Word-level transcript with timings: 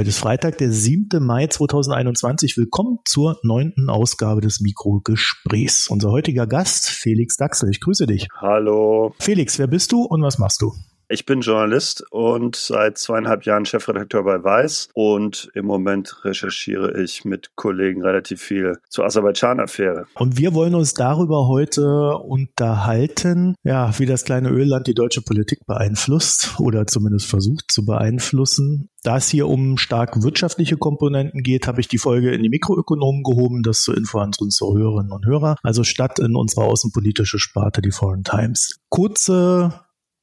Heute 0.00 0.08
ist 0.08 0.18
Freitag, 0.18 0.56
der 0.56 0.72
7. 0.72 1.22
Mai 1.22 1.46
2021. 1.46 2.56
Willkommen 2.56 3.00
zur 3.04 3.38
neunten 3.42 3.90
Ausgabe 3.90 4.40
des 4.40 4.62
Mikrogesprächs. 4.62 5.88
Unser 5.88 6.10
heutiger 6.10 6.46
Gast, 6.46 6.88
Felix 6.88 7.36
Daxel. 7.36 7.68
Ich 7.68 7.80
grüße 7.80 8.06
dich. 8.06 8.26
Hallo. 8.40 9.14
Felix, 9.18 9.58
wer 9.58 9.66
bist 9.66 9.92
du 9.92 10.04
und 10.04 10.22
was 10.22 10.38
machst 10.38 10.62
du? 10.62 10.72
Ich 11.12 11.26
bin 11.26 11.40
Journalist 11.40 12.04
und 12.12 12.54
seit 12.54 12.96
zweieinhalb 12.96 13.44
Jahren 13.44 13.64
Chefredakteur 13.64 14.22
bei 14.22 14.44
Weiß 14.44 14.90
und 14.94 15.50
im 15.54 15.66
Moment 15.66 16.24
recherchiere 16.24 17.02
ich 17.02 17.24
mit 17.24 17.56
Kollegen 17.56 18.00
relativ 18.00 18.40
viel 18.40 18.78
zur 18.88 19.06
Aserbaidschan-Affäre. 19.06 20.06
Und 20.14 20.38
wir 20.38 20.54
wollen 20.54 20.76
uns 20.76 20.94
darüber 20.94 21.48
heute 21.48 22.16
unterhalten, 22.16 23.56
ja, 23.64 23.92
wie 23.98 24.06
das 24.06 24.24
kleine 24.24 24.50
Ölland 24.50 24.86
die 24.86 24.94
deutsche 24.94 25.20
Politik 25.20 25.66
beeinflusst 25.66 26.60
oder 26.60 26.86
zumindest 26.86 27.26
versucht 27.26 27.72
zu 27.72 27.84
beeinflussen. 27.84 28.88
Da 29.02 29.16
es 29.16 29.28
hier 29.28 29.48
um 29.48 29.78
stark 29.78 30.22
wirtschaftliche 30.22 30.76
Komponenten 30.76 31.42
geht, 31.42 31.66
habe 31.66 31.80
ich 31.80 31.88
die 31.88 31.98
Folge 31.98 32.32
in 32.32 32.42
die 32.42 32.50
Mikroökonomen 32.50 33.22
gehoben, 33.22 33.62
das 33.62 33.80
zur 33.80 33.96
Info 33.96 34.18
an 34.18 34.32
unsere 34.38 34.74
Hörerinnen 34.74 35.12
und 35.12 35.26
Hörer, 35.26 35.56
also 35.62 35.84
statt 35.84 36.18
in 36.18 36.36
unsere 36.36 36.64
außenpolitische 36.64 37.38
Sparte, 37.38 37.80
die 37.80 37.92
Foreign 37.92 38.24
Times. 38.24 38.78
Kurze 38.90 39.72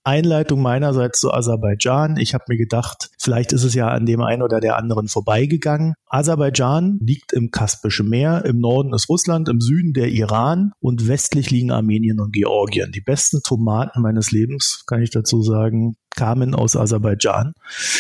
Einleitung 0.08 0.62
meinerseits 0.62 1.20
zu 1.20 1.34
Aserbaidschan. 1.34 2.16
Ich 2.16 2.34
habe 2.34 2.46
mir 2.48 2.56
gedacht, 2.56 3.10
vielleicht 3.20 3.52
ist 3.52 3.66
es 3.66 3.74
ja 3.74 3.90
an 3.90 4.06
dem 4.06 4.22
einen 4.22 4.42
oder 4.42 4.62
der 4.62 4.78
anderen 4.78 5.10
vorbeigegangen. 5.10 5.96
Aserbaidschan 6.06 7.00
liegt 7.02 7.34
im 7.34 7.52
Kaspischen 7.52 8.08
Meer, 8.08 8.46
im 8.46 8.62
Norden 8.62 8.94
ist 8.94 9.10
Russland, 9.10 9.50
im 9.50 9.60
Süden 9.60 9.92
der 9.92 10.08
Iran 10.08 10.72
und 10.80 11.10
westlich 11.10 11.52
liegen 11.52 11.72
Armenien 11.72 12.22
und 12.22 12.32
Georgien. 12.32 12.94
Die 12.94 13.02
besten 13.02 13.42
Tomaten 13.44 14.02
meines 14.02 14.32
Lebens, 14.32 14.86
kann 14.88 15.02
ich 15.02 15.10
dazu 15.10 15.42
sagen, 15.42 15.98
kamen 16.18 16.54
aus 16.54 16.76
Aserbaidschan. 16.76 17.54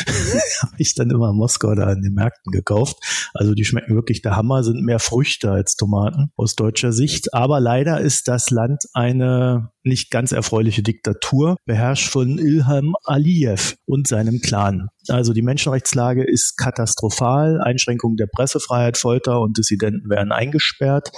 habe 0.61 0.75
ich 0.77 0.95
dann 0.95 1.09
immer 1.09 1.29
in 1.29 1.37
Moskau 1.37 1.73
da 1.75 1.91
in 1.93 2.01
den 2.01 2.13
Märkten 2.13 2.51
gekauft. 2.51 2.97
Also 3.33 3.53
die 3.53 3.63
schmecken 3.63 3.95
wirklich 3.95 4.21
der 4.21 4.35
Hammer, 4.35 4.63
sind 4.63 4.83
mehr 4.83 4.99
Früchte 4.99 5.51
als 5.51 5.75
Tomaten 5.75 6.31
aus 6.35 6.55
deutscher 6.55 6.91
Sicht. 6.91 7.33
Aber 7.33 7.59
leider 7.61 8.01
ist 8.01 8.27
das 8.27 8.49
Land 8.49 8.83
eine 8.93 9.69
nicht 9.83 10.11
ganz 10.11 10.33
erfreuliche 10.33 10.83
Diktatur, 10.83 11.55
beherrscht 11.65 12.09
von 12.09 12.37
Ilham 12.37 12.93
Aliyev 13.05 13.75
und 13.85 14.07
seinem 14.07 14.41
Clan. 14.41 14.89
Also 15.07 15.31
die 15.31 15.41
Menschenrechtslage 15.41 16.23
ist 16.23 16.57
katastrophal. 16.57 17.61
Einschränkungen 17.61 18.17
der 18.17 18.27
Pressefreiheit, 18.27 18.97
Folter 18.97 19.39
und 19.39 19.57
Dissidenten 19.57 20.09
werden 20.09 20.31
eingesperrt. 20.31 21.11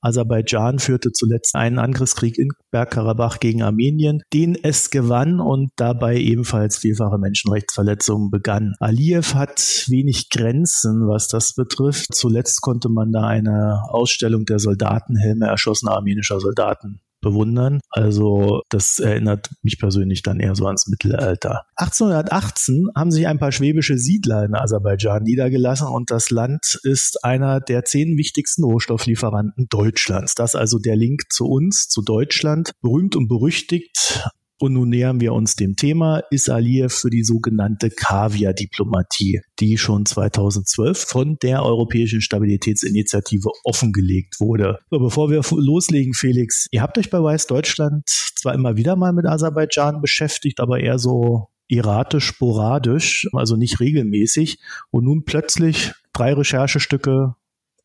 Aserbaidschan 0.00 0.78
führte 0.78 1.12
zuletzt 1.12 1.54
einen 1.54 1.78
Angriffskrieg 1.78 2.38
in 2.38 2.48
Bergkarabach 2.70 3.40
gegen 3.40 3.62
Armenien, 3.62 4.22
den 4.32 4.54
es 4.54 4.90
gewann 4.90 5.40
und 5.40 5.70
dabei 5.76 6.16
ebenfalls 6.16 6.78
vielfache 6.78 7.18
Menschenrechtsverletzungen 7.18 8.30
begann. 8.30 8.74
Aliyev 8.80 9.34
hat 9.34 9.84
wenig 9.88 10.30
Grenzen, 10.30 11.08
was 11.08 11.28
das 11.28 11.54
betrifft. 11.54 12.14
Zuletzt 12.14 12.60
konnte 12.60 12.88
man 12.88 13.12
da 13.12 13.26
eine 13.26 13.82
Ausstellung 13.88 14.44
der 14.44 14.58
Soldatenhelme 14.58 15.46
erschossener 15.46 15.92
armenischer 15.92 16.40
Soldaten 16.40 17.00
bewundern. 17.26 17.80
Also 17.90 18.62
das 18.68 18.98
erinnert 18.98 19.50
mich 19.62 19.78
persönlich 19.78 20.22
dann 20.22 20.40
eher 20.40 20.54
so 20.54 20.66
ans 20.66 20.86
Mittelalter. 20.86 21.62
1818 21.76 22.88
haben 22.96 23.10
sich 23.10 23.26
ein 23.26 23.38
paar 23.38 23.52
schwäbische 23.52 23.98
Siedler 23.98 24.44
in 24.44 24.54
Aserbaidschan 24.54 25.24
niedergelassen 25.24 25.88
und 25.88 26.10
das 26.10 26.30
Land 26.30 26.78
ist 26.84 27.24
einer 27.24 27.60
der 27.60 27.84
zehn 27.84 28.16
wichtigsten 28.16 28.64
Rohstofflieferanten 28.64 29.66
Deutschlands. 29.68 30.34
Das 30.34 30.54
also 30.54 30.78
der 30.78 30.96
Link 30.96 31.24
zu 31.30 31.46
uns, 31.46 31.88
zu 31.88 32.02
Deutschland. 32.02 32.70
Berühmt 32.80 33.16
und 33.16 33.28
berüchtigt 33.28 34.24
und 34.58 34.72
nun 34.72 34.88
nähern 34.88 35.20
wir 35.20 35.32
uns 35.32 35.54
dem 35.54 35.76
Thema, 35.76 36.22
ist 36.30 36.48
Aliyev 36.48 36.94
für 36.94 37.10
die 37.10 37.24
sogenannte 37.24 37.90
Kaviar-Diplomatie, 37.90 39.42
die 39.60 39.76
schon 39.76 40.06
2012 40.06 40.98
von 40.98 41.36
der 41.42 41.62
Europäischen 41.62 42.20
Stabilitätsinitiative 42.20 43.50
offengelegt 43.64 44.40
wurde. 44.40 44.78
So, 44.90 44.98
bevor 44.98 45.30
wir 45.30 45.42
loslegen, 45.50 46.14
Felix, 46.14 46.68
ihr 46.70 46.82
habt 46.82 46.96
euch 46.96 47.10
bei 47.10 47.22
Weiß 47.22 47.46
Deutschland 47.46 48.04
zwar 48.06 48.54
immer 48.54 48.76
wieder 48.76 48.96
mal 48.96 49.12
mit 49.12 49.26
Aserbaidschan 49.26 50.00
beschäftigt, 50.00 50.60
aber 50.60 50.80
eher 50.80 50.98
so 50.98 51.48
erratisch, 51.68 52.24
sporadisch, 52.24 53.28
also 53.32 53.56
nicht 53.56 53.80
regelmäßig. 53.80 54.58
Und 54.90 55.04
nun 55.04 55.24
plötzlich 55.24 55.92
drei 56.12 56.32
Recherchestücke 56.32 57.34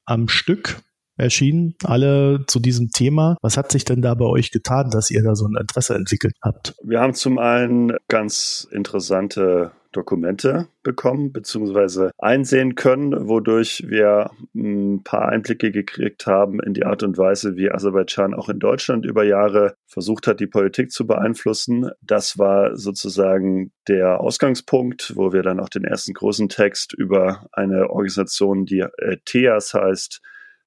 am 0.06 0.28
Stück 0.28 0.82
erschienen, 1.22 1.76
alle 1.84 2.46
zu 2.48 2.59
diesem 2.59 2.90
Thema. 2.92 3.38
Was 3.42 3.58
hat 3.58 3.72
sich 3.72 3.86
denn 3.86 4.02
da 4.02 4.14
bei 4.16 4.26
euch 4.26 4.52
getan, 4.52 4.90
dass 4.90 5.12
ihr 5.12 5.24
da 5.24 5.36
so 5.36 5.46
ein 5.46 5.56
Interesse 5.59 5.96
entwickelt 5.96 6.36
habt? 6.42 6.76
Wir 6.84 7.00
haben 7.00 7.14
zum 7.14 7.38
einen 7.38 7.94
ganz 8.08 8.68
interessante 8.72 9.72
Dokumente 9.92 10.68
bekommen 10.84 11.32
beziehungsweise 11.32 12.12
einsehen 12.18 12.76
können, 12.76 13.28
wodurch 13.28 13.84
wir 13.88 14.32
ein 14.56 15.04
paar 15.04 15.30
Einblicke 15.30 15.72
gekriegt 15.72 16.26
haben 16.28 16.59
in 16.62 16.74
die 16.74 16.86
Art 16.86 17.04
und 17.04 17.18
Weise, 17.18 17.56
wie 17.56 17.72
Aserbaidschan 17.72 18.34
auch 18.34 18.50
in 18.50 18.59
Deutschland 18.59 19.06
über 19.06 19.24
Jahre 19.24 19.76
versucht 19.86 20.28
hat, 20.28 20.40
die 20.40 20.48
Politik 20.48 20.92
zu 20.92 21.06
beeinflussen. 21.06 21.90
Das 22.02 22.38
war 22.38 22.78
sozusagen 22.78 23.72
der 23.88 24.22
Ausgangspunkt, 24.22 25.14
wo 25.16 25.34
wir 25.34 25.44
dann 25.44 25.59
auch 25.59 25.70
den 25.70 25.84
ersten 25.84 26.14
großen 26.14 26.50
Text 26.50 26.94
über 26.94 27.48
eine 27.52 27.90
Organisation, 27.90 28.66
die 28.66 28.80
äh, 28.80 29.18
TEAS 29.26 29.74
heißt, 29.74 30.22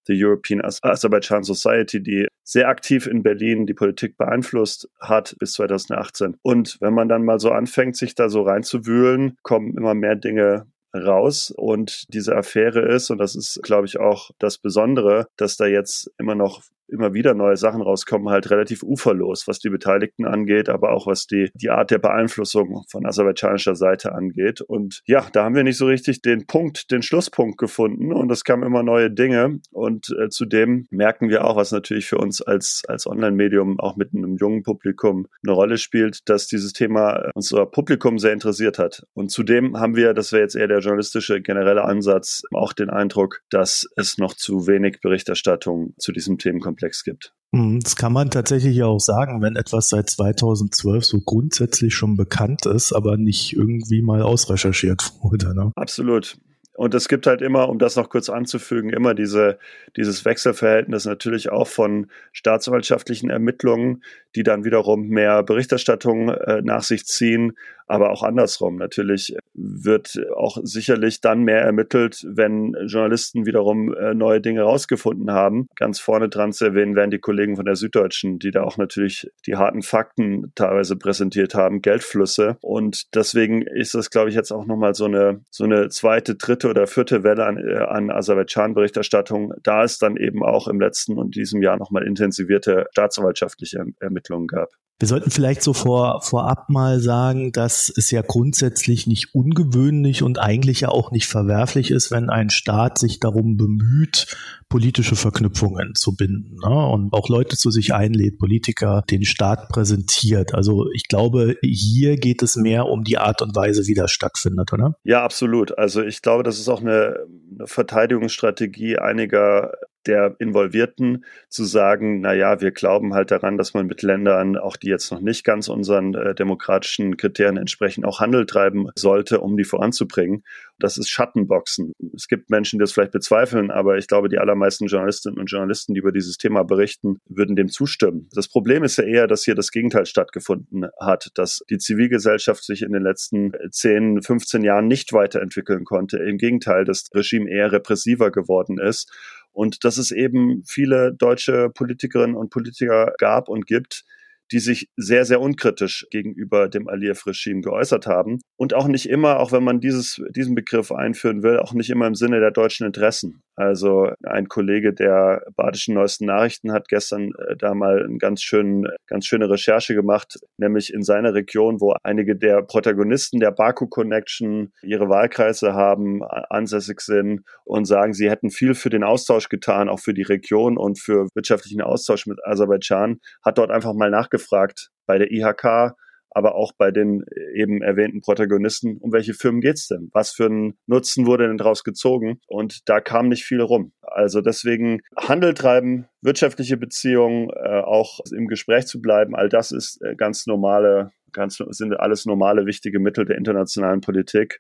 the 0.07 0.15
European 0.15 0.63
Azerbaijan 0.63 1.43
Society, 1.43 2.03
die 2.03 2.27
sehr 2.43 2.69
aktiv 2.69 3.07
in 3.07 3.23
Berlin 3.23 3.67
die 3.67 3.75
Politik 3.75 4.17
beeinflusst 4.17 4.89
hat 5.01 5.35
bis 5.39 5.55
2018. 5.55 6.37
Und 6.43 6.77
wenn 6.81 6.95
man 6.95 7.09
dann 7.09 7.25
mal 7.25 7.41
so 7.41 7.51
anfängt, 7.51 7.97
sich 7.97 8.15
da 8.15 8.29
so 8.29 8.43
reinzuwühlen, 8.43 9.37
kommen 9.43 9.77
immer 9.77 9.95
mehr 9.95 10.17
Dinge 10.17 10.67
raus. 10.95 11.51
Und 11.51 12.05
diese 12.13 12.37
Affäre 12.37 12.81
ist, 12.81 13.11
und 13.11 13.19
das 13.19 13.35
ist, 13.35 13.61
glaube 13.63 13.87
ich, 13.87 13.99
auch 13.99 14.31
das 14.39 14.59
Besondere, 14.59 15.27
dass 15.37 15.57
da 15.57 15.67
jetzt 15.67 16.11
immer 16.19 16.35
noch 16.35 16.63
immer 16.89 17.15
wieder 17.15 17.35
neue 17.35 17.57
Sachen 17.57 17.83
rauskommen, 17.83 18.29
halt 18.29 18.51
relativ 18.51 18.83
uferlos, 18.83 19.47
was 19.47 19.59
die 19.59 19.71
Beteiligten 19.71 20.27
angeht, 20.27 20.69
aber 20.69 20.93
auch 20.93 21.07
was 21.07 21.27
die, 21.27 21.51
die 21.55 21.71
Art 21.71 21.91
der 21.91 21.99
Beeinflussung 21.99 22.85
von 22.91 23.07
aserbaidschanischer 23.07 23.75
Seite 23.75 24.13
angeht. 24.13 24.61
Und 24.61 25.01
ja, 25.07 25.27
da 25.33 25.45
haben 25.45 25.55
wir 25.55 25.65
nicht 25.65 25.79
so 25.79 25.87
richtig 25.87 26.23
den 26.23 26.47
Punkt, 26.47 26.91
den 26.91 27.03
Schlusspunkt 27.03 27.59
gefunden 27.59 28.13
und 28.13 28.31
es 28.31 28.45
kamen 28.45 28.63
immer 28.63 28.83
neue 28.83 29.11
Dinge 29.11 29.61
und 29.71 30.15
äh, 30.21 30.29
zudem 30.29 30.87
merken 30.91 31.29
wir 31.29 31.45
auch, 31.45 31.57
was 31.57 31.73
natürlich 31.73 32.07
für 32.07 32.19
uns 32.19 32.43
als, 32.43 32.83
als 32.89 33.07
Online-Medium 33.07 33.81
auch 33.81 33.97
mit 33.97 34.15
einem 34.15 34.37
jungen 34.37 34.63
Publikum 34.63 35.27
eine 35.45 35.55
Rolle 35.55 35.79
spielt, 35.79 36.29
dass 36.29 36.47
dieses 36.47 36.73
Thema 36.73 37.17
äh, 37.17 37.31
unser 37.35 37.67
Publikum 37.67 38.19
sehr 38.19 38.33
interessiert 38.33 38.79
hat. 38.79 39.05
Und 39.15 39.31
zudem 39.31 39.79
haben 39.79 39.97
wir, 39.97 40.15
das 40.15 40.33
wäre 40.33 40.43
jetzt 40.43 40.57
eher 40.57 40.69
der 40.69 40.81
journalistische 40.81 41.41
generelle 41.41 41.85
Ansatz, 41.85 42.43
auch 42.53 42.73
den 42.73 42.91
Eindruck, 42.91 43.41
dass 43.51 43.89
es 43.97 44.19
noch 44.19 44.35
zu 44.35 44.67
wenig 44.67 45.01
Berichterstattung 45.01 45.95
zu 45.99 46.13
diesem 46.13 46.39
Themenkomplex 46.39 46.74
Komplex 46.75 47.05
gibt. 47.05 47.33
Mhm, 47.53 47.81
das 47.81 47.95
kann 47.95 48.13
man 48.13 48.31
tatsächlich 48.31 48.83
auch 48.83 48.99
sagen, 48.99 49.41
wenn 49.41 49.55
etwas 49.55 49.89
seit 49.89 50.11
2012 50.11 51.05
so 51.05 51.21
grundsätzlich 51.21 51.95
schon 51.95 52.17
bekannt 52.17 52.67
ist, 52.67 52.93
aber 52.93 53.17
nicht 53.17 53.55
irgendwie 53.55 54.03
mal 54.03 54.23
ausrecherchiert 54.23 55.13
wurde. 55.23 55.55
Ne? 55.55 55.73
Absolut. 55.77 56.37
Und 56.77 56.93
es 56.93 57.07
gibt 57.07 57.29
halt 57.29 57.41
immer, 57.41 57.69
um 57.69 57.79
das 57.79 57.95
noch 57.95 58.09
kurz 58.09 58.29
anzufügen, 58.29 58.91
immer 58.91 59.15
diese, 59.15 59.59
dieses 59.97 60.25
Wechselverhältnis 60.25 61.05
natürlich 61.05 61.51
auch 61.51 61.69
von 61.69 62.09
staatsanwaltschaftlichen 62.33 63.31
Ermittlungen, 63.31 64.03
die 64.35 64.43
dann 64.43 64.65
wiederum 64.65 65.07
mehr 65.07 65.45
Berichterstattung 65.45 66.31
äh, 66.31 66.63
nach 66.63 66.83
sich 66.83 67.07
ziehen, 67.07 67.53
aber 67.87 68.11
auch 68.11 68.23
andersrum. 68.23 68.77
Natürlich 68.77 69.37
wird 69.55 70.19
auch 70.35 70.59
sicherlich 70.63 71.21
dann 71.21 71.43
mehr 71.43 71.61
ermittelt, 71.61 72.25
wenn 72.29 72.75
Journalisten 72.87 73.47
wiederum 73.47 73.95
äh, 73.95 74.15
neue 74.15 74.41
Dinge 74.41 74.63
rausgefunden 74.63 75.31
haben. 75.31 75.69
Ganz 75.77 76.01
vorne 76.01 76.29
dran 76.29 76.53
zu 76.53 76.65
erwähnen 76.65 76.97
werden 76.97 77.11
die 77.11 77.19
Kollegen 77.19 77.57
von 77.57 77.65
der 77.65 77.77
Süddeutschen, 77.77 78.39
die 78.39 78.51
da 78.51 78.63
auch 78.65 78.79
natürlich 78.79 79.31
die 79.47 79.57
harten 79.57 79.83
Fakten 79.83 80.53
teilweise 80.55 80.97
präsentiert 80.97 81.55
haben, 81.55 81.83
Geldflüsse. 81.83 82.57
Und 82.61 83.15
deswegen 83.15 83.63
ist 83.63 83.95
das, 83.95 84.11
glaube 84.11 84.31
ich, 84.31 84.35
jetzt 84.35 84.53
auch 84.53 84.67
nochmal 84.67 84.95
so 84.95 85.05
eine, 85.05 85.43
so 85.51 85.65
eine 85.65 85.89
zweite, 85.89 86.35
dritte 86.35 86.69
oder 86.69 86.87
vierte 86.87 87.23
Welle 87.23 87.47
an, 87.47 87.59
äh, 87.59 87.77
an 87.77 88.11
Aserbaidschan-Berichterstattung. 88.11 89.55
Da 89.63 89.85
ist 89.85 90.03
dann 90.03 90.17
eben 90.17 90.43
auch 90.43 90.69
im 90.69 90.81
letzten 90.81 91.19
und 91.19 91.37
diesem 91.37 91.63
Jahr 91.63 91.77
nochmal 91.77 92.05
intensivierte 92.05 92.87
staatsanwaltschaftliche 92.93 93.85
Ermittlungen 94.01 94.47
gab. 94.47 94.71
Wir 95.01 95.09
sollten 95.09 95.33
vielleicht 95.33 95.63
so 95.63 95.73
vor, 95.73 96.23
vorab 96.23 96.71
mal 96.71 97.01
sagen, 97.01 97.51
dass 97.51 97.93
es 97.97 98.13
ja 98.13 98.23
grundsätzlich 98.23 99.09
nicht 99.09 99.35
ungewöhnlich 99.35 100.23
und 100.23 100.39
eigentlich 100.39 100.83
ja 100.83 100.89
auch 100.89 101.11
nicht 101.11 101.27
verwerflich 101.27 101.91
ist, 101.91 102.13
wenn 102.13 102.31
ein 102.31 102.49
Staat 102.49 102.99
sich 102.99 103.19
darum 103.19 103.57
bemüht, 103.57 104.37
politische 104.69 105.17
Verknüpfungen 105.17 105.95
zu 105.95 106.15
binden 106.15 106.57
ne? 106.57 106.89
und 106.89 107.13
auch 107.13 107.29
Leute 107.29 107.57
zu 107.57 107.71
sich 107.71 107.93
einlädt, 107.93 108.39
Politiker 108.39 109.03
den 109.11 109.25
Staat 109.25 109.69
präsentiert. 109.69 110.55
Also 110.55 110.89
ich 110.93 111.09
glaube, 111.09 111.57
hier 111.63 112.17
geht 112.17 112.43
es 112.43 112.55
mehr 112.55 112.87
um 112.87 113.03
die 113.03 113.19
Art 113.19 113.43
und 113.43 113.55
Weise, 113.57 113.87
wie 113.87 113.95
das 113.95 114.13
stattfindet, 114.13 114.73
oder? 114.73 114.97
Ja, 115.03 115.25
absolut. 115.25 115.77
Also 115.77 116.03
ich 116.03 116.23
glaube, 116.23 116.45
das 116.45 116.59
ist 116.61 116.69
auch 116.69 116.81
eine, 116.81 117.27
eine 117.59 117.67
Verteidigungsstrategie 117.67 118.99
einiger 118.99 119.73
der 120.07 120.37
Involvierten 120.39 121.25
zu 121.49 121.65
sagen, 121.65 122.21
na 122.21 122.35
ja, 122.35 122.61
wir 122.61 122.71
glauben 122.71 123.15
halt 123.15 123.31
daran, 123.31 123.59
dass 123.59 123.75
man 123.75 123.87
mit 123.87 124.03
Ländern, 124.03 124.57
auch 124.57 124.77
die 124.77 124.89
jetzt 124.89 125.11
noch 125.11 125.21
nicht 125.21 125.45
ganz 125.45 125.69
unseren 125.69 126.15
äh, 126.15 126.35
demokratischen 126.35 127.17
Kriterien 127.17 127.57
entsprechen, 127.57 128.05
auch 128.05 128.21
Handel 128.21 128.47
treiben 128.47 128.89
sollte, 128.95 129.41
um 129.41 129.57
die 129.57 129.65
voranzubringen. 129.65 130.45
Das 130.79 130.99
ist 130.99 131.09
Schattenboxen. 131.09 131.93
Es 132.15 132.29
gibt 132.29 132.51
Menschen, 132.51 132.79
die 132.79 132.83
das 132.83 132.93
vielleicht 132.93 133.13
bezweifeln, 133.13 133.71
aber 133.71 133.97
ich 133.97 134.09
glaube, 134.09 134.29
die 134.29 134.39
allermeisten 134.39 134.87
Journalistinnen 134.87 135.39
und 135.39 135.47
Journalisten, 135.47 135.95
die 135.95 136.01
über 136.01 136.13
dieses 136.13 136.37
Thema 136.37 136.65
berichten, 136.65 137.21
würden 137.27 137.57
dem 137.57 137.69
zustimmen. 137.69 138.29
Das 138.35 138.49
Problem 138.49 138.83
ist 138.83 138.99
ja 138.99 139.05
eher, 139.05 139.27
dass 139.27 139.45
hier 139.45 139.55
das 139.55 139.71
Gegenteil 139.71 140.07
stattgefunden 140.07 140.87
hat, 141.01 141.31
dass 141.35 141.63
die 141.71 141.79
Zivilgesellschaft 141.79 142.65
sich 142.65 142.83
in 142.83 142.93
den 142.93 143.03
letzten 143.03 143.53
10, 143.71 144.23
15 144.23 144.65
Jahren 144.65 144.89
nicht 144.89 145.13
weiterentwickeln 145.13 145.85
konnte. 145.85 146.19
Im 146.19 146.39
Gegenteil, 146.39 146.85
das 146.85 147.09
Regime 147.15 147.49
eher 147.51 147.71
repressiver 147.73 148.31
geworden 148.31 148.79
ist 148.79 149.13
und 149.55 149.85
dass 149.85 149.97
es 149.97 150.11
eben 150.11 150.63
viele 150.67 151.15
deutsche 151.15 151.71
Politikerinnen 151.71 152.37
und 152.37 152.51
Politiker 152.51 153.15
gab 153.19 153.49
und 153.49 153.67
gibt, 153.67 154.05
die 154.53 154.59
sich 154.59 154.91
sehr, 154.97 155.25
sehr 155.25 155.41
unkritisch 155.41 156.07
gegenüber 156.11 156.69
dem 156.69 156.89
Aliyev-Regime 156.89 157.63
geäußert 157.63 158.07
haben. 158.07 158.41
Und 158.57 158.75
auch 158.75 158.89
nicht 158.89 159.09
immer, 159.09 159.41
auch 159.41 159.53
wenn 159.53 159.65
man 159.65 159.81
dieses, 159.81 160.21
diesen 160.37 160.55
Begriff 160.55 160.93
einführen 160.93 161.43
will, 161.43 161.59
auch 161.59 161.73
nicht 161.73 161.89
immer 161.89 162.07
im 162.07 162.15
Sinne 162.15 162.41
der 162.41 162.51
deutschen 162.51 162.87
Interessen. 162.87 163.41
Also 163.57 164.11
ein 164.25 164.49
Kollege 164.49 164.93
der 164.93 165.43
Badischen 165.55 165.95
Neuesten 165.95 166.27
Nachrichten 166.27 166.73
hat 166.73 166.89
gestern 166.89 167.31
äh, 167.39 167.57
da 167.57 167.75
mal 167.75 168.05
eine 168.05 168.19
ganz, 168.19 168.43
schön, 168.43 168.87
ganz 169.07 169.27
schöne 169.27 169.49
Recherche 169.49 169.95
gemacht, 169.95 170.39
nämlich 170.59 170.93
in 170.93 171.03
seiner 171.03 171.35
Region, 171.35 171.81
wo 171.81 171.95
einige 172.03 172.37
der 172.37 172.63
Protagonisten 172.63 173.39
der 173.39 173.53
Baku 173.53 173.87
Connection 173.87 174.73
ihre 174.83 175.09
Wahlkreise 175.09 175.75
haben, 175.75 176.23
ansässig 176.25 177.01
sind 177.01 177.43
und 177.65 177.85
sagen, 177.85 178.13
sie 178.13 178.29
hätten 178.29 178.51
viel 178.51 178.75
für 178.75 178.91
den 178.91 179.05
Austausch 179.05 179.49
getan, 179.49 179.89
auch 179.89 180.01
für 180.01 180.15
die 180.15 180.23
Region 180.23 180.77
und 180.77 180.99
für 180.99 181.29
wirtschaftlichen 181.35 181.81
Austausch 181.81 182.27
mit 182.27 182.39
Aserbaidschan, 182.45 183.19
hat 183.45 183.59
dort 183.59 183.71
einfach 183.71 183.95
mal 183.95 184.11
nachgefragt 184.11 184.91
bei 185.07 185.19
der 185.19 185.31
IHK, 185.31 185.95
aber 186.35 186.57
auch 186.57 186.73
bei 186.77 186.91
den 186.91 187.23
äh, 187.23 187.61
eben 187.63 187.81
erwähnten 187.81 188.21
Protagonisten, 188.21 188.99
um 188.99 189.13
welche 189.13 189.35
Firmen 189.35 189.61
geht's 189.61 189.87
denn? 189.87 190.11
Was 190.13 190.33
für 190.33 190.47
einen 190.47 190.77
Nutzen 190.87 191.27
wurde 191.27 191.47
denn 191.47 191.57
daraus 191.57 191.85
gezogen? 191.85 192.41
Und 192.49 192.89
da 192.89 193.01
kam 193.01 193.29
nicht 193.29 193.45
viel 193.45 193.61
rum. 193.61 193.93
Also 194.03 194.41
deswegen 194.41 195.01
Handel 195.17 195.55
treiben, 195.55 196.09
wirtschaftliche 196.21 196.77
Beziehungen, 196.77 197.51
äh, 197.51 197.81
auch 197.81 198.21
im 198.37 198.49
Gespräch 198.49 198.87
zu 198.87 199.01
bleiben, 199.01 199.35
all 199.35 199.49
das 199.49 199.71
ist 199.71 200.03
äh, 200.03 200.17
ganz 200.17 200.47
normale, 200.47 201.13
ganz 201.33 201.59
sind 201.71 201.95
alles 201.95 202.27
normale 202.27 202.67
wichtige 202.67 202.99
Mittel 202.99 203.25
der 203.25 203.39
internationalen 203.39 204.01
Politik. 204.01 204.59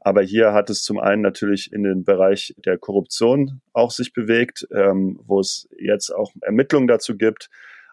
Aber 0.00 0.22
hier 0.22 0.52
hat 0.52 0.70
es 0.70 0.82
zum 0.82 0.98
einen 0.98 1.22
natürlich 1.22 1.72
in 1.72 1.84
den 1.84 2.02
Bereich 2.04 2.54
der 2.64 2.78
Korruption 2.78 3.60
auch 3.72 3.92
sich 3.92 4.12
bewegt, 4.12 4.66
ähm, 4.74 5.20
wo 5.24 5.38
es 5.38 5.68
jetzt 5.78 6.10
auch 6.10 6.32
Ermittlungen 6.40 6.88
dazu 6.88 7.16
gibt 7.16 7.48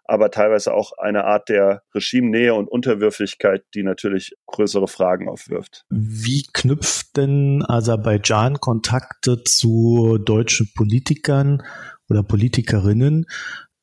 aber 0.10 0.32
teilweise 0.32 0.74
auch 0.74 0.92
eine 0.98 1.26
Art 1.26 1.50
der 1.50 1.84
Regimenähe 1.94 2.54
und 2.54 2.68
Unterwürfigkeit, 2.68 3.64
die 3.74 3.84
natürlich 3.84 4.36
größere 4.48 4.88
Fragen 4.88 5.30
aufwirft. 5.30 5.86
Wie 5.90 6.44
knüpft 6.54 7.18
denn 7.18 7.64
Aserbaidschan 7.68 8.60
Kontakte 8.60 9.44
zu 9.44 10.18
deutschen 10.18 10.72
Politikern 10.76 11.64
oder 12.10 12.24
Politikerinnen, 12.24 13.26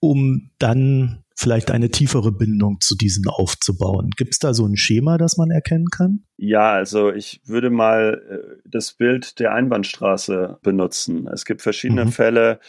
um 0.01 0.51
dann 0.59 1.23
vielleicht 1.39 1.71
eine 1.71 1.91
tiefere 1.91 2.33
Bindung 2.33 2.81
zu 2.81 2.97
diesen 2.97 3.29
aufzubauen. 3.29 4.11
Gibt 4.17 4.33
es 4.33 4.39
da 4.39 4.55
so 4.55 4.67
ein 4.67 4.77
Schema, 4.77 5.19
das 5.19 5.37
man 5.37 5.51
erkennen 5.51 5.89
kann? 5.91 6.25
Ja, 6.39 6.73
also 6.73 7.13
ich 7.13 7.43
würde 7.45 7.69
mal 7.69 8.23
äh, 8.29 8.61
das 8.65 8.95
Bild 8.95 9.39
der 9.39 9.53
Einbahnstraße 9.53 10.59
benutzen. 10.63 11.29
Es 11.29 11.45
gibt 11.45 11.61
verschiedene 11.61 12.07
mhm. 12.07 12.13
Fälle 12.13 12.61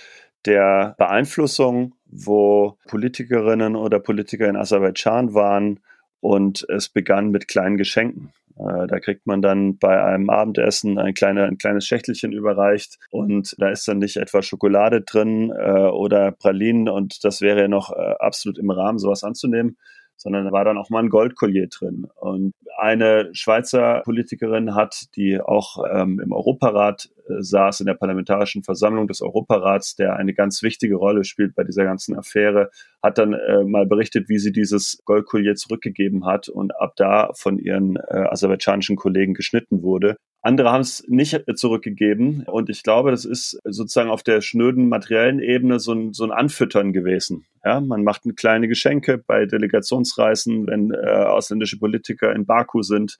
der 0.47 0.95
Beeinflussung 0.97 1.93
wo 2.09 2.77
Politikerinnen 2.87 3.75
oder 3.75 3.99
Politiker 3.99 4.47
in 4.47 4.55
Aserbaidschan 4.55 5.33
waren 5.33 5.79
und 6.19 6.65
es 6.69 6.89
begann 6.89 7.29
mit 7.29 7.47
kleinen 7.47 7.77
Geschenken. 7.77 8.31
Äh, 8.57 8.87
da 8.87 8.99
kriegt 8.99 9.27
man 9.27 9.41
dann 9.41 9.77
bei 9.77 10.03
einem 10.03 10.29
Abendessen 10.29 10.97
ein, 10.97 11.13
kleine, 11.13 11.45
ein 11.45 11.57
kleines 11.57 11.85
Schächtelchen 11.85 12.31
überreicht 12.31 12.97
und 13.11 13.55
da 13.59 13.69
ist 13.69 13.87
dann 13.87 13.99
nicht 13.99 14.17
etwa 14.17 14.41
Schokolade 14.41 15.01
drin 15.01 15.51
äh, 15.51 15.87
oder 15.89 16.31
Pralinen 16.31 16.89
und 16.89 17.23
das 17.23 17.41
wäre 17.41 17.61
ja 17.61 17.67
noch 17.67 17.91
äh, 17.91 18.15
absolut 18.19 18.57
im 18.57 18.71
Rahmen, 18.71 18.97
sowas 18.97 19.23
anzunehmen, 19.23 19.77
sondern 20.17 20.45
da 20.45 20.51
war 20.51 20.65
dann 20.65 20.77
auch 20.77 20.89
mal 20.89 21.03
ein 21.03 21.09
Goldkollier 21.09 21.67
drin. 21.67 22.07
Und 22.15 22.53
eine 22.77 23.29
Schweizer 23.33 24.01
Politikerin 24.03 24.75
hat, 24.75 25.05
die 25.15 25.39
auch 25.39 25.83
ähm, 25.89 26.19
im 26.19 26.31
Europarat 26.31 27.09
äh, 27.27 27.41
saß, 27.41 27.79
in 27.79 27.85
der 27.85 27.93
Parlamentarischen 27.93 28.63
Versammlung 28.63 29.07
des 29.07 29.21
Europarats, 29.21 29.95
der 29.95 30.15
eine 30.15 30.33
ganz 30.33 30.61
wichtige 30.63 30.95
Rolle 30.95 31.23
spielt 31.23 31.55
bei 31.55 31.63
dieser 31.63 31.85
ganzen 31.85 32.17
Affäre, 32.17 32.69
hat 33.01 33.17
dann 33.17 33.33
äh, 33.33 33.63
mal 33.63 33.85
berichtet, 33.85 34.27
wie 34.29 34.39
sie 34.39 34.51
dieses 34.51 35.01
Goldkollier 35.05 35.55
zurückgegeben 35.55 36.25
hat 36.25 36.49
und 36.49 36.75
ab 36.79 36.93
da 36.97 37.31
von 37.33 37.57
ihren 37.57 37.95
äh, 37.95 38.27
aserbaidschanischen 38.29 38.95
Kollegen 38.95 39.33
geschnitten 39.33 39.81
wurde. 39.83 40.17
Andere 40.47 40.71
haben 40.71 40.81
es 40.81 41.03
nicht 41.09 41.43
zurückgegeben. 41.55 42.43
Und 42.43 42.69
ich 42.69 42.81
glaube, 42.81 43.11
das 43.11 43.25
ist 43.25 43.59
sozusagen 43.65 44.09
auf 44.09 44.23
der 44.23 44.39
schnöden 44.39 44.87
materiellen 44.87 45.39
Ebene 45.39 45.77
so 45.81 45.91
ein, 45.91 46.13
so 46.13 46.23
ein 46.23 46.31
Anfüttern 46.31 46.93
gewesen. 46.93 47.45
Ja, 47.65 47.81
man 47.81 48.05
macht 48.05 48.21
kleine 48.37 48.69
Geschenke 48.69 49.17
bei 49.17 49.45
Delegationsreisen, 49.45 50.65
wenn 50.67 50.91
äh, 50.91 51.05
ausländische 51.05 51.77
Politiker 51.77 52.33
in 52.33 52.45
Baku 52.45 52.81
sind 52.81 53.19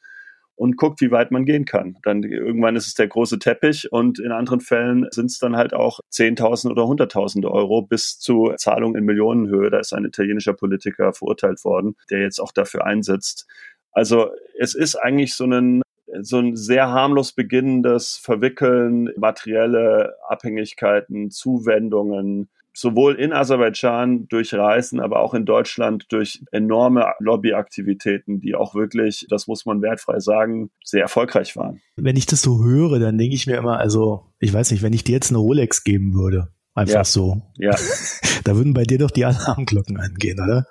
und 0.56 0.78
guckt, 0.78 1.02
wie 1.02 1.12
weit 1.12 1.32
man 1.32 1.44
gehen 1.44 1.66
kann. 1.66 1.98
Dann 2.04 2.24
irgendwann 2.24 2.78
ist 2.78 2.88
es 2.88 2.94
der 2.94 3.10
große 3.10 3.40
Teppich 3.40 3.92
und 3.92 4.20
in 4.20 4.32
anderen 4.32 4.62
Fällen 4.62 5.06
sind 5.12 5.26
es 5.26 5.38
dann 5.38 5.58
halt 5.58 5.74
auch 5.74 6.00
10.000 6.14 6.72
oder 6.72 6.84
100.000 6.84 7.46
Euro 7.46 7.82
bis 7.82 8.20
zu 8.20 8.54
Zahlungen 8.56 8.96
in 8.96 9.04
Millionenhöhe. 9.04 9.70
Da 9.70 9.80
ist 9.80 9.92
ein 9.92 10.06
italienischer 10.06 10.54
Politiker 10.54 11.12
verurteilt 11.12 11.66
worden, 11.66 11.98
der 12.10 12.22
jetzt 12.22 12.40
auch 12.40 12.54
dafür 12.54 12.86
einsetzt. 12.86 13.48
Also 13.92 14.30
es 14.58 14.76
ist 14.76 14.96
eigentlich 14.96 15.34
so 15.34 15.44
ein 15.44 15.82
so 16.22 16.40
ein 16.40 16.56
sehr 16.56 16.90
harmlos 16.90 17.34
beginnendes 17.34 18.20
Verwickeln, 18.22 19.10
materielle 19.18 20.16
Abhängigkeiten, 20.28 21.32
Zuwendungen, 21.32 22.50
sowohl 22.78 23.16
in 23.16 23.34
Aserbaidschan 23.34 24.28
durch 24.28 24.54
Reisen, 24.54 25.00
aber 25.00 25.22
auch 25.22 25.34
in 25.34 25.46
Deutschland 25.46 26.06
durch 26.10 26.44
enorme 26.52 27.14
Lobbyaktivitäten, 27.20 28.40
die 28.40 28.54
auch 28.54 28.76
wirklich, 28.76 29.26
das 29.30 29.48
muss 29.48 29.66
man 29.66 29.82
wertfrei 29.82 30.20
sagen, 30.20 30.70
sehr 30.84 31.02
erfolgreich 31.02 31.56
waren. 31.56 31.82
Wenn 31.96 32.16
ich 32.16 32.28
das 32.28 32.44
so 32.44 32.64
höre, 32.64 33.00
dann 33.00 33.18
denke 33.18 33.34
ich 33.34 33.48
mir 33.48 33.58
immer, 33.58 33.80
also 33.80 34.28
ich 34.40 34.54
weiß 34.54 34.72
nicht, 34.72 34.84
wenn 34.84 34.94
ich 34.94 35.04
dir 35.04 35.14
jetzt 35.14 35.32
eine 35.32 35.40
Rolex 35.40 35.84
geben 35.84 36.14
würde, 36.14 36.50
einfach 36.76 36.94
ja. 36.94 37.04
so, 37.04 37.42
ja. 37.58 37.76
da 38.44 38.56
würden 38.56 38.76
bei 38.76 38.84
dir 38.84 39.00
doch 39.00 39.12
die 39.12 39.26
Alarmglocken 39.26 39.98
angehen, 39.98 40.40
oder? 40.40 40.68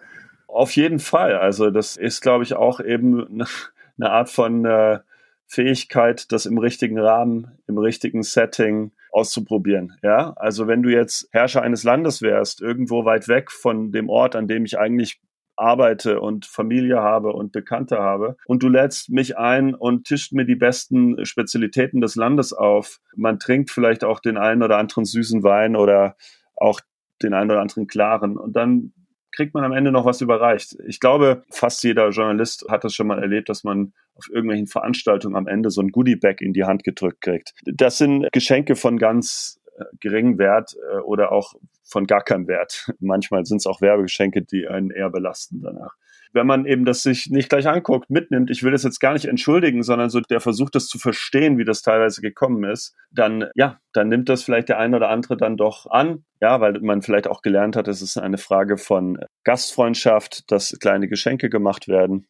Auf 0.47 0.77
jeden 0.77 1.01
Fall. 1.01 1.37
Also 1.37 1.71
das 1.71 1.97
ist, 1.97 2.21
glaube 2.21 2.45
ich, 2.45 2.55
auch 2.55 2.79
eben 2.79 3.45
eine 3.99 4.11
Art 4.11 4.31
von 4.31 4.65
äh, 4.65 5.01
Fähigkeit, 5.47 6.33
das 6.33 6.47
im 6.47 6.59
richtigen 6.59 6.99
Rahmen, 6.99 7.59
im 7.67 7.79
richtigen 7.79 8.23
Setting 8.23 8.93
auszuprobieren. 9.13 9.97
Ja, 10.03 10.33
also 10.37 10.67
wenn 10.67 10.83
du 10.83 10.91
jetzt 10.91 11.29
Herrscher 11.33 11.63
eines 11.63 11.85
Landes 11.85 12.21
wärst, 12.21 12.61
irgendwo 12.61 13.05
weit 13.05 13.29
weg 13.29 13.51
von 13.51 13.93
dem 13.93 14.09
Ort, 14.09 14.37
an 14.37 14.49
dem 14.49 14.65
ich 14.65 14.79
eigentlich 14.79 15.21
arbeite 15.57 16.21
und 16.21 16.45
Familie 16.45 17.01
habe 17.01 17.33
und 17.33 17.53
Bekannte 17.53 17.99
habe 17.99 18.37
und 18.47 18.63
du 18.63 18.69
lädst 18.69 19.09
mich 19.09 19.39
ein 19.39 19.75
und 19.75 20.05
tischt 20.05 20.33
mir 20.33 20.45
die 20.45 20.55
besten 20.55 21.25
Spezialitäten 21.25 22.01
des 22.01 22.15
Landes 22.15 22.53
auf. 22.53 23.01
Man 23.15 23.39
trinkt 23.39 23.71
vielleicht 23.71 24.05
auch 24.05 24.21
den 24.21 24.37
einen 24.37 24.63
oder 24.63 24.77
anderen 24.77 25.07
süßen 25.07 25.43
Wein 25.43 25.77
oder 25.77 26.17
auch 26.57 26.81
den 27.23 27.33
einen 27.33 27.51
oder 27.51 27.63
anderen 27.63 27.87
klaren 27.87 28.37
und 28.37 28.55
dann 28.55 28.93
kriegt 29.37 29.55
man 29.55 29.65
am 29.65 29.73
Ende 29.73 29.93
noch 29.93 30.05
was 30.05 30.21
überreicht. 30.21 30.77
Ich 30.87 30.99
glaube, 30.99 31.45
fast 31.51 31.85
jeder 31.85 32.09
Journalist 32.09 32.67
hat 32.69 32.85
das 32.85 32.95
schon 32.95 33.07
mal 33.07 33.21
erlebt, 33.21 33.49
dass 33.49 33.63
man 33.63 33.93
auf 34.15 34.29
irgendwelchen 34.31 34.67
Veranstaltungen 34.67 35.37
am 35.37 35.47
Ende 35.47 35.71
so 35.71 35.83
ein 35.83 35.93
Goodie-Bag 35.93 36.41
in 36.41 36.55
die 36.55 36.65
Hand 36.65 36.83
gedrückt 36.83 37.21
kriegt. 37.21 37.55
Das 37.65 37.99
sind 37.99 38.27
Geschenke 38.33 38.75
von 38.75 38.99
ganz 38.99 39.61
äh, 39.79 39.85
geringem 40.01 40.39
Wert 40.39 40.75
äh, 40.91 40.99
oder 41.01 41.33
auch 41.33 41.55
von 41.85 42.07
gar 42.07 42.23
keinem 42.23 42.49
Wert. 42.49 42.91
Manchmal 43.01 43.45
sind 43.45 43.59
es 43.59 43.67
auch 43.67 43.81
Werbegeschenke, 43.81 44.43
die 44.43 44.67
einen 44.67 44.91
eher 44.91 45.11
belasten 45.11 45.61
danach 45.61 45.95
wenn 46.33 46.47
man 46.47 46.67
eben 46.67 46.85
das 46.85 47.03
sich 47.03 47.31
nicht 47.31 47.49
gleich 47.49 47.67
anguckt, 47.67 48.11
mitnimmt, 48.11 48.51
ich 48.51 48.63
will 48.63 48.73
das 48.73 48.83
jetzt 48.83 49.01
gar 49.01 49.13
nicht 49.13 49.27
entschuldigen, 49.27 49.83
sondern 49.83 50.11
so 50.11 50.21
der 50.21 50.41
Versuch, 50.41 50.71
das 50.71 50.87
zu 50.87 50.99
verstehen, 50.99 51.59
wie 51.59 51.65
das 51.65 51.83
teilweise 51.83 52.21
gekommen 52.21 52.65
ist, 52.65 52.95
dann, 53.11 53.47
ja, 53.55 53.79
dann 53.93 54.09
nimmt 54.09 54.29
das 54.29 54.43
vielleicht 54.43 54.69
der 54.69 54.79
eine 54.79 54.97
oder 54.97 55.11
andere 55.11 55.37
dann 55.37 55.57
doch 55.57 55.87
an. 55.87 56.25
Ja, 56.41 56.61
weil 56.61 56.81
man 56.81 57.03
vielleicht 57.03 57.29
auch 57.29 57.43
gelernt 57.43 57.77
hat, 57.77 57.89
es 57.89 58.03
ist 58.03 58.19
eine 58.19 58.39
Frage 58.39 58.77
von 58.77 59.19
Gastfreundschaft, 59.45 60.51
dass 60.51 60.77
kleine 60.81 61.09
Geschenke 61.09 61.49
gemacht 61.49 61.89
werden. 61.89 62.27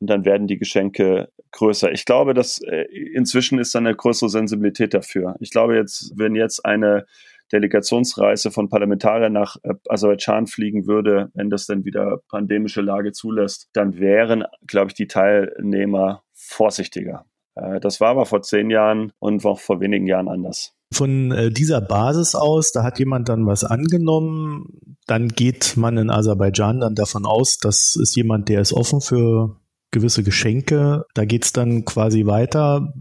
Und 0.00 0.10
dann 0.10 0.24
werden 0.24 0.46
die 0.46 0.58
Geschenke 0.58 1.28
größer. 1.52 1.90
Ich 1.92 2.04
glaube, 2.04 2.34
dass 2.34 2.60
äh, 2.62 2.82
inzwischen 3.14 3.58
ist 3.58 3.74
dann 3.74 3.86
eine 3.86 3.96
größere 3.96 4.28
Sensibilität 4.28 4.92
dafür. 4.92 5.36
Ich 5.40 5.50
glaube 5.50 5.76
jetzt, 5.76 6.12
wenn 6.16 6.34
jetzt 6.34 6.64
eine 6.64 7.06
Delegationsreise 7.52 8.50
von 8.50 8.68
Parlamentariern 8.68 9.32
nach 9.32 9.56
äh, 9.62 9.74
Aserbaidschan 9.88 10.46
fliegen 10.46 10.86
würde, 10.86 11.30
wenn 11.34 11.50
das 11.50 11.66
dann 11.66 11.84
wieder 11.84 12.20
pandemische 12.28 12.80
Lage 12.80 13.12
zulässt, 13.12 13.68
dann 13.72 13.98
wären, 13.98 14.44
glaube 14.66 14.88
ich, 14.88 14.94
die 14.94 15.06
Teilnehmer 15.06 16.22
vorsichtiger. 16.32 17.24
Äh, 17.54 17.80
das 17.80 18.00
war 18.00 18.10
aber 18.10 18.26
vor 18.26 18.42
zehn 18.42 18.70
Jahren 18.70 19.12
und 19.18 19.44
auch 19.44 19.60
vor 19.60 19.80
wenigen 19.80 20.06
Jahren 20.06 20.28
anders. 20.28 20.72
Von 20.92 21.32
äh, 21.32 21.50
dieser 21.50 21.80
Basis 21.80 22.34
aus, 22.34 22.72
da 22.72 22.82
hat 22.84 22.98
jemand 22.98 23.28
dann 23.28 23.46
was 23.46 23.64
angenommen, 23.64 24.96
dann 25.06 25.28
geht 25.28 25.76
man 25.76 25.96
in 25.96 26.10
Aserbaidschan 26.10 26.80
dann 26.80 26.94
davon 26.94 27.26
aus, 27.26 27.58
das 27.58 27.96
ist 28.00 28.16
jemand, 28.16 28.48
der 28.48 28.60
ist 28.60 28.72
offen 28.72 29.00
für 29.00 29.56
gewisse 29.90 30.22
Geschenke. 30.22 31.04
Da 31.14 31.24
geht's 31.24 31.52
dann 31.52 31.84
quasi 31.84 32.26
weiter. 32.26 32.92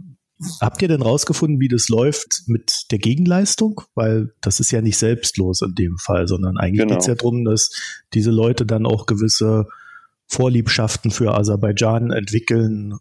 Habt 0.60 0.82
ihr 0.82 0.88
denn 0.88 1.02
rausgefunden, 1.02 1.60
wie 1.60 1.70
das 1.70 1.88
läuft 1.88 2.44
mit 2.48 2.88
der 2.92 3.00
Gegenleistung? 3.00 3.82
Weil 3.96 4.34
das 4.42 4.60
ist 4.60 4.72
ja 4.72 4.82
nicht 4.82 4.98
selbstlos 4.98 5.62
in 5.62 5.76
dem 5.76 5.98
Fall, 5.98 6.28
sondern 6.28 6.58
eigentlich 6.58 6.82
genau. 6.82 6.94
geht's 6.94 7.08
ja 7.08 7.16
darum, 7.16 7.46
dass 7.46 7.72
diese 8.14 8.32
Leute 8.32 8.66
dann 8.66 8.86
auch 8.86 9.06
gewisse 9.06 9.68
Vorliebschaften 10.28 11.12
für 11.12 11.36
Aserbaidschan 11.36 12.12
entwickeln, 12.12 12.96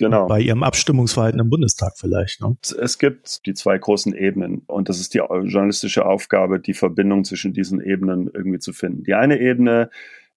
Genau. 0.00 0.28
Bei 0.28 0.40
ihrem 0.40 0.62
Abstimmungsverhalten 0.62 1.40
im 1.40 1.50
Bundestag 1.50 1.92
vielleicht. 1.98 2.40
Ne? 2.40 2.56
Es 2.80 2.96
gibt 2.96 3.44
die 3.44 3.52
zwei 3.52 3.76
großen 3.76 4.14
Ebenen 4.14 4.62
und 4.66 4.88
das 4.88 4.98
ist 4.98 5.12
die 5.12 5.18
journalistische 5.18 6.06
Aufgabe, 6.06 6.58
die 6.58 6.72
Verbindung 6.72 7.24
zwischen 7.24 7.52
diesen 7.52 7.82
Ebenen 7.82 8.30
irgendwie 8.32 8.60
zu 8.60 8.72
finden. 8.72 9.04
Die 9.04 9.12
eine 9.12 9.38
Ebene 9.38 9.90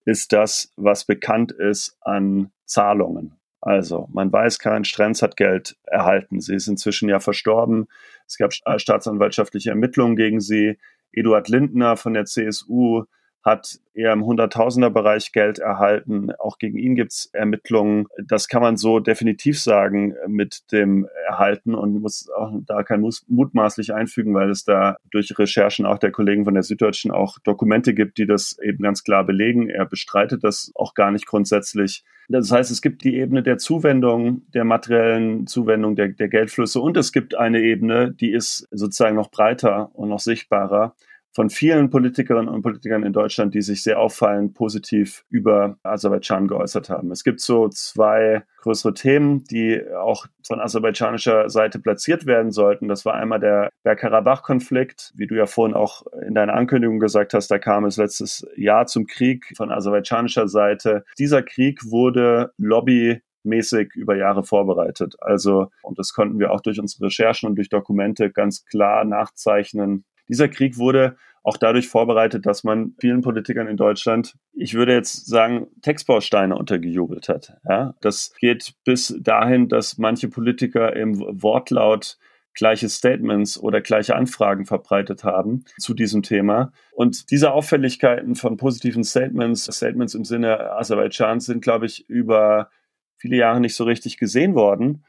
ist 0.04 0.34
das, 0.34 0.74
was 0.76 1.06
bekannt 1.06 1.54
ist 1.54 1.96
an 2.02 2.52
Zahlungen. 2.66 3.38
Also, 3.66 4.10
man 4.12 4.30
weiß, 4.30 4.60
Karin 4.60 4.84
Strenz 4.84 5.22
hat 5.22 5.38
Geld 5.38 5.78
erhalten. 5.86 6.42
Sie 6.42 6.54
ist 6.54 6.68
inzwischen 6.68 7.08
ja 7.08 7.22
verstorben. 7.22 7.88
Es 8.28 8.38
gab 8.38 8.52
staatsanwaltschaftliche 8.54 9.70
Ermittlungen 9.70 10.18
gegen 10.18 10.42
sie. 10.42 10.78
Eduard 11.14 11.48
Lindner 11.48 11.96
von 11.96 12.14
der 12.14 12.26
CSU 12.26 13.06
hat 13.44 13.80
eher 13.94 14.14
im 14.14 14.26
Hunderttausender-Bereich 14.26 15.34
Geld 15.34 15.60
erhalten. 15.60 16.32
Auch 16.40 16.58
gegen 16.58 16.78
ihn 16.78 16.96
gibt's 16.96 17.30
Ermittlungen. 17.34 18.08
Das 18.26 18.48
kann 18.48 18.62
man 18.62 18.78
so 18.78 19.00
definitiv 19.00 19.62
sagen 19.62 20.16
mit 20.28 20.72
dem 20.72 21.08
Erhalten 21.28 21.76
und 21.76 22.02
muss 22.02 22.30
auch 22.36 22.54
da 22.66 22.84
kein 22.84 23.08
mutmaßlich 23.28 23.94
einfügen, 23.94 24.34
weil 24.34 24.50
es 24.50 24.64
da 24.64 24.98
durch 25.12 25.38
Recherchen 25.38 25.86
auch 25.86 25.98
der 25.98 26.12
Kollegen 26.12 26.46
von 26.46 26.54
der 26.54 26.64
Süddeutschen 26.64 27.12
auch 27.12 27.38
Dokumente 27.44 27.94
gibt, 27.94 28.18
die 28.18 28.26
das 28.26 28.58
eben 28.64 28.82
ganz 28.82 29.04
klar 29.04 29.26
belegen. 29.26 29.70
Er 29.70 29.86
bestreitet 29.86 30.44
das 30.44 30.72
auch 30.76 30.94
gar 30.94 31.12
nicht 31.12 31.28
grundsätzlich. 31.28 32.04
Das 32.30 32.52
heißt, 32.52 32.72
es 32.72 32.82
gibt 32.82 33.04
die 33.04 33.18
Ebene 33.18 33.44
der 33.44 33.58
Zuwendung, 33.58 34.44
der 34.54 34.64
materiellen 34.64 35.46
Zuwendung, 35.46 35.98
der, 35.98 36.10
der 36.10 36.30
Geldflüsse 36.30 36.80
und 36.80 36.96
es 36.96 37.12
gibt 37.12 37.36
eine 37.36 37.62
Ebene, 37.62 38.12
die 38.14 38.32
ist 38.32 38.68
sozusagen 38.72 39.18
noch 39.18 39.30
breiter 39.30 39.92
und 39.94 40.08
noch 40.08 40.20
sichtbarer 40.20 40.96
von 41.34 41.50
vielen 41.50 41.90
Politikerinnen 41.90 42.48
und 42.48 42.62
Politikern 42.62 43.04
in 43.04 43.14
Deutschland, 43.14 43.54
die 43.56 43.62
sich 43.62 43.84
sehr 43.84 44.00
auffallend 44.00 44.54
positiv 44.54 45.26
über 45.30 45.78
Aserbaidschan 45.84 46.48
geäußert 46.48 46.90
haben. 46.90 47.12
Es 47.12 47.24
gibt 47.24 47.42
so 47.42 47.70
zwei 47.70 48.44
größere 48.62 48.94
Themen, 48.94 49.44
die 49.46 49.82
auch 49.96 50.28
von 50.46 50.62
aserbaidschanischer 50.62 51.50
Seite 51.50 51.80
platziert 51.80 52.26
werden 52.26 52.52
sollten. 52.52 52.88
Das 52.88 53.04
war 53.06 53.16
einmal 53.16 53.40
der 53.40 53.70
Bergkarabach-Konflikt, 53.84 55.12
wie 55.16 55.28
du 55.28 55.36
ja 55.36 55.48
vorhin 55.48 55.76
auch 55.76 56.04
in 56.26 56.36
deiner 56.36 56.54
Ankündigung 56.54 57.00
gesagt 57.00 57.34
hast, 57.34 57.50
da 57.50 57.58
kam 57.58 57.86
es 57.86 57.98
letztes 57.98 58.48
Jahr 58.56 58.86
zum 58.86 59.08
Krieg 59.08 59.54
von 59.58 59.72
aserbaidschanischer 59.72 60.48
Seite. 60.48 61.04
Dieser 61.18 61.42
Krieg 61.42 61.80
wurde 61.90 62.52
Lobby 62.58 63.22
mäßig 63.44 63.94
über 63.96 64.16
Jahre 64.16 64.44
vorbereitet. 64.44 65.16
Also, 65.20 65.68
und 65.82 66.00
das 66.00 66.14
konnten 66.14 66.40
wir 66.40 66.52
auch 66.52 66.62
durch 66.62 66.80
unsere 66.80 67.06
Recherchen 67.06 67.50
und 67.50 67.56
durch 67.56 67.70
Dokumente 67.70 68.32
ganz 68.32 68.66
klar 68.66 69.04
nachzeichnen, 69.04 70.06
dieser 70.30 70.48
Krieg 70.48 70.78
wurde 70.78 71.16
auch 71.44 71.58
dadurch 71.58 71.90
vorbereitet, 71.90 72.46
dass 72.46 72.64
man 72.64 72.96
vielen 73.00 73.22
Politikern 73.22 73.68
in 73.68 73.76
Deutschland, 73.76 74.36
ich 74.54 74.74
würde 74.74 74.94
jetzt 74.94 75.28
sagen, 75.28 75.68
Textbausteine 75.82 76.56
untergejubelt 76.56 77.28
hat. 77.28 77.58
Ja, 77.68 77.96
das 78.02 78.34
geht 78.40 78.74
bis 78.86 79.16
dahin, 79.20 79.68
dass 79.68 79.98
manche 79.98 80.30
Politiker 80.30 80.96
im 80.96 81.20
Wortlaut 81.20 82.18
gleiche 82.54 82.88
Statements 82.88 83.60
oder 83.60 83.82
gleiche 83.82 84.16
Anfragen 84.16 84.66
verbreitet 84.66 85.24
haben 85.24 85.66
zu 85.80 85.94
diesem 85.94 86.24
Thema. 86.24 86.72
Und 86.92 87.32
diese 87.32 87.52
Auffälligkeiten 87.52 88.36
von 88.36 88.58
positiven 88.58 89.04
Statements, 89.04 89.66
Statements 89.66 90.14
im 90.14 90.24
Sinne 90.24 90.72
Aserbaidschans 90.72 91.46
sind, 91.46 91.62
glaube 91.62 91.88
ich, 91.88 92.08
über 92.10 92.70
viele 93.18 93.38
Jahre 93.38 93.60
nicht 93.60 93.76
so 93.76 93.84
richtig 93.84 94.18
gesehen 94.18 94.56
worden 94.56 95.04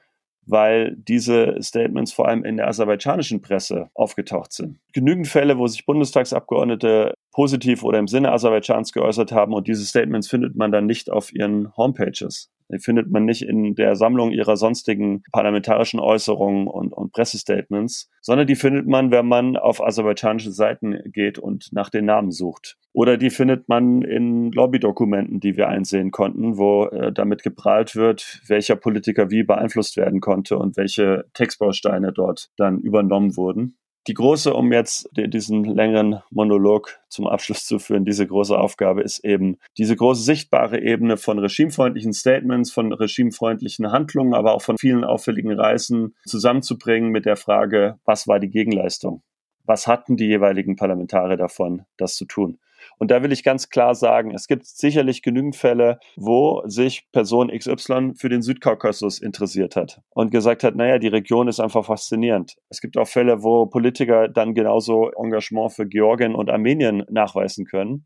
weil 0.47 0.95
diese 0.97 1.57
Statements 1.61 2.13
vor 2.13 2.29
allem 2.29 2.45
in 2.45 2.57
der 2.57 2.69
aserbaidschanischen 2.69 3.41
Presse 3.41 3.91
aufgetaucht 3.95 4.53
sind. 4.53 4.79
Genügend 4.93 5.29
Fälle, 5.29 5.59
wo 5.59 5.67
sich 5.67 5.87
Bundestagsabgeordnete 5.87 7.15
positiv 7.35 7.83
oder 7.83 7.99
im 7.99 8.07
Sinne 8.07 8.33
Aserbaidschans 8.33 8.93
geäußert 8.93 9.33
haben 9.33 9.53
und 9.53 9.67
diese 9.67 9.85
Statements 9.85 10.29
findet 10.29 10.55
man 10.55 10.71
dann 10.73 10.87
nicht 10.87 11.11
auf 11.11 11.35
ihren 11.35 11.77
Homepages. 11.77 12.51
Die 12.73 12.79
findet 12.79 13.11
man 13.11 13.25
nicht 13.25 13.43
in 13.43 13.75
der 13.75 13.95
Sammlung 13.95 14.31
ihrer 14.31 14.57
sonstigen 14.57 15.23
parlamentarischen 15.33 16.01
Äußerungen 16.01 16.67
und, 16.67 16.93
und 16.93 17.13
Pressestatements, 17.13 18.09
sondern 18.23 18.47
die 18.47 18.55
findet 18.55 18.87
man, 18.87 19.11
wenn 19.11 19.27
man 19.27 19.57
auf 19.57 19.85
aserbaidschanische 19.85 20.51
Seiten 20.53 20.97
geht 21.13 21.39
und 21.39 21.69
nach 21.73 21.91
den 21.91 22.07
Namen 22.07 22.31
sucht. 22.31 22.79
Oder 22.93 23.17
die 23.17 23.31
findet 23.31 23.69
man 23.69 24.03
in 24.03 24.53
Lobbydokumenten, 24.53 25.41
die 25.41 25.57
wir 25.57 25.69
einsehen 25.69 26.13
konnten, 26.13 26.57
wo 26.57 26.87
äh, 26.87 27.13
damit 27.13 27.43
geprahlt 27.43 27.97
wird, 27.97 28.41
welcher 28.47 28.77
Politiker 28.77 29.31
wie 29.31 29.43
beeinflusst 29.43 29.97
werden 29.97 30.21
konnte 30.21 30.57
und 30.57 30.77
welche 30.77 31.25
Textbausteine 31.35 32.13
dort 32.13 32.51
dann 32.57 32.79
übernommen 32.79 33.37
wurden. 33.37 33.77
Die 34.07 34.15
große, 34.15 34.53
um 34.53 34.71
jetzt 34.71 35.09
diesen 35.15 35.65
längeren 35.65 36.21
Monolog 36.31 37.01
zum 37.09 37.27
Abschluss 37.27 37.65
zu 37.65 37.79
führen, 37.79 38.05
diese 38.05 38.27
große 38.27 38.57
Aufgabe 38.59 39.01
ist 39.01 39.25
eben 39.25 39.57
diese 39.79 39.97
große 39.97 40.23
sichtbare 40.23 40.79
Ebene 40.79 41.17
von 41.17 41.39
regimefreundlichen 41.39 42.13
Statements, 42.13 42.71
von 42.71 42.93
regimefreundlichen 42.93 43.93
Handlungen, 43.93 44.35
aber 44.35 44.53
auch 44.55 44.63
von 44.63 44.77
vielen 44.77 45.05
auffälligen 45.05 45.59
Reisen 45.59 46.15
zusammenzubringen 46.27 47.11
mit 47.11 47.25
der 47.25 47.37
Frage, 47.37 47.99
was 48.05 48.29
war 48.29 48.41
die 48.41 48.51
Gegenleistung? 48.51 49.23
Was 49.65 49.87
hatten 49.87 50.17
die 50.17 50.27
jeweiligen 50.27 50.77
Parlamentarier 50.77 51.37
davon, 51.37 51.83
das 51.97 52.17
zu 52.17 52.27
tun? 52.27 52.59
Und 52.99 53.11
da 53.11 53.23
will 53.23 53.33
ich 53.33 53.45
ganz 53.45 53.69
klar 53.71 53.95
sagen, 53.95 54.33
es 54.35 54.47
gibt 54.47 54.67
sicherlich 54.67 55.23
genügend 55.23 55.57
Fälle, 55.57 55.99
wo 56.17 56.63
sich 56.67 57.09
Person 57.13 57.49
XY 57.49 58.13
für 58.17 58.29
den 58.29 58.43
Südkaukasus 58.43 59.21
interessiert 59.21 59.77
hat 59.77 60.01
und 60.11 60.31
gesagt 60.31 60.65
hat, 60.65 60.77
naja, 60.77 60.99
die 60.99 61.09
Region 61.09 61.49
ist 61.49 61.61
einfach 61.61 61.85
faszinierend. 61.85 62.57
Es 62.69 62.81
gibt 62.81 62.97
auch 62.97 63.09
Fälle, 63.09 63.43
wo 63.43 63.67
Politiker 63.67 64.29
dann 64.29 64.55
genauso 64.55 65.11
Engagement 65.13 65.73
für 65.73 65.87
Georgien 65.87 66.35
und 66.35 66.51
Armenien 66.51 67.05
nachweisen 67.11 67.65
können. 67.65 68.05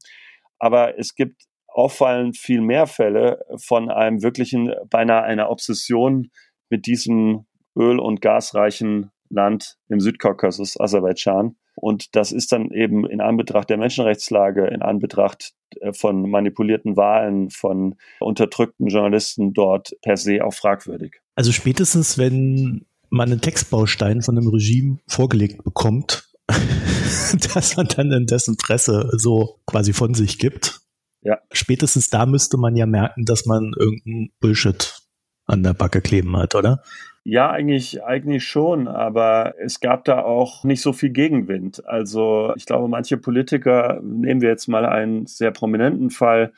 Aber 0.59 0.99
es 0.99 1.15
gibt 1.15 1.43
auffallend 1.69 2.37
viel 2.37 2.61
mehr 2.61 2.87
Fälle 2.87 3.45
von 3.57 3.91
einem 3.91 4.23
wirklichen, 4.23 4.75
beinahe 4.91 5.23
einer 5.23 5.51
Obsession 5.51 6.31
mit 6.71 6.87
diesem 6.87 7.47
öl- 7.79 8.01
und 8.01 8.21
gasreichen 8.21 9.11
Land 9.31 9.77
im 9.89 10.01
Südkaukasus, 10.01 10.79
Aserbaidschan. 10.79 11.57
Und 11.75 12.17
das 12.17 12.33
ist 12.33 12.51
dann 12.51 12.71
eben 12.71 13.09
in 13.09 13.21
Anbetracht 13.21 13.71
der 13.71 13.79
Menschenrechtslage, 13.79 14.67
in 14.67 14.83
Anbetracht 14.83 15.53
äh, 15.81 15.93
von 15.93 16.29
manipulierten 16.29 16.97
Wahlen, 16.97 17.51
von 17.51 17.95
unterdrückten 18.21 18.89
Journalisten 18.89 19.53
dort 19.53 19.93
per 20.03 20.17
se 20.17 20.45
auch 20.45 20.55
fragwürdig. 20.55 21.21
Also 21.37 21.53
spätestens, 21.53 22.19
wenn 22.19 22.87
man 23.11 23.31
einen 23.31 23.41
Textbaustein 23.41 24.23
von 24.23 24.37
einem 24.37 24.49
Regime 24.49 24.99
vorgelegt 25.07 25.63
bekommt, 25.63 26.29
dass 27.55 27.77
man 27.77 27.87
dann 27.89 28.11
in 28.13 28.27
dessen 28.27 28.57
Presse 28.57 29.11
so 29.13 29.61
quasi 29.67 29.93
von 29.93 30.15
sich 30.15 30.39
gibt. 30.39 30.81
Ja. 31.23 31.39
Spätestens 31.53 32.11
da 32.11 32.27
müsste 32.27 32.57
man 32.59 32.77
ja 32.77 32.87
merken, 32.87 33.25
dass 33.25 33.47
man 33.47 33.73
irgendeinen 33.77 34.31
Bullshit 34.41 35.03
an 35.47 35.63
der 35.63 35.75
Backe 35.75 36.01
kleben 36.01 36.37
hat, 36.37 36.55
oder? 36.55 36.83
Ja, 37.31 37.51
eigentlich, 37.51 38.03
eigentlich 38.03 38.45
schon, 38.45 38.89
aber 38.89 39.53
es 39.59 39.81
gab 39.81 40.05
da 40.05 40.23
auch 40.23 40.65
nicht 40.65 40.81
so 40.81 40.95
viel 40.95 41.11
Gegenwind. 41.11 41.87
Also 41.87 42.55
ich 42.57 42.65
glaube, 42.65 42.89
manche 42.89 43.19
Politiker, 43.19 44.01
nehmen 44.03 44.41
wir 44.41 44.49
jetzt 44.49 44.67
mal 44.67 44.87
einen 44.87 45.27
sehr 45.27 45.51
prominenten 45.51 46.09
Fall, 46.09 46.55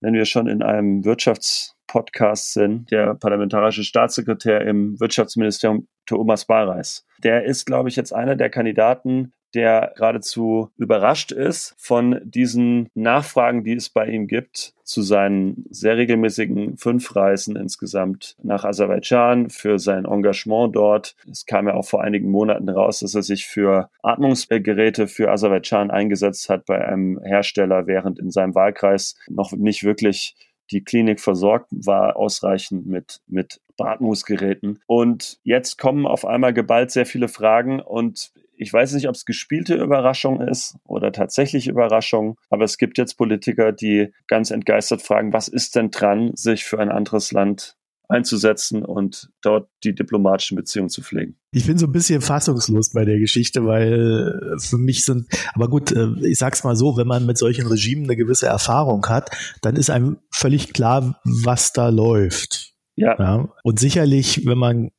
wenn 0.00 0.14
wir 0.14 0.24
schon 0.24 0.48
in 0.48 0.60
einem 0.60 1.04
Wirtschaftspodcast 1.04 2.52
sind, 2.52 2.90
der 2.90 3.14
parlamentarische 3.14 3.84
Staatssekretär 3.84 4.62
im 4.62 4.98
Wirtschaftsministerium 4.98 5.86
Thomas 6.04 6.46
Bareis. 6.46 7.06
Der 7.22 7.44
ist, 7.44 7.64
glaube 7.64 7.88
ich, 7.88 7.94
jetzt 7.94 8.12
einer 8.12 8.34
der 8.34 8.50
Kandidaten, 8.50 9.32
der 9.54 9.92
geradezu 9.96 10.70
überrascht 10.76 11.32
ist 11.32 11.74
von 11.78 12.20
diesen 12.24 12.90
Nachfragen, 12.94 13.64
die 13.64 13.74
es 13.74 13.88
bei 13.88 14.06
ihm 14.06 14.26
gibt 14.26 14.74
zu 14.84 15.02
seinen 15.02 15.66
sehr 15.70 15.96
regelmäßigen 15.96 16.78
fünf 16.78 17.14
Reisen 17.14 17.56
insgesamt 17.56 18.36
nach 18.42 18.64
Aserbaidschan, 18.64 19.50
für 19.50 19.78
sein 19.78 20.06
Engagement 20.06 20.74
dort. 20.74 21.14
Es 21.30 21.44
kam 21.44 21.68
ja 21.68 21.74
auch 21.74 21.84
vor 21.84 22.02
einigen 22.02 22.30
Monaten 22.30 22.68
raus, 22.68 23.00
dass 23.00 23.14
er 23.14 23.22
sich 23.22 23.46
für 23.46 23.90
Atmungsgeräte 24.02 25.06
für 25.06 25.30
Aserbaidschan 25.30 25.90
eingesetzt 25.90 26.48
hat 26.48 26.64
bei 26.64 26.82
einem 26.86 27.20
Hersteller, 27.22 27.86
während 27.86 28.18
in 28.18 28.30
seinem 28.30 28.54
Wahlkreis 28.54 29.16
noch 29.28 29.52
nicht 29.52 29.84
wirklich 29.84 30.36
die 30.70 30.84
Klinik 30.84 31.20
versorgt 31.20 31.68
war 31.70 32.16
ausreichend 32.16 32.86
mit, 32.86 33.20
mit 33.26 33.60
Beatmungsgeräten. 33.76 34.80
Und 34.86 35.38
jetzt 35.42 35.78
kommen 35.78 36.06
auf 36.06 36.26
einmal 36.26 36.52
geballt 36.52 36.90
sehr 36.90 37.06
viele 37.06 37.28
Fragen 37.28 37.80
und 37.80 38.32
ich 38.58 38.72
weiß 38.72 38.92
nicht, 38.94 39.08
ob 39.08 39.14
es 39.14 39.24
gespielte 39.24 39.76
Überraschung 39.76 40.40
ist 40.40 40.76
oder 40.84 41.12
tatsächlich 41.12 41.68
Überraschung, 41.68 42.36
aber 42.50 42.64
es 42.64 42.78
gibt 42.78 42.98
jetzt 42.98 43.14
Politiker, 43.14 43.72
die 43.72 44.12
ganz 44.26 44.50
entgeistert 44.50 45.02
fragen, 45.02 45.32
was 45.32 45.48
ist 45.48 45.76
denn 45.76 45.90
dran, 45.90 46.32
sich 46.34 46.64
für 46.64 46.78
ein 46.78 46.90
anderes 46.90 47.32
Land 47.32 47.76
einzusetzen 48.08 48.84
und 48.84 49.30
dort 49.42 49.68
die 49.84 49.94
diplomatischen 49.94 50.56
Beziehungen 50.56 50.88
zu 50.88 51.02
pflegen. 51.02 51.36
Ich 51.52 51.66
bin 51.66 51.76
so 51.76 51.86
ein 51.86 51.92
bisschen 51.92 52.22
fassungslos 52.22 52.92
bei 52.92 53.04
der 53.04 53.18
Geschichte, 53.18 53.66
weil 53.66 54.56
für 54.58 54.78
mich 54.78 55.04
sind, 55.04 55.28
aber 55.54 55.68
gut, 55.68 55.92
äh, 55.92 56.08
ich 56.22 56.38
sag's 56.38 56.64
mal 56.64 56.74
so, 56.74 56.96
wenn 56.96 57.06
man 57.06 57.26
mit 57.26 57.36
solchen 57.36 57.66
Regimen 57.66 58.04
eine 58.04 58.16
gewisse 58.16 58.46
Erfahrung 58.46 59.06
hat, 59.06 59.30
dann 59.60 59.76
ist 59.76 59.90
einem 59.90 60.18
völlig 60.30 60.72
klar, 60.72 61.20
was 61.24 61.72
da 61.72 61.90
läuft. 61.90 62.72
Ja. 62.96 63.14
ja. 63.18 63.48
Und 63.62 63.78
sicherlich, 63.78 64.46
wenn 64.46 64.58
man 64.58 64.90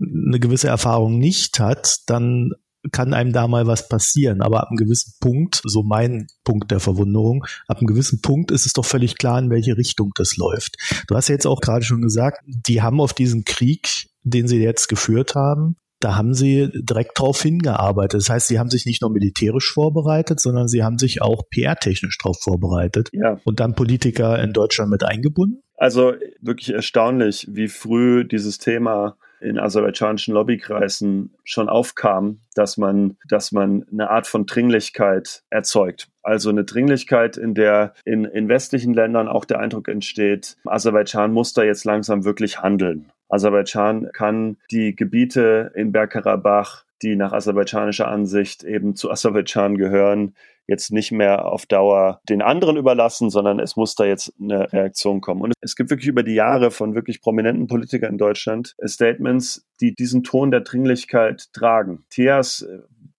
eine 0.00 0.40
gewisse 0.40 0.68
Erfahrung 0.68 1.18
nicht 1.18 1.60
hat, 1.60 1.98
dann 2.06 2.52
kann 2.92 3.14
einem 3.14 3.32
da 3.32 3.48
mal 3.48 3.66
was 3.66 3.88
passieren. 3.88 4.40
Aber 4.42 4.60
ab 4.60 4.68
einem 4.70 4.76
gewissen 4.76 5.14
Punkt, 5.20 5.62
so 5.64 5.82
mein 5.82 6.26
Punkt 6.44 6.70
der 6.70 6.80
Verwunderung, 6.80 7.44
ab 7.68 7.78
einem 7.78 7.86
gewissen 7.86 8.20
Punkt 8.20 8.50
ist 8.50 8.66
es 8.66 8.72
doch 8.72 8.84
völlig 8.84 9.16
klar, 9.16 9.38
in 9.38 9.50
welche 9.50 9.76
Richtung 9.76 10.12
das 10.14 10.36
läuft. 10.36 10.76
Du 11.08 11.14
hast 11.14 11.28
ja 11.28 11.34
jetzt 11.34 11.46
auch 11.46 11.60
gerade 11.60 11.84
schon 11.84 12.02
gesagt, 12.02 12.40
die 12.46 12.82
haben 12.82 13.00
auf 13.00 13.12
diesen 13.12 13.44
Krieg, 13.44 14.08
den 14.22 14.48
sie 14.48 14.62
jetzt 14.62 14.88
geführt 14.88 15.34
haben, 15.34 15.76
da 16.04 16.16
haben 16.16 16.34
sie 16.34 16.70
direkt 16.74 17.18
drauf 17.18 17.40
hingearbeitet. 17.40 18.20
Das 18.20 18.28
heißt, 18.28 18.48
sie 18.48 18.58
haben 18.58 18.68
sich 18.68 18.84
nicht 18.84 19.00
nur 19.00 19.10
militärisch 19.10 19.72
vorbereitet, 19.72 20.38
sondern 20.38 20.68
sie 20.68 20.82
haben 20.82 20.98
sich 20.98 21.22
auch 21.22 21.48
PR-technisch 21.48 22.18
drauf 22.18 22.36
vorbereitet 22.42 23.08
ja. 23.12 23.40
und 23.44 23.58
dann 23.58 23.74
Politiker 23.74 24.42
in 24.42 24.52
Deutschland 24.52 24.90
mit 24.90 25.02
eingebunden. 25.02 25.62
Also 25.76 26.12
wirklich 26.42 26.74
erstaunlich, 26.74 27.48
wie 27.50 27.68
früh 27.68 28.24
dieses 28.24 28.58
Thema 28.58 29.16
in 29.44 29.58
aserbaidschanischen 29.58 30.34
Lobbykreisen 30.34 31.34
schon 31.44 31.68
aufkam, 31.68 32.40
dass 32.54 32.76
man, 32.76 33.16
dass 33.28 33.52
man 33.52 33.84
eine 33.92 34.10
Art 34.10 34.26
von 34.26 34.46
Dringlichkeit 34.46 35.42
erzeugt. 35.50 36.08
Also 36.22 36.48
eine 36.48 36.64
Dringlichkeit, 36.64 37.36
in 37.36 37.54
der 37.54 37.94
in, 38.04 38.24
in 38.24 38.48
westlichen 38.48 38.94
Ländern 38.94 39.28
auch 39.28 39.44
der 39.44 39.60
Eindruck 39.60 39.88
entsteht, 39.88 40.56
Aserbaidschan 40.64 41.32
muss 41.32 41.52
da 41.52 41.62
jetzt 41.62 41.84
langsam 41.84 42.24
wirklich 42.24 42.60
handeln. 42.60 43.10
Aserbaidschan 43.28 44.10
kann 44.12 44.56
die 44.70 44.96
Gebiete 44.96 45.72
in 45.74 45.92
Bergkarabach, 45.92 46.84
die 47.04 47.16
nach 47.16 47.32
aserbaidschanischer 47.32 48.08
Ansicht 48.08 48.64
eben 48.64 48.96
zu 48.96 49.10
Aserbaidschan 49.10 49.76
gehören, 49.76 50.34
jetzt 50.66 50.90
nicht 50.90 51.12
mehr 51.12 51.44
auf 51.44 51.66
Dauer 51.66 52.20
den 52.28 52.40
anderen 52.40 52.76
überlassen, 52.76 53.28
sondern 53.30 53.60
es 53.60 53.76
muss 53.76 53.94
da 53.94 54.04
jetzt 54.04 54.32
eine 54.40 54.72
Reaktion 54.72 55.20
kommen. 55.20 55.42
Und 55.42 55.52
es 55.60 55.76
gibt 55.76 55.90
wirklich 55.90 56.08
über 56.08 56.22
die 56.22 56.34
Jahre 56.34 56.70
von 56.70 56.94
wirklich 56.94 57.20
prominenten 57.20 57.66
Politikern 57.66 58.12
in 58.12 58.18
Deutschland 58.18 58.74
Statements, 58.84 59.66
die 59.80 59.94
diesen 59.94 60.24
Ton 60.24 60.50
der 60.50 60.60
Dringlichkeit 60.60 61.52
tragen. 61.52 62.04
TIAS 62.08 62.66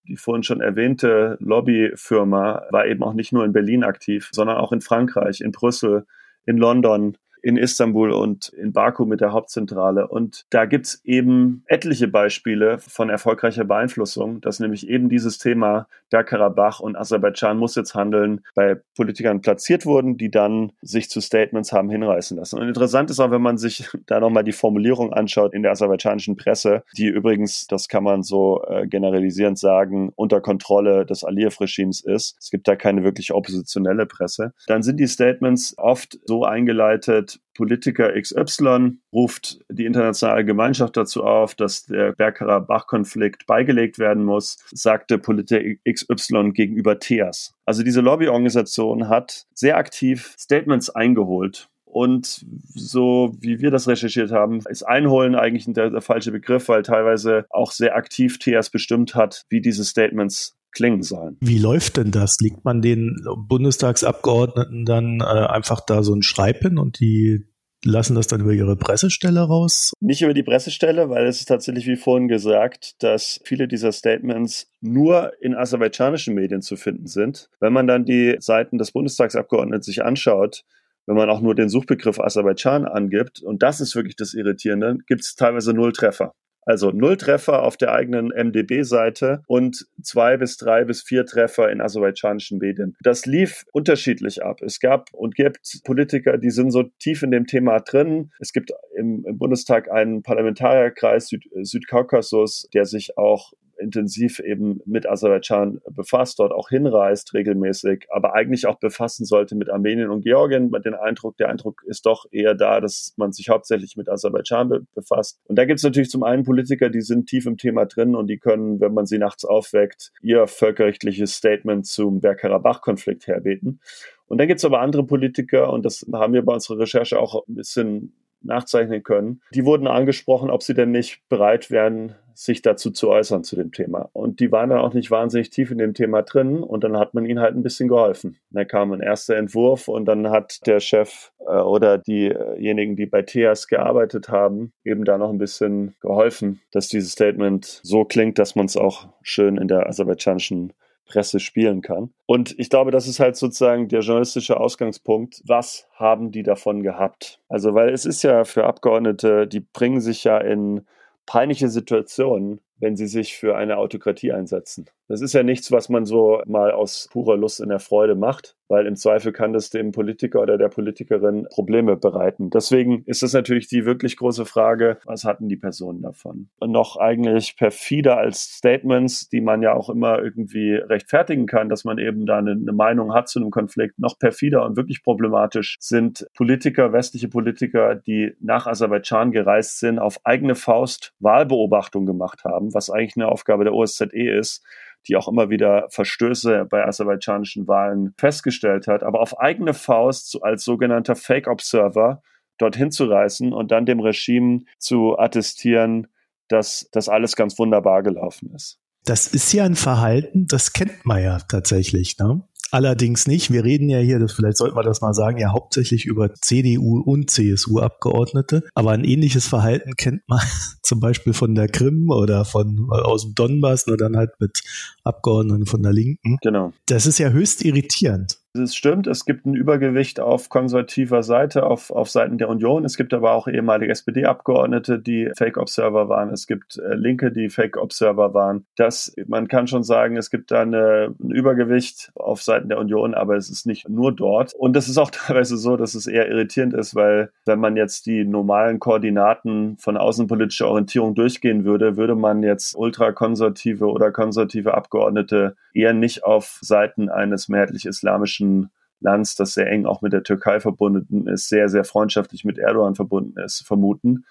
die 0.08 0.18
vorhin 0.18 0.44
schon 0.44 0.62
erwähnte 0.62 1.38
Lobbyfirma 1.40 2.68
war 2.70 2.86
eben 2.86 3.04
auch 3.04 3.14
nicht 3.14 3.32
nur 3.32 3.44
in 3.44 3.54
Berlin 3.54 3.84
aktiv, 3.84 4.30
sondern 4.32 4.58
auch 4.58 4.72
in 4.72 4.82
Frankreich, 4.82 5.42
in 5.42 5.52
Brüssel, 5.52 6.06
in 6.46 6.58
London, 6.58 7.18
in 7.46 7.58
Istanbul 7.58 8.10
und 8.10 8.50
in 8.50 8.74
Baku 8.74 9.06
mit 9.06 9.22
der 9.22 9.32
Hauptzentrale. 9.32 10.08
Und 10.08 10.48
da 10.50 10.66
gibt's 10.66 11.00
eben 11.04 11.64
etliche 11.68 12.08
Beispiele 12.08 12.80
von 12.80 13.12
erfolgreicher 13.12 13.66
Beeinflussung, 13.66 14.42
dass 14.42 14.60
nämlich 14.60 14.90
eben 14.90 15.10
dieses 15.10 15.38
Thema 15.38 15.86
Bergkarabach 16.10 16.80
und 16.80 16.96
Aserbaidschan 16.96 17.60
muss 17.60 17.76
jetzt 17.76 17.94
handeln, 17.94 18.42
bei 18.56 18.82
Politikern 18.96 19.42
platziert 19.42 19.86
wurden, 19.86 20.18
die 20.18 20.32
dann 20.32 20.72
sich 20.82 21.08
zu 21.12 21.22
Statements 21.22 21.72
haben 21.72 21.92
hinreißen 21.92 22.36
lassen. 22.36 22.58
Und 22.58 22.68
interessant 22.68 23.12
ist 23.12 23.20
auch, 23.20 23.30
wenn 23.30 23.44
man 23.44 23.60
sich 23.60 23.88
da 24.08 24.20
nochmal 24.20 24.44
die 24.44 24.52
Formulierung 24.52 25.14
anschaut 25.14 25.54
in 25.54 25.62
der 25.62 25.72
aserbaidschanischen 25.72 26.38
Presse, 26.38 26.84
die 26.98 27.06
übrigens, 27.06 27.68
das 27.68 27.88
kann 27.90 28.04
man 28.04 28.24
so 28.24 28.64
äh, 28.68 28.88
generalisierend 28.88 29.60
sagen, 29.60 30.12
unter 30.16 30.42
Kontrolle 30.42 31.06
des 31.06 31.24
Aliyev-Regimes 31.24 32.04
ist. 32.04 32.38
Es 32.40 32.50
gibt 32.50 32.68
da 32.68 32.76
keine 32.76 33.04
wirklich 33.04 33.34
oppositionelle 33.34 34.08
Presse. 34.08 34.54
Dann 34.66 34.82
sind 34.82 35.00
die 35.00 35.08
Statements 35.08 35.76
oft 35.78 36.18
so 36.26 36.44
eingeleitet, 36.44 37.35
Politiker 37.54 38.14
XY 38.20 38.98
ruft 39.14 39.60
die 39.70 39.86
internationale 39.86 40.46
Gemeinschaft 40.46 40.98
dazu 40.98 41.24
auf, 41.24 41.56
dass 41.56 41.86
der 41.86 42.14
Bergkarabach-Konflikt 42.14 43.46
beigelegt 43.46 43.98
werden 43.98 44.24
muss, 44.24 44.58
sagte 44.72 45.18
Politiker 45.18 45.76
XY 45.90 46.52
gegenüber 46.52 47.00
TEAS. 47.00 47.54
Also 47.66 47.84
diese 47.84 48.02
Lobbyorganisation 48.02 49.10
hat 49.10 49.46
sehr 49.54 49.78
aktiv 49.78 50.36
Statements 50.38 50.90
eingeholt 50.90 51.70
und 51.96 52.46
so 52.74 53.38
wie 53.40 53.62
wir 53.62 53.72
das 53.72 53.88
recherchiert 53.88 54.30
haben, 54.30 54.60
ist 54.68 54.84
einholen 54.84 55.34
eigentlich 55.34 55.66
der, 55.74 55.92
der, 55.92 56.02
falsche 56.02 56.34
Begriff, 56.34 56.68
weil 56.68 56.84
teilweise 56.84 57.46
auch 57.50 57.72
sehr 57.72 57.96
aktiv 57.96 58.38
TEAS 58.38 58.70
bestimmt 58.70 59.16
hat, 59.16 59.46
wie 59.48 59.62
diese 59.62 59.86
Statements 59.86 60.58
klingen 60.76 61.02
sollen. 61.02 61.38
Wie 61.40 61.58
läuft 61.58 61.98
denn 61.98 62.12
das? 62.12 62.38
Liegt 62.40 62.64
man 62.64 62.82
den 62.82 63.18
Bundestagsabgeordneten 63.48 64.86
dann 64.86 65.22
äh, 65.22 65.24
einfach 65.24 65.82
da 65.82 66.04
so 66.04 66.14
ein 66.14 66.22
Schreib 66.22 66.60
hin 66.60 66.78
und 66.78 67.00
die 67.00 67.46
lassen 67.84 68.16
das 68.16 68.28
dann 68.28 68.42
über 68.42 68.52
ihre 68.52 68.76
Pressestelle 68.76 69.42
raus? 69.42 69.94
Nicht 70.00 70.22
über 70.22 70.34
die 70.34 70.44
Pressestelle, 70.44 71.10
weil 71.10 71.26
es 71.28 71.40
ist 71.40 71.46
tatsächlich 71.46 71.88
wie 71.88 71.96
vorhin 71.96 72.28
gesagt, 72.28 73.02
dass 73.04 73.40
viele 73.44 73.68
dieser 73.68 73.92
Statements 73.92 74.68
nur 74.82 75.32
in 75.42 75.56
aserbaidschanischen 75.56 76.34
Medien 76.34 76.62
zu 76.62 76.76
finden 76.76 77.08
sind. 77.08 77.50
Wenn 77.60 77.74
man 77.74 77.88
dann 77.88 78.06
die 78.06 78.36
Seiten 78.40 78.78
des 78.78 78.92
Bundestagsabgeordneten 78.92 79.84
sich 79.84 80.04
anschaut, 80.04 80.64
wenn 81.06 81.16
man 81.16 81.30
auch 81.30 81.42
nur 81.42 81.54
den 81.54 81.70
Suchbegriff 81.70 82.20
Aserbaidschan 82.20 82.86
angibt, 82.86 83.42
und 83.42 83.62
das 83.62 83.80
ist 83.80 83.96
wirklich 83.96 84.16
das 84.16 84.34
Irritierende, 84.34 84.98
gibt 85.08 85.22
es 85.22 85.36
teilweise 85.36 85.74
null 85.74 85.94
Treffer. 85.94 86.34
Also 86.66 86.92
null 86.92 87.18
Treffer 87.18 87.64
auf 87.64 87.78
der 87.78 87.94
eigenen 87.94 88.30
MDB-Seite 88.30 89.44
und 89.48 89.86
zwei 90.02 90.36
bis 90.38 90.58
drei 90.58 90.84
bis 90.84 91.04
vier 91.04 91.26
Treffer 91.26 91.72
in 91.72 91.80
aserbaidschanischen 91.80 92.58
Medien. 92.58 92.96
Das 93.02 93.26
lief 93.26 93.66
unterschiedlich 93.72 94.44
ab. 94.44 94.62
Es 94.62 94.80
gab 94.80 95.14
und 95.14 95.36
gibt 95.36 95.82
Politiker, 95.84 96.38
die 96.38 96.50
sind 96.50 96.72
so 96.72 96.84
tief 97.00 97.22
in 97.22 97.32
dem 97.32 97.46
Thema 97.46 97.80
drin. 97.80 98.32
Es 98.40 98.52
gibt 98.52 98.72
im, 98.96 99.24
im 99.26 99.38
Bundestag 99.38 99.92
einen 99.92 100.24
Parlamentarierkreis 100.24 101.28
Süd, 101.28 101.46
Südkaukasus, 101.62 102.68
der 102.74 102.86
sich 102.86 103.18
auch 103.18 103.54
intensiv 103.78 104.40
eben 104.40 104.80
mit 104.86 105.08
Aserbaidschan 105.08 105.80
befasst, 105.90 106.40
dort 106.40 106.52
auch 106.52 106.70
hinreist 106.70 107.34
regelmäßig, 107.34 108.08
aber 108.10 108.34
eigentlich 108.34 108.68
auch 108.68 108.80
befassen 108.80 109.26
sollte 109.26 109.56
mit 109.56 109.70
Armenien 109.70 110.10
und 110.10 110.22
Georgien. 110.22 110.72
Den 110.84 110.96
Eindruck, 110.96 111.38
der 111.38 111.50
Eindruck 111.50 111.82
ist 111.86 112.06
doch 112.06 112.26
eher 112.32 112.56
da, 112.56 112.82
dass 112.82 113.14
man 113.18 113.32
sich 113.32 113.50
hauptsächlich 113.50 113.96
mit 113.98 114.10
Aserbaidschan 114.10 114.70
be 114.70 114.86
befasst. 114.94 115.40
Und 115.46 115.58
da 115.58 115.66
gibt 115.66 115.80
es 115.80 115.84
natürlich 115.84 116.10
zum 116.10 116.24
einen 116.24 116.44
Politiker, 116.44 116.90
die 116.90 117.02
sind 117.02 117.28
tief 117.28 117.46
im 117.46 117.58
Thema 117.58 117.86
drin 117.86 118.16
und 118.16 118.28
die 118.28 118.38
können, 118.38 118.80
wenn 118.80 118.94
man 118.94 119.06
sie 119.06 119.18
nachts 119.18 119.46
aufweckt, 119.46 120.12
ihr 120.22 120.48
völkerrechtliches 120.48 121.34
Statement 121.34 121.86
zum 121.86 122.22
Bergkarabach-Konflikt 122.22 123.28
herbeten. 123.28 123.80
Und 124.28 124.40
dann 124.40 124.48
gibt 124.48 124.60
es 124.60 124.66
aber 124.66 124.82
andere 124.82 125.06
Politiker, 125.06 125.72
und 125.72 125.86
das 125.86 126.06
haben 126.12 126.34
wir 126.34 126.44
bei 126.44 126.54
unserer 126.54 126.80
Recherche 126.80 127.20
auch 127.20 127.48
ein 127.48 127.56
bisschen 127.56 128.14
nachzeichnen 128.46 129.04
können. 129.04 129.42
Die 129.54 129.66
wurden 129.66 129.88
angesprochen, 129.88 130.50
ob 130.50 130.64
sie 130.64 130.74
denn 130.74 130.92
nicht 130.92 131.22
bereit 131.30 131.72
wären, 131.72 132.16
sich 132.36 132.62
dazu 132.62 132.92
zu 132.92 133.10
äußern 133.10 133.44
zu 133.44 133.56
dem 133.56 133.72
Thema. 133.72 134.10
Und 134.14 134.40
die 134.40 134.52
waren 134.52 134.70
dann 134.70 134.80
auch 134.80 134.94
nicht 134.94 135.10
wahnsinnig 135.10 135.50
tief 135.50 135.72
in 135.72 135.78
dem 135.78 135.94
Thema 135.94 136.22
drin 136.22 136.62
und 136.62 136.84
dann 136.84 136.98
hat 136.98 137.14
man 137.14 137.26
ihnen 137.26 137.40
halt 137.40 137.56
ein 137.56 137.64
bisschen 137.64 137.88
geholfen. 137.88 138.38
Da 138.52 138.66
kam 138.66 138.92
ein 138.92 139.00
erster 139.00 139.38
Entwurf 139.38 139.88
und 139.88 140.06
dann 140.06 140.30
hat 140.30 140.66
der 140.68 140.82
Chef 140.82 141.32
äh, 141.40 141.56
oder 141.56 141.98
diejenigen, 141.98 142.96
die 142.96 143.06
bei 143.06 143.22
TEAS 143.22 143.68
gearbeitet 143.68 144.30
haben, 144.30 144.74
eben 144.84 145.06
da 145.06 145.18
noch 145.18 145.30
ein 145.30 145.38
bisschen 145.38 145.96
geholfen, 146.02 146.62
dass 146.72 146.90
dieses 146.90 147.14
Statement 147.14 147.80
so 147.84 148.04
klingt, 148.04 148.38
dass 148.38 148.56
man 148.56 148.66
es 148.66 148.76
auch 148.76 149.08
schön 149.22 149.58
in 149.58 149.70
der 149.70 149.88
aserbaidschanischen 149.88 150.74
Presse 151.06 151.40
spielen 151.40 151.82
kann. 151.82 152.12
Und 152.26 152.58
ich 152.58 152.70
glaube, 152.70 152.92
das 152.92 153.08
ist 153.08 153.20
halt 153.20 153.36
sozusagen 153.36 153.88
der 153.88 154.02
journalistische 154.02 154.60
Ausgangspunkt. 154.60 155.42
Was 155.46 155.88
haben 155.94 156.32
die 156.32 156.44
davon 156.44 156.84
gehabt? 156.84 157.40
Also, 157.48 157.74
weil 157.74 157.90
es 157.90 158.06
ist 158.06 158.24
ja 158.24 158.44
für 158.44 158.66
Abgeordnete, 158.66 159.48
die 159.48 159.60
bringen 159.60 160.02
sich 160.02 160.24
ja 160.24 160.38
in 160.40 160.86
peinliche 161.26 161.70
Situationen, 161.70 162.62
wenn 162.80 162.96
sie 162.96 163.08
sich 163.08 163.36
für 163.36 163.56
eine 163.56 163.78
Autokratie 163.78 164.32
einsetzen. 164.32 164.86
Das 165.08 165.22
ist 165.22 165.34
ja 165.34 165.44
nichts, 165.44 165.72
was 165.72 165.90
man 165.90 166.06
so 166.06 166.42
mal 166.48 166.72
aus 166.72 167.08
purer 167.12 167.38
Lust 167.38 167.60
in 167.60 167.70
der 167.70 167.80
Freude 167.80 168.16
macht, 168.16 168.56
weil 168.68 168.88
im 168.88 168.96
Zweifel 168.96 169.32
kann 169.32 169.54
das 169.54 169.70
dem 169.70 169.92
Politiker 169.92 170.42
oder 170.42 170.58
der 170.58 170.70
Politikerin 170.70 171.48
Probleme 171.52 171.96
bereiten. 171.96 172.50
Deswegen 172.50 173.04
ist 173.06 173.22
das 173.22 173.34
natürlich 173.34 173.68
die 173.68 173.86
wirklich 173.86 174.18
große 174.18 174.46
Frage, 174.46 174.98
was 175.06 175.24
hatten 175.24 175.48
die 175.48 175.58
Personen 175.58 176.02
davon? 176.02 176.50
Und 176.60 176.72
noch 176.72 176.98
eigentlich 176.98 177.56
perfider 177.56 178.18
als 178.18 178.42
Statements, 178.58 179.30
die 179.30 179.42
man 179.42 179.62
ja 179.62 179.74
auch 179.74 179.90
immer 179.90 180.20
irgendwie 180.24 180.74
rechtfertigen 180.74 181.46
kann, 181.46 181.70
dass 181.70 181.84
man 181.84 182.00
eben 182.00 182.26
da 182.26 182.40
eine, 182.40 182.52
eine 182.52 182.74
Meinung 182.74 183.14
hat 183.14 183.30
zu 183.30 183.40
einem 183.40 183.52
Konflikt, 183.52 184.00
noch 184.00 184.18
perfider 184.18 184.66
und 184.66 184.76
wirklich 184.76 185.04
problematisch 185.04 185.78
sind 185.80 186.26
Politiker, 186.34 186.94
westliche 186.94 187.28
Politiker, 187.28 187.96
die 187.96 188.34
nach 188.40 188.66
Aserbaidschan 188.66 189.32
gereist 189.32 189.80
sind, 189.80 190.00
auf 190.00 190.20
eigene 190.24 190.56
Faust 190.56 191.14
Wahlbeobachtung 191.20 192.08
gemacht 192.08 192.44
haben, 192.44 192.65
was 192.74 192.90
eigentlich 192.90 193.16
eine 193.18 193.28
Aufgabe 193.28 193.64
der 193.64 193.74
OSZE 193.74 194.10
ist 194.14 194.64
die 195.08 195.16
auch 195.16 195.28
immer 195.28 195.50
wieder 195.50 195.88
Verstöße 195.90 196.66
bei 196.66 196.86
aserbaidschanischen 196.86 197.68
Wahlen 197.68 198.14
festgestellt 198.18 198.88
hat, 198.88 199.04
aber 199.04 199.20
auf 199.20 199.40
eigene 199.40 199.74
Faust 199.74 200.42
als 200.42 200.64
sogenannter 200.64 201.16
Fake 201.16 201.48
Observer 201.48 202.22
dorthin 202.58 202.92
zu 202.92 203.06
reisen 203.06 203.54
und 203.54 203.72
dann 203.72 203.86
dem 203.86 204.00
Regime 204.00 204.64
zu 204.80 205.18
attestieren, 205.18 206.08
dass 206.48 206.90
das 206.92 207.10
alles 207.10 207.36
ganz 207.36 207.60
wunderbar 207.60 208.04
gelaufen 208.04 208.52
ist. 208.56 208.80
Das 209.06 209.28
ist 209.28 209.54
ja 209.54 209.66
ein 209.66 209.76
Verhalten, 209.76 210.48
das 210.48 210.74
kennt 210.74 211.06
man 211.06 211.22
ja 211.22 211.38
tatsächlich. 211.40 212.18
Ne? 212.18 212.42
Allerdings 212.72 213.28
nicht. 213.28 213.54
Wir 213.54 213.64
reden 213.64 213.88
ja 213.90 214.00
hier, 214.00 214.20
das, 214.20 214.34
vielleicht 214.34 214.58
sollten 214.58 214.76
wir 214.76 214.84
das 214.84 215.00
mal 215.02 215.14
sagen, 215.14 215.38
ja 215.38 215.52
hauptsächlich 215.52 216.06
über 216.06 216.34
CDU 216.34 217.00
und 217.00 217.30
CSU-Abgeordnete. 217.30 218.64
Aber 218.74 218.92
ein 218.92 219.04
ähnliches 219.04 219.48
Verhalten 219.48 219.96
kennt 219.96 220.28
man 220.28 220.42
zum 220.82 221.00
Beispiel 221.00 221.34
von 221.34 221.54
der 221.54 221.68
Krim 221.68 222.10
oder 222.10 222.46
von 222.46 222.90
aus 222.90 223.24
dem 223.24 223.36
Donbass 223.36 223.88
oder 223.88 223.98
dann 223.98 224.18
halt 224.18 224.32
mit 224.40 224.64
Abgeordneten 225.04 225.68
von 225.68 225.84
der 225.84 225.94
Linken. 225.94 226.38
Genau. 226.42 226.74
Das 226.88 227.06
ist 227.06 227.20
ja 227.20 227.30
höchst 227.30 227.64
irritierend. 227.64 228.40
Es 228.58 228.74
stimmt, 228.74 229.06
es 229.08 229.26
gibt 229.26 229.46
ein 229.46 229.54
Übergewicht 229.54 230.22
auf 230.22 230.48
konservativer 230.48 231.24
Seite, 231.24 231.66
auf, 231.66 231.92
auf 231.92 232.10
Seiten 232.10 232.38
der 232.38 232.48
Union. 232.48 232.86
Es 232.86 232.96
gibt 232.96 233.14
aber 233.14 233.34
auch 233.34 233.50
ehemalige 233.50 233.92
SPD-Abgeordnete, 233.92 234.98
die 235.00 235.30
Fake-Observer 235.36 236.08
waren. 236.08 236.30
Es 236.30 236.48
gibt 236.48 236.78
äh, 236.78 236.96
Linke, 236.96 237.34
die 237.34 237.50
Fake-Observer 237.50 238.34
waren. 238.34 238.66
Das, 238.78 239.14
man 239.28 239.50
kann 239.50 239.68
schon 239.68 239.84
sagen, 239.84 240.16
es 240.16 240.30
gibt 240.30 240.52
da 240.52 240.62
eine, 240.62 241.14
ein 241.22 241.32
Übergewicht 241.32 242.12
auf 242.16 242.42
Seiten 242.42 242.70
der 242.70 242.80
Union, 242.80 243.14
aber 243.14 243.36
es 243.36 243.50
ist 243.50 243.66
nicht 243.66 243.90
nur 243.90 244.14
dort. 244.14 244.54
Und 244.54 244.78
es 244.78 244.88
ist 244.88 244.98
auch 244.98 245.12
teilweise 245.12 245.58
so, 245.58 245.76
dass 245.76 245.94
es 245.94 246.08
eher 246.08 246.30
irritierend 246.30 246.74
ist, 246.74 246.96
weil 246.96 247.32
wenn 247.46 247.60
man 247.60 247.76
jetzt 247.76 248.06
die 248.06 248.24
normalen 248.24 248.80
Koordinaten 248.80 249.76
von 249.80 249.98
außenpolitischer 249.98 250.70
Orientierung 250.70 251.14
durchgehen 251.14 251.66
würde, 251.66 251.98
würde 251.98 252.16
man 252.16 252.42
jetzt 252.42 252.76
ultrakonservative 252.78 253.86
oder 253.86 254.12
konservative 254.12 254.76
Abgeordnete 254.76 255.58
eher 255.74 255.94
nicht 255.94 256.24
auf 256.24 256.58
Seiten 256.62 257.10
eines 257.10 257.50
mehrheitlich-islamischen 257.50 258.45
arabischen 258.46 258.70
Lands, 259.02 259.36
das 259.36 259.54
sehr 259.54 259.70
eng 259.70 259.86
auch 259.86 260.02
mit 260.02 260.14
der 260.14 260.24
Türkei 260.24 260.60
verbunden 260.60 261.28
ist, 261.28 261.50
sehr, 261.50 261.70
sehr 261.70 261.84
freundschaftlich 261.84 262.44
mit 262.46 262.58
Erdogan 262.58 262.96
verbunden 262.96 263.40
ist, 263.40 263.66
vermuten. 263.66 264.26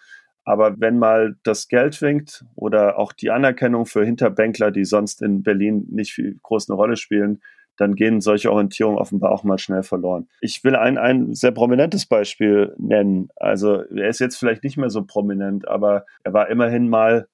Aber 0.45 0.79
wenn 0.79 0.99
mal 0.99 1.37
das 1.43 1.69
Geld 1.69 2.01
winkt 2.03 2.45
oder 2.55 2.99
auch 2.99 3.13
die 3.13 3.31
Anerkennung 3.31 3.87
für 3.87 4.05
Hinterbänkler, 4.05 4.71
die 4.71 4.85
sonst 4.85 5.23
in 5.23 5.43
Berlin 5.43 5.87
nicht 5.91 6.13
viel 6.13 6.39
groß 6.43 6.69
eine 6.69 6.77
Rolle 6.77 6.97
spielen, 6.97 7.41
dann 7.77 7.95
gehen 7.95 8.21
solche 8.21 8.53
Orientierungen 8.53 8.99
offenbar 8.99 9.33
auch 9.33 9.43
mal 9.43 9.59
schnell 9.59 9.83
verloren. 9.83 10.29
Ich 10.41 10.63
will 10.65 10.77
ein, 10.77 10.99
ein 10.99 11.35
sehr 11.35 11.51
prominentes 11.51 12.07
Beispiel 12.07 12.75
nennen. 12.79 13.29
Also 13.37 13.83
er 13.83 14.09
ist 14.09 14.21
jetzt 14.21 14.37
vielleicht 14.37 14.65
nicht 14.65 14.77
mehr 14.77 14.91
so 14.91 15.05
prominent, 15.05 15.67
aber 15.67 16.05
er 16.23 16.33
war 16.33 16.49
immerhin 16.49 16.89
mal 16.89 17.27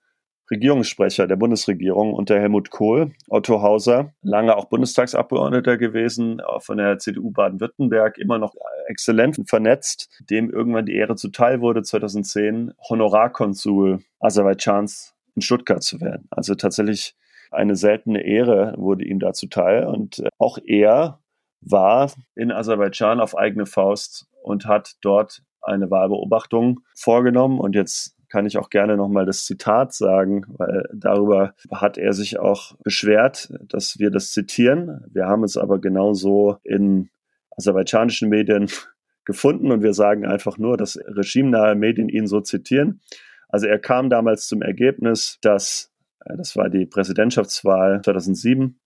Regierungssprecher 0.51 1.27
der 1.27 1.37
Bundesregierung 1.37 2.13
unter 2.13 2.39
Helmut 2.39 2.71
Kohl, 2.71 3.13
Otto 3.29 3.63
Hauser, 3.63 4.13
lange 4.23 4.57
auch 4.57 4.67
Bundestagsabgeordneter 4.67 5.77
gewesen, 5.77 6.43
von 6.59 6.79
der 6.79 6.99
CDU 6.99 7.31
Baden-Württemberg, 7.31 8.19
immer 8.19 8.39
noch 8.39 8.55
exzellent 8.89 9.41
vernetzt, 9.47 10.11
dem 10.29 10.51
irgendwann 10.51 10.87
die 10.87 10.97
Ehre 10.97 11.17
zuteil 11.17 11.61
wurde, 11.61 11.83
2010 11.83 12.73
Honorarkonsul 12.89 14.01
Aserbaidschans 14.19 15.15
in 15.37 15.43
Stuttgart 15.43 15.83
zu 15.83 16.01
werden. 16.01 16.27
Also 16.31 16.55
tatsächlich 16.55 17.15
eine 17.51 17.77
seltene 17.77 18.23
Ehre 18.23 18.75
wurde 18.77 19.05
ihm 19.05 19.19
da 19.19 19.33
zuteil. 19.33 19.87
Und 19.87 20.21
äh, 20.21 20.29
auch 20.39 20.59
er 20.65 21.21
war 21.61 22.13
in 22.35 22.53
Aserbaidschan 22.53 23.21
auf 23.21 23.37
eigene 23.37 23.67
Faust 23.67 24.29
und 24.43 24.67
hat 24.67 24.97
dort 25.03 25.43
eine 25.63 25.91
Wahlbeobachtung 25.91 26.81
vorgenommen. 26.95 27.61
Und 27.61 27.75
jetzt 27.75 28.17
kann 28.31 28.47
ich 28.47 28.57
auch 28.57 28.71
gerne 28.71 28.97
nochmal 28.97 29.27
das 29.27 29.45
Zitat 29.45 29.93
sagen, 29.93 30.47
weil 30.57 30.89
darüber 30.95 31.55
hat 31.71 31.99
er 31.99 32.13
sich 32.13 32.39
auch 32.39 32.77
beschwert, 32.83 33.53
dass 33.61 33.99
wir 33.99 34.11
das 34.11 34.31
zitieren. 34.31 35.05
Wir 35.13 35.27
haben 35.27 35.45
es 35.45 35.57
aber 35.57 35.81
genauso 35.81 36.59
in 36.63 37.11
aserbaidschanischen 37.51 38.29
Medien 38.29 38.71
gefunden 39.25 39.71
und 39.71 39.83
wir 39.83 39.93
sagen 39.93 40.25
einfach 40.25 40.57
nur, 40.57 40.77
dass 40.77 40.97
regimenahe 40.97 41.75
Medien 41.75 42.09
ihn 42.09 42.27
so 42.27 42.41
zitieren. 42.41 43.01
Also 43.49 43.67
er 43.67 43.79
kam 43.79 44.09
damals 44.09 44.47
zum 44.47 44.63
Ergebnis, 44.63 45.39
dass, 45.43 45.93
äh, 46.25 46.37
das 46.37 46.57
war 46.57 46.71
die 46.71 46.87
Präsidentschaftswahl 46.87 48.01
2007, 48.03 48.81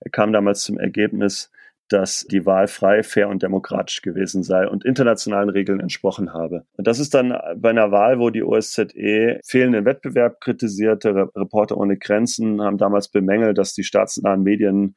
er 0.00 0.10
kam 0.10 0.32
damals 0.32 0.62
zum 0.62 0.78
Ergebnis, 0.78 1.50
dass 1.88 2.26
die 2.30 2.46
Wahl 2.46 2.66
frei, 2.66 3.02
fair 3.02 3.28
und 3.28 3.42
demokratisch 3.42 4.02
gewesen 4.02 4.42
sei 4.42 4.66
und 4.66 4.84
internationalen 4.84 5.50
Regeln 5.50 5.80
entsprochen 5.80 6.32
habe. 6.32 6.64
Und 6.76 6.86
das 6.86 6.98
ist 6.98 7.14
dann 7.14 7.36
bei 7.56 7.70
einer 7.70 7.90
Wahl, 7.90 8.18
wo 8.18 8.30
die 8.30 8.42
OSZE 8.42 9.40
fehlenden 9.44 9.84
Wettbewerb 9.84 10.40
kritisierte. 10.40 11.28
Reporter 11.36 11.76
ohne 11.76 11.98
Grenzen 11.98 12.62
haben 12.62 12.78
damals 12.78 13.08
bemängelt, 13.08 13.58
dass 13.58 13.74
die 13.74 13.84
staatsnahen 13.84 14.42
Medien 14.42 14.96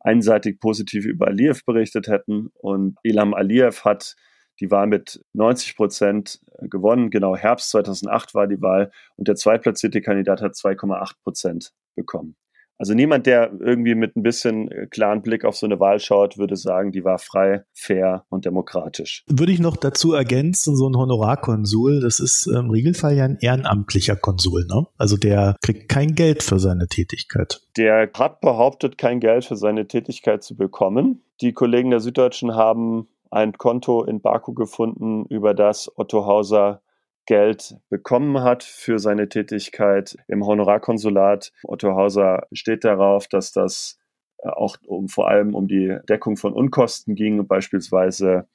einseitig 0.00 0.60
positiv 0.60 1.06
über 1.06 1.28
Aliyev 1.28 1.64
berichtet 1.64 2.08
hätten. 2.08 2.50
Und 2.54 2.96
Ilham 3.02 3.32
Aliyev 3.32 3.84
hat 3.84 4.16
die 4.60 4.70
Wahl 4.70 4.86
mit 4.86 5.24
90 5.32 5.76
Prozent 5.76 6.40
gewonnen. 6.60 7.10
Genau 7.10 7.36
Herbst 7.36 7.70
2008 7.70 8.34
war 8.34 8.46
die 8.46 8.60
Wahl 8.60 8.90
und 9.16 9.28
der 9.28 9.36
zweitplatzierte 9.36 10.00
Kandidat 10.00 10.42
hat 10.42 10.52
2,8 10.52 11.12
Prozent 11.22 11.72
bekommen. 11.96 12.36
Also 12.78 12.94
niemand, 12.94 13.26
der 13.26 13.52
irgendwie 13.60 13.94
mit 13.94 14.16
ein 14.16 14.22
bisschen 14.22 14.70
äh, 14.70 14.86
klaren 14.86 15.22
Blick 15.22 15.44
auf 15.44 15.56
so 15.56 15.66
eine 15.66 15.78
Wahl 15.80 16.00
schaut, 16.00 16.38
würde 16.38 16.56
sagen, 16.56 16.92
die 16.92 17.04
war 17.04 17.18
frei, 17.18 17.64
fair 17.72 18.24
und 18.28 18.44
demokratisch. 18.44 19.24
Würde 19.28 19.52
ich 19.52 19.60
noch 19.60 19.76
dazu 19.76 20.12
ergänzen, 20.12 20.76
so 20.76 20.88
ein 20.88 20.96
Honorarkonsul, 20.96 22.00
das 22.00 22.20
ist 22.20 22.46
im 22.46 22.70
Regelfall 22.70 23.16
ja 23.16 23.24
ein 23.24 23.38
ehrenamtlicher 23.40 24.16
Konsul, 24.16 24.66
ne? 24.66 24.86
Also 24.98 25.16
der 25.16 25.56
kriegt 25.62 25.88
kein 25.88 26.14
Geld 26.14 26.42
für 26.42 26.58
seine 26.58 26.88
Tätigkeit. 26.88 27.60
Der 27.76 28.10
hat 28.12 28.40
behauptet, 28.40 28.98
kein 28.98 29.20
Geld 29.20 29.44
für 29.44 29.56
seine 29.56 29.86
Tätigkeit 29.86 30.42
zu 30.42 30.56
bekommen. 30.56 31.22
Die 31.40 31.52
Kollegen 31.52 31.90
der 31.90 32.00
Süddeutschen 32.00 32.54
haben 32.54 33.08
ein 33.30 33.52
Konto 33.54 34.04
in 34.04 34.20
Baku 34.20 34.54
gefunden, 34.54 35.26
über 35.26 35.54
das 35.54 35.90
Otto 35.96 36.26
Hauser 36.26 36.82
Geld 37.26 37.76
bekommen 37.88 38.42
hat 38.42 38.62
für 38.62 38.98
seine 38.98 39.28
Tätigkeit 39.28 40.16
im 40.28 40.46
Honorarkonsulat. 40.46 41.52
Otto 41.62 41.94
Hauser 41.94 42.46
steht 42.52 42.84
darauf, 42.84 43.28
dass 43.28 43.52
das 43.52 43.98
äh, 44.38 44.48
auch 44.48 44.76
um, 44.86 45.08
vor 45.08 45.28
allem 45.28 45.54
um 45.54 45.66
die 45.66 45.96
Deckung 46.08 46.36
von 46.36 46.52
Unkosten 46.52 47.14
ging, 47.14 47.46
beispielsweise 47.46 48.46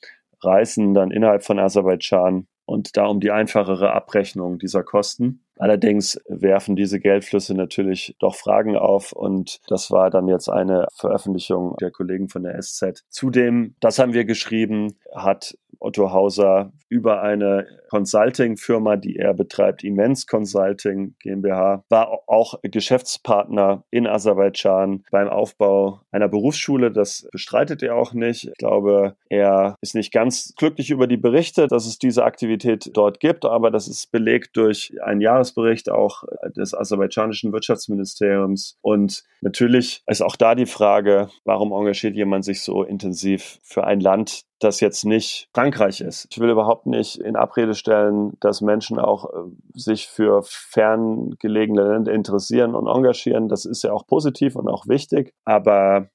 Reisen 0.42 0.94
dann 0.94 1.12
innerhalb 1.12 1.44
von 1.44 1.60
Aserbaidschan 1.60 2.48
und 2.66 2.98
da 2.98 3.08
um 3.08 3.20
die 3.20 3.32
einfachere 3.32 3.94
Abrechnung 3.94 4.60
dieser 4.60 4.84
Kosten. 4.84 5.44
Allerdings 5.60 6.20
werfen 6.28 6.78
diese 6.78 7.02
Geldflüsse 7.02 7.54
natürlich 7.54 8.16
doch 8.20 8.36
Fragen 8.36 8.78
auf 8.78 9.12
und 9.12 9.60
das 9.68 9.92
war 9.92 10.10
dann 10.10 10.30
jetzt 10.30 10.48
eine 10.48 10.88
Veröffentlichung 10.96 11.76
der 11.82 11.92
Kollegen 11.92 12.30
von 12.30 12.44
der 12.44 12.60
SZ. 12.62 13.04
Zudem, 13.10 13.76
das 13.82 14.00
haben 14.00 14.14
wir 14.14 14.24
geschrieben, 14.24 14.96
hat 15.14 15.58
Otto 15.80 16.12
Hauser 16.12 16.72
über 16.90 17.22
eine 17.22 17.68
Consulting-Firma, 17.90 18.98
die 18.98 19.16
er 19.16 19.34
betreibt, 19.34 19.84
Immens 19.84 20.28
Consulting 20.28 21.16
GmbH, 21.20 21.84
war 21.90 22.20
auch 22.28 22.60
Geschäftspartner 22.62 23.84
in 23.90 24.08
Aserbaidschan 24.08 25.04
beim 25.12 25.28
Aufbau 25.30 26.02
einer 26.12 26.28
Berufsschule. 26.28 26.92
Das 26.92 27.28
bestreitet 27.32 27.84
er 27.84 27.96
auch 27.96 28.14
nicht. 28.14 28.46
Ich 28.46 28.58
glaube, 28.58 29.16
er 29.30 29.76
ist 29.82 29.96
nicht 29.96 30.12
ganz 30.12 30.54
glücklich 30.58 30.90
über 30.92 31.08
die 31.08 31.18
Berichte, 31.18 31.68
dass 31.68 31.86
es 31.86 32.00
diese 32.00 32.24
Aktivität 32.24 32.90
dort 32.94 33.20
gibt, 33.20 33.46
aber 33.46 33.72
das 33.72 33.88
ist 33.88 34.12
belegt 34.12 34.58
durch 34.58 34.94
einen 35.04 35.22
Jahresbericht 35.50 35.90
auch 35.90 36.24
des 36.56 36.74
aserbaidschanischen 36.74 37.52
Wirtschaftsministeriums. 37.52 38.78
Und 38.82 39.24
natürlich 39.42 40.04
ist 40.08 40.22
auch 40.22 40.36
da 40.36 40.56
die 40.56 40.66
Frage, 40.66 41.30
warum 41.46 41.72
engagiert 41.72 42.16
jemand 42.16 42.46
sich 42.46 42.62
so 42.62 42.84
intensiv 42.84 43.60
für 43.64 43.84
ein 43.84 44.00
Land, 44.00 44.44
das 44.60 44.80
jetzt 44.82 45.06
nicht 45.06 45.50
Frankreich 45.54 46.02
ist. 46.02 46.28
Ich 46.32 46.40
will 46.40 46.50
überhaupt 46.50 46.86
nicht 46.86 47.18
in 47.18 47.36
Abrede 47.36 47.74
stellen, 47.74 48.34
dass 48.42 48.62
Menschen 48.62 49.00
auch 49.00 49.26
äh, 49.26 49.38
sich 49.74 50.08
für 50.08 50.42
ferngelegene 50.44 51.94
Länder 51.94 52.12
interessieren 52.12 52.76
und 52.76 52.88
engagieren. 52.88 53.48
Das 53.48 53.66
ist 53.66 53.84
ja 53.84 53.94
auch 53.94 54.06
positiv 54.06 54.56
und 54.58 54.68
auch 54.68 54.86
wichtig. 54.88 55.34
Aber 55.46 56.10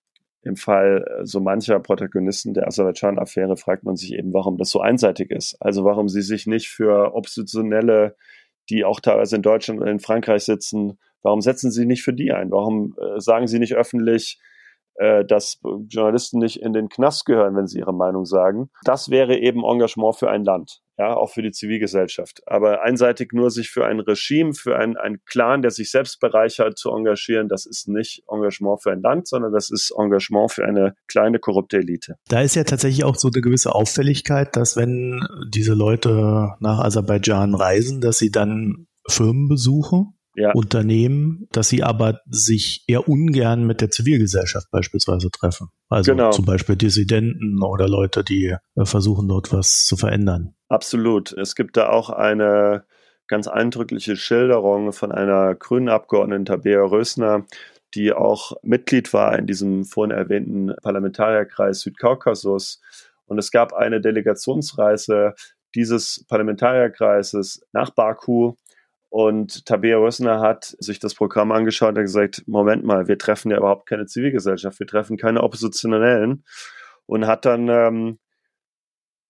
im 0.44 0.56
Fall 0.56 1.04
äh, 1.06 1.24
so 1.24 1.40
mancher 1.40 1.80
Protagonisten 1.80 2.52
der 2.52 2.66
Aserbaidschan-Affäre 2.66 3.56
fragt 3.56 3.84
man 3.84 3.96
sich 3.96 4.12
eben, 4.12 4.32
warum 4.32 4.58
das 4.58 4.70
so 4.70 4.80
einseitig 4.80 5.30
ist. 5.30 5.56
Also 5.60 5.84
warum 5.84 6.08
sie 6.08 6.22
sich 6.22 6.46
nicht 6.46 6.68
für 6.68 7.14
Oppositionelle, 7.14 8.16
die 8.70 8.84
auch 8.84 9.00
teilweise 9.00 9.36
in 9.36 9.42
Deutschland 9.42 9.80
und 9.80 9.88
in 9.88 10.00
Frankreich 10.00 10.44
sitzen, 10.44 10.98
warum 11.22 11.40
setzen 11.40 11.70
sie 11.70 11.86
nicht 11.86 12.02
für 12.02 12.12
die 12.12 12.32
ein? 12.32 12.50
Warum 12.50 12.96
äh, 12.98 13.20
sagen 13.20 13.46
sie 13.46 13.58
nicht 13.58 13.74
öffentlich, 13.74 14.38
dass 14.96 15.60
Journalisten 15.88 16.38
nicht 16.38 16.60
in 16.60 16.72
den 16.72 16.88
Knast 16.88 17.24
gehören, 17.26 17.56
wenn 17.56 17.66
sie 17.66 17.78
ihre 17.78 17.94
Meinung 17.94 18.24
sagen. 18.24 18.70
Das 18.84 19.10
wäre 19.10 19.36
eben 19.36 19.64
Engagement 19.64 20.16
für 20.16 20.30
ein 20.30 20.44
Land, 20.44 20.82
ja, 20.98 21.16
auch 21.16 21.30
für 21.30 21.42
die 21.42 21.50
Zivilgesellschaft. 21.50 22.42
Aber 22.46 22.82
einseitig 22.82 23.32
nur 23.32 23.50
sich 23.50 23.70
für 23.70 23.84
ein 23.86 23.98
Regime, 23.98 24.54
für 24.54 24.76
ein, 24.76 24.96
ein 24.96 25.18
Clan, 25.26 25.62
der 25.62 25.72
sich 25.72 25.90
selbst 25.90 26.20
bereichert, 26.20 26.78
zu 26.78 26.90
engagieren, 26.90 27.48
das 27.48 27.66
ist 27.66 27.88
nicht 27.88 28.22
Engagement 28.30 28.82
für 28.82 28.92
ein 28.92 29.02
Land, 29.02 29.26
sondern 29.26 29.52
das 29.52 29.70
ist 29.70 29.92
Engagement 29.98 30.52
für 30.52 30.64
eine 30.64 30.94
kleine 31.08 31.40
korrupte 31.40 31.78
Elite. 31.78 32.14
Da 32.28 32.42
ist 32.42 32.54
ja 32.54 32.62
tatsächlich 32.62 33.04
auch 33.04 33.16
so 33.16 33.28
eine 33.34 33.40
gewisse 33.40 33.74
Auffälligkeit, 33.74 34.54
dass 34.54 34.76
wenn 34.76 35.26
diese 35.48 35.74
Leute 35.74 36.54
nach 36.60 36.78
Aserbaidschan 36.84 37.54
reisen, 37.54 38.00
dass 38.00 38.18
sie 38.18 38.30
dann 38.30 38.86
Firmen 39.08 39.48
besuchen 39.48 40.14
ja. 40.36 40.52
Unternehmen, 40.52 41.48
dass 41.52 41.68
sie 41.68 41.82
aber 41.82 42.20
sich 42.26 42.84
eher 42.86 43.08
ungern 43.08 43.66
mit 43.66 43.80
der 43.80 43.90
Zivilgesellschaft 43.90 44.70
beispielsweise 44.70 45.30
treffen. 45.30 45.68
Also 45.88 46.12
genau. 46.12 46.30
zum 46.30 46.44
Beispiel 46.44 46.76
Dissidenten 46.76 47.62
oder 47.62 47.88
Leute, 47.88 48.24
die 48.24 48.56
äh, 48.74 48.84
versuchen, 48.84 49.28
dort 49.28 49.52
was 49.52 49.86
zu 49.86 49.96
verändern. 49.96 50.54
Absolut. 50.68 51.32
Es 51.32 51.54
gibt 51.54 51.76
da 51.76 51.88
auch 51.88 52.10
eine 52.10 52.84
ganz 53.26 53.48
eindrückliche 53.48 54.16
Schilderung 54.16 54.92
von 54.92 55.12
einer 55.12 55.54
grünen 55.54 55.88
Abgeordneten 55.88 56.44
Tabea 56.44 56.82
Rösner, 56.82 57.46
die 57.94 58.12
auch 58.12 58.52
Mitglied 58.62 59.12
war 59.12 59.38
in 59.38 59.46
diesem 59.46 59.84
vorhin 59.84 60.16
erwähnten 60.16 60.74
Parlamentarierkreis 60.82 61.80
Südkaukasus. 61.80 62.80
Und 63.26 63.38
es 63.38 63.50
gab 63.50 63.72
eine 63.72 64.00
Delegationsreise 64.00 65.34
dieses 65.74 66.24
Parlamentarierkreises 66.28 67.66
nach 67.72 67.90
Baku. 67.90 68.54
Und 69.14 69.64
Tabea 69.64 69.98
Rösner 69.98 70.40
hat 70.40 70.74
sich 70.80 70.98
das 70.98 71.14
Programm 71.14 71.52
angeschaut 71.52 71.96
und 71.96 72.02
gesagt, 72.02 72.42
Moment 72.48 72.82
mal, 72.82 73.06
wir 73.06 73.16
treffen 73.16 73.52
ja 73.52 73.58
überhaupt 73.58 73.86
keine 73.88 74.06
Zivilgesellschaft, 74.06 74.80
wir 74.80 74.88
treffen 74.88 75.16
keine 75.16 75.44
Oppositionellen. 75.44 76.42
Und 77.06 77.28
hat 77.28 77.44
dann 77.44 77.68
ähm, 77.68 78.18